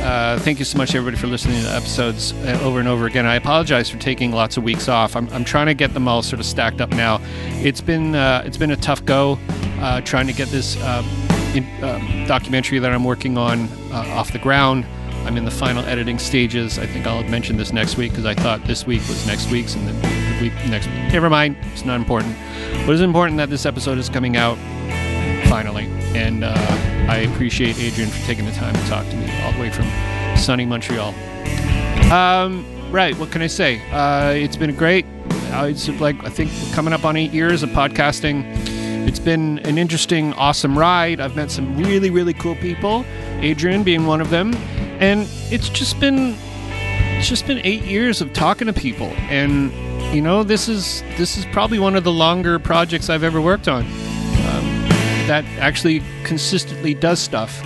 Uh, 0.06 0.38
thank 0.40 0.60
you 0.60 0.66
so 0.66 0.78
much, 0.78 0.94
everybody, 0.94 1.20
for 1.20 1.28
listening 1.28 1.58
to 1.58 1.64
the 1.64 1.74
episodes 1.74 2.32
uh, 2.32 2.60
over 2.62 2.80
and 2.80 2.88
over 2.88 3.08
again. 3.08 3.26
I 3.26 3.36
apologize 3.36 3.90
for 3.90 3.98
taking 3.98 4.32
lots 4.32 4.56
of 4.56 4.64
weeks 4.64 4.88
off. 4.88 5.16
I'm, 5.16 5.28
I'm 5.30 5.44
trying 5.44 5.66
to 5.66 5.74
get 5.74 5.94
them 5.96 6.08
all 6.08 6.22
sort 6.22 6.40
of 6.40 6.46
stacked 6.46 6.80
up 6.80 6.92
now. 6.92 7.20
It's 7.64 7.82
been 7.82 8.14
uh, 8.14 8.44
it's 8.46 8.58
been 8.58 8.70
a 8.70 8.78
tough 8.78 9.04
go 9.04 9.40
uh, 9.80 10.02
trying 10.02 10.28
to 10.28 10.34
get 10.34 10.50
this 10.50 10.78
uh, 10.78 11.04
in, 11.56 11.66
um, 11.84 12.26
documentary 12.28 12.78
that 12.78 12.92
I'm 12.92 13.04
working 13.04 13.38
on 13.38 13.68
uh, 13.92 14.06
off 14.10 14.32
the 14.32 14.40
ground. 14.40 14.86
I'm 15.26 15.38
in 15.38 15.46
the 15.46 15.52
final 15.52 15.84
editing 15.86 16.20
stages. 16.20 16.78
I 16.78 16.86
think 16.86 17.08
I'll 17.08 17.24
mention 17.24 17.58
this 17.58 17.74
next 17.74 17.98
week 17.98 18.12
because 18.12 18.26
I 18.26 18.36
thought 18.36 18.64
this 18.66 18.86
week 18.86 19.02
was 19.08 19.26
next 19.26 19.50
week's 19.50 19.76
and 19.76 19.88
then 19.88 20.02
the 20.02 20.44
week 20.44 20.54
next 20.70 20.88
week. 20.88 21.12
Never 21.12 21.30
mind. 21.30 21.58
It's 21.74 21.84
not 21.84 21.96
important. 21.96 22.36
But 22.86 22.92
it's 22.92 23.02
important 23.02 23.38
that 23.38 23.50
this 23.50 23.66
episode 23.66 23.98
is 23.98 24.10
coming 24.10 24.38
out 24.38 24.58
finally. 25.48 25.86
And 26.14 26.44
uh, 26.44 26.54
I 27.10 27.28
appreciate 27.32 27.80
Adrian 27.80 28.10
for 28.10 28.26
taking 28.26 28.46
the 28.46 28.52
time 28.52 28.74
to 28.76 28.88
talk 28.88 29.08
to 29.10 29.16
me 29.16 29.30
all 29.42 29.52
the 29.54 29.60
way 29.60 29.72
from 29.72 29.86
sunny 30.38 30.66
Montreal. 30.66 31.14
Um, 32.12 32.66
right, 32.92 33.18
what 33.18 33.32
can 33.32 33.42
I 33.42 33.48
say? 33.48 33.82
Uh, 33.92 34.32
it's 34.32 34.56
been 34.58 34.76
great. 34.76 35.06
Uh, 35.52 35.68
it's 35.70 35.88
like, 36.00 36.24
I 36.24 36.30
think, 36.30 36.52
coming 36.74 36.94
up 36.94 37.06
on 37.06 37.16
eight 37.16 37.32
years 37.32 37.64
of 37.64 37.70
podcasting. 37.70 38.44
It's 39.08 39.20
been 39.20 39.60
an 39.60 39.78
interesting, 39.78 40.34
awesome 40.34 40.78
ride. 40.78 41.20
I've 41.20 41.36
met 41.36 41.52
some 41.52 41.78
really, 41.78 42.10
really 42.10 42.34
cool 42.34 42.56
people, 42.56 43.06
Adrian 43.40 43.84
being 43.84 44.06
one 44.06 44.20
of 44.20 44.30
them. 44.30 44.54
And 45.00 45.28
it's 45.52 45.70
just 45.70 46.00
been 46.00 46.36
it's 47.18 47.30
just 47.30 47.48
been 47.48 47.60
eight 47.64 47.84
years 47.84 48.22
of 48.22 48.34
talking 48.34 48.68
to 48.68 48.74
people. 48.74 49.08
And 49.30 49.72
you 50.14 50.22
know 50.22 50.44
this 50.44 50.70
is 50.70 51.02
this 51.18 51.38
is 51.38 51.46
probably 51.48 51.80
one 51.80 51.96
of 51.96 52.04
the 52.04 52.12
longer 52.12 52.58
projects 52.60 53.10
i've 53.10 53.24
ever 53.24 53.42
worked 53.42 53.68
on 53.68 53.84
um, 53.84 54.66
that 55.28 55.44
actually 55.60 56.02
consistently 56.24 56.94
does 56.94 57.20
stuff. 57.20 57.62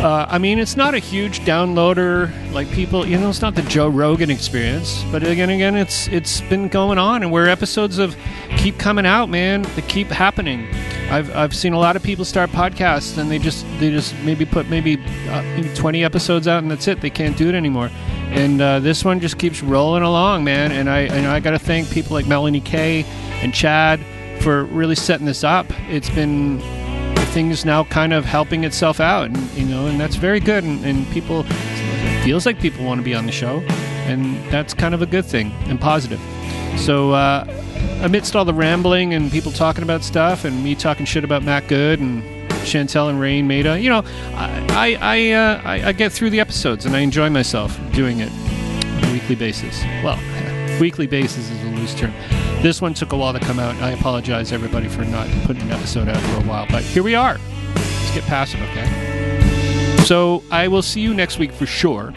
Uh, 0.00 0.24
i 0.30 0.38
mean 0.38 0.58
it's 0.58 0.76
not 0.76 0.94
a 0.94 0.98
huge 0.98 1.40
downloader 1.40 2.32
like 2.52 2.70
people 2.70 3.06
you 3.06 3.18
know 3.18 3.28
it's 3.28 3.42
not 3.42 3.54
the 3.54 3.60
joe 3.62 3.86
rogan 3.86 4.30
experience 4.30 5.04
but 5.12 5.22
again 5.22 5.50
again 5.50 5.76
it's 5.76 6.08
it's 6.08 6.40
been 6.42 6.68
going 6.68 6.96
on 6.96 7.22
and 7.22 7.30
where 7.30 7.50
episodes 7.50 7.98
of 7.98 8.16
keep 8.56 8.78
coming 8.78 9.04
out 9.04 9.28
man 9.28 9.60
they 9.76 9.82
keep 9.82 10.06
happening 10.06 10.66
I've, 11.10 11.34
I've 11.34 11.54
seen 11.56 11.72
a 11.72 11.78
lot 11.78 11.96
of 11.96 12.02
people 12.04 12.24
start 12.24 12.50
podcasts 12.50 13.18
and 13.18 13.28
they 13.28 13.38
just 13.38 13.66
they 13.78 13.90
just 13.90 14.14
maybe 14.20 14.44
put 14.44 14.68
maybe, 14.68 14.96
uh, 15.28 15.42
maybe 15.56 15.68
20 15.74 16.04
episodes 16.04 16.46
out 16.46 16.62
and 16.62 16.70
that's 16.70 16.86
it. 16.86 17.00
They 17.00 17.10
can't 17.10 17.36
do 17.36 17.48
it 17.48 17.54
anymore. 17.54 17.90
And 18.28 18.60
uh, 18.60 18.78
this 18.78 19.04
one 19.04 19.18
just 19.18 19.36
keeps 19.36 19.60
rolling 19.60 20.04
along 20.04 20.44
man. 20.44 20.70
And 20.70 20.88
I 20.88 21.00
and 21.00 21.26
I 21.26 21.40
got 21.40 21.50
to 21.50 21.58
thank 21.58 21.90
people 21.90 22.14
like 22.14 22.26
Melanie 22.26 22.60
Kay 22.60 23.04
and 23.42 23.52
Chad 23.52 24.00
for 24.40 24.64
really 24.64 24.94
setting 24.94 25.26
this 25.26 25.42
up. 25.42 25.66
It's 25.88 26.10
been 26.10 26.60
things 27.32 27.64
now 27.64 27.84
kind 27.84 28.12
of 28.12 28.24
helping 28.24 28.64
itself 28.64 28.98
out 28.98 29.26
and 29.26 29.38
you 29.52 29.64
know 29.64 29.86
and 29.86 29.98
that's 29.98 30.16
very 30.16 30.40
good. 30.40 30.62
And, 30.62 30.84
and 30.84 31.06
people 31.08 31.42
feels 32.22 32.46
like 32.46 32.60
people 32.60 32.84
want 32.84 33.00
to 33.00 33.04
be 33.04 33.14
on 33.14 33.26
the 33.26 33.32
show 33.32 33.60
and 34.06 34.36
that's 34.50 34.74
kind 34.74 34.94
of 34.94 35.02
a 35.02 35.06
good 35.06 35.24
thing 35.24 35.52
and 35.66 35.80
positive 35.80 36.20
so 36.78 37.12
uh, 37.12 37.44
amidst 38.02 38.34
all 38.34 38.44
the 38.44 38.54
rambling 38.54 39.14
and 39.14 39.30
people 39.30 39.52
talking 39.52 39.82
about 39.82 40.02
stuff 40.02 40.44
and 40.44 40.62
me 40.62 40.74
talking 40.74 41.06
shit 41.06 41.24
about 41.24 41.42
Matt 41.42 41.68
Good 41.68 42.00
and 42.00 42.22
Chantal 42.64 43.08
and 43.08 43.20
Raine 43.20 43.46
Maida, 43.46 43.80
you 43.80 43.88
know, 43.88 44.02
I 44.34 44.96
I 45.00 45.32
uh, 45.32 45.60
I 45.64 45.88
I 45.88 45.92
get 45.92 46.12
through 46.12 46.30
the 46.30 46.40
episodes 46.40 46.86
and 46.86 46.94
I 46.94 47.00
enjoy 47.00 47.30
myself 47.30 47.78
doing 47.92 48.20
it 48.20 48.30
on 48.30 49.04
a 49.04 49.12
weekly 49.12 49.34
basis. 49.34 49.82
Well, 50.02 50.18
weekly 50.80 51.06
basis 51.06 51.50
is 51.50 51.62
a 51.62 51.66
loose 51.66 51.94
term. 51.94 52.12
This 52.62 52.82
one 52.82 52.94
took 52.94 53.12
a 53.12 53.16
while 53.16 53.32
to 53.32 53.40
come 53.40 53.58
out. 53.58 53.74
I 53.76 53.90
apologize 53.90 54.52
everybody 54.52 54.88
for 54.88 55.04
not 55.04 55.28
putting 55.44 55.62
an 55.62 55.72
episode 55.72 56.08
out 56.08 56.20
for 56.22 56.36
a 56.36 56.48
while, 56.48 56.66
but 56.70 56.82
here 56.82 57.02
we 57.02 57.14
are. 57.14 57.38
Let's 57.74 58.14
get 58.14 58.24
past 58.24 58.54
it, 58.54 58.60
okay? 58.70 60.02
So 60.04 60.42
I 60.50 60.68
will 60.68 60.82
see 60.82 61.00
you 61.00 61.14
next 61.14 61.38
week 61.38 61.52
for 61.52 61.66
sure 61.66 62.12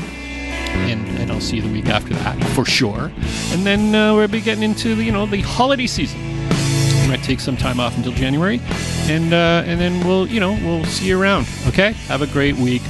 and, 0.74 1.08
and 1.20 1.32
I'll 1.32 1.42
see 1.42 1.58
you 1.58 1.62
the 1.62 1.72
week 1.72 1.88
after 1.88 2.14
that 2.14 2.42
for 2.56 2.66
sure. 2.66 3.12
And 3.52 3.66
then 3.66 3.94
uh, 3.96 4.16
we'll 4.16 4.28
be 4.28 4.42
getting 4.42 4.64
into 4.64 4.96
the, 4.96 5.04
you 5.04 5.12
know 5.12 5.26
the 5.26 5.42
holiday 5.42 5.88
season. 5.88 6.20
I 6.22 7.08
might 7.08 7.24
take 7.24 7.40
some 7.40 7.58
time 7.58 7.80
off 7.80 7.96
until 7.98 8.14
January, 8.14 8.62
and 9.08 9.34
uh, 9.34 9.64
and 9.66 9.80
then 9.80 10.06
we'll 10.08 10.28
you 10.28 10.40
know 10.40 10.54
we'll 10.64 10.86
see 10.86 11.08
you 11.08 11.22
around. 11.22 11.48
Okay, 11.68 11.94
have 12.08 12.22
a 12.22 12.28
great 12.28 12.56
week. 12.56 12.82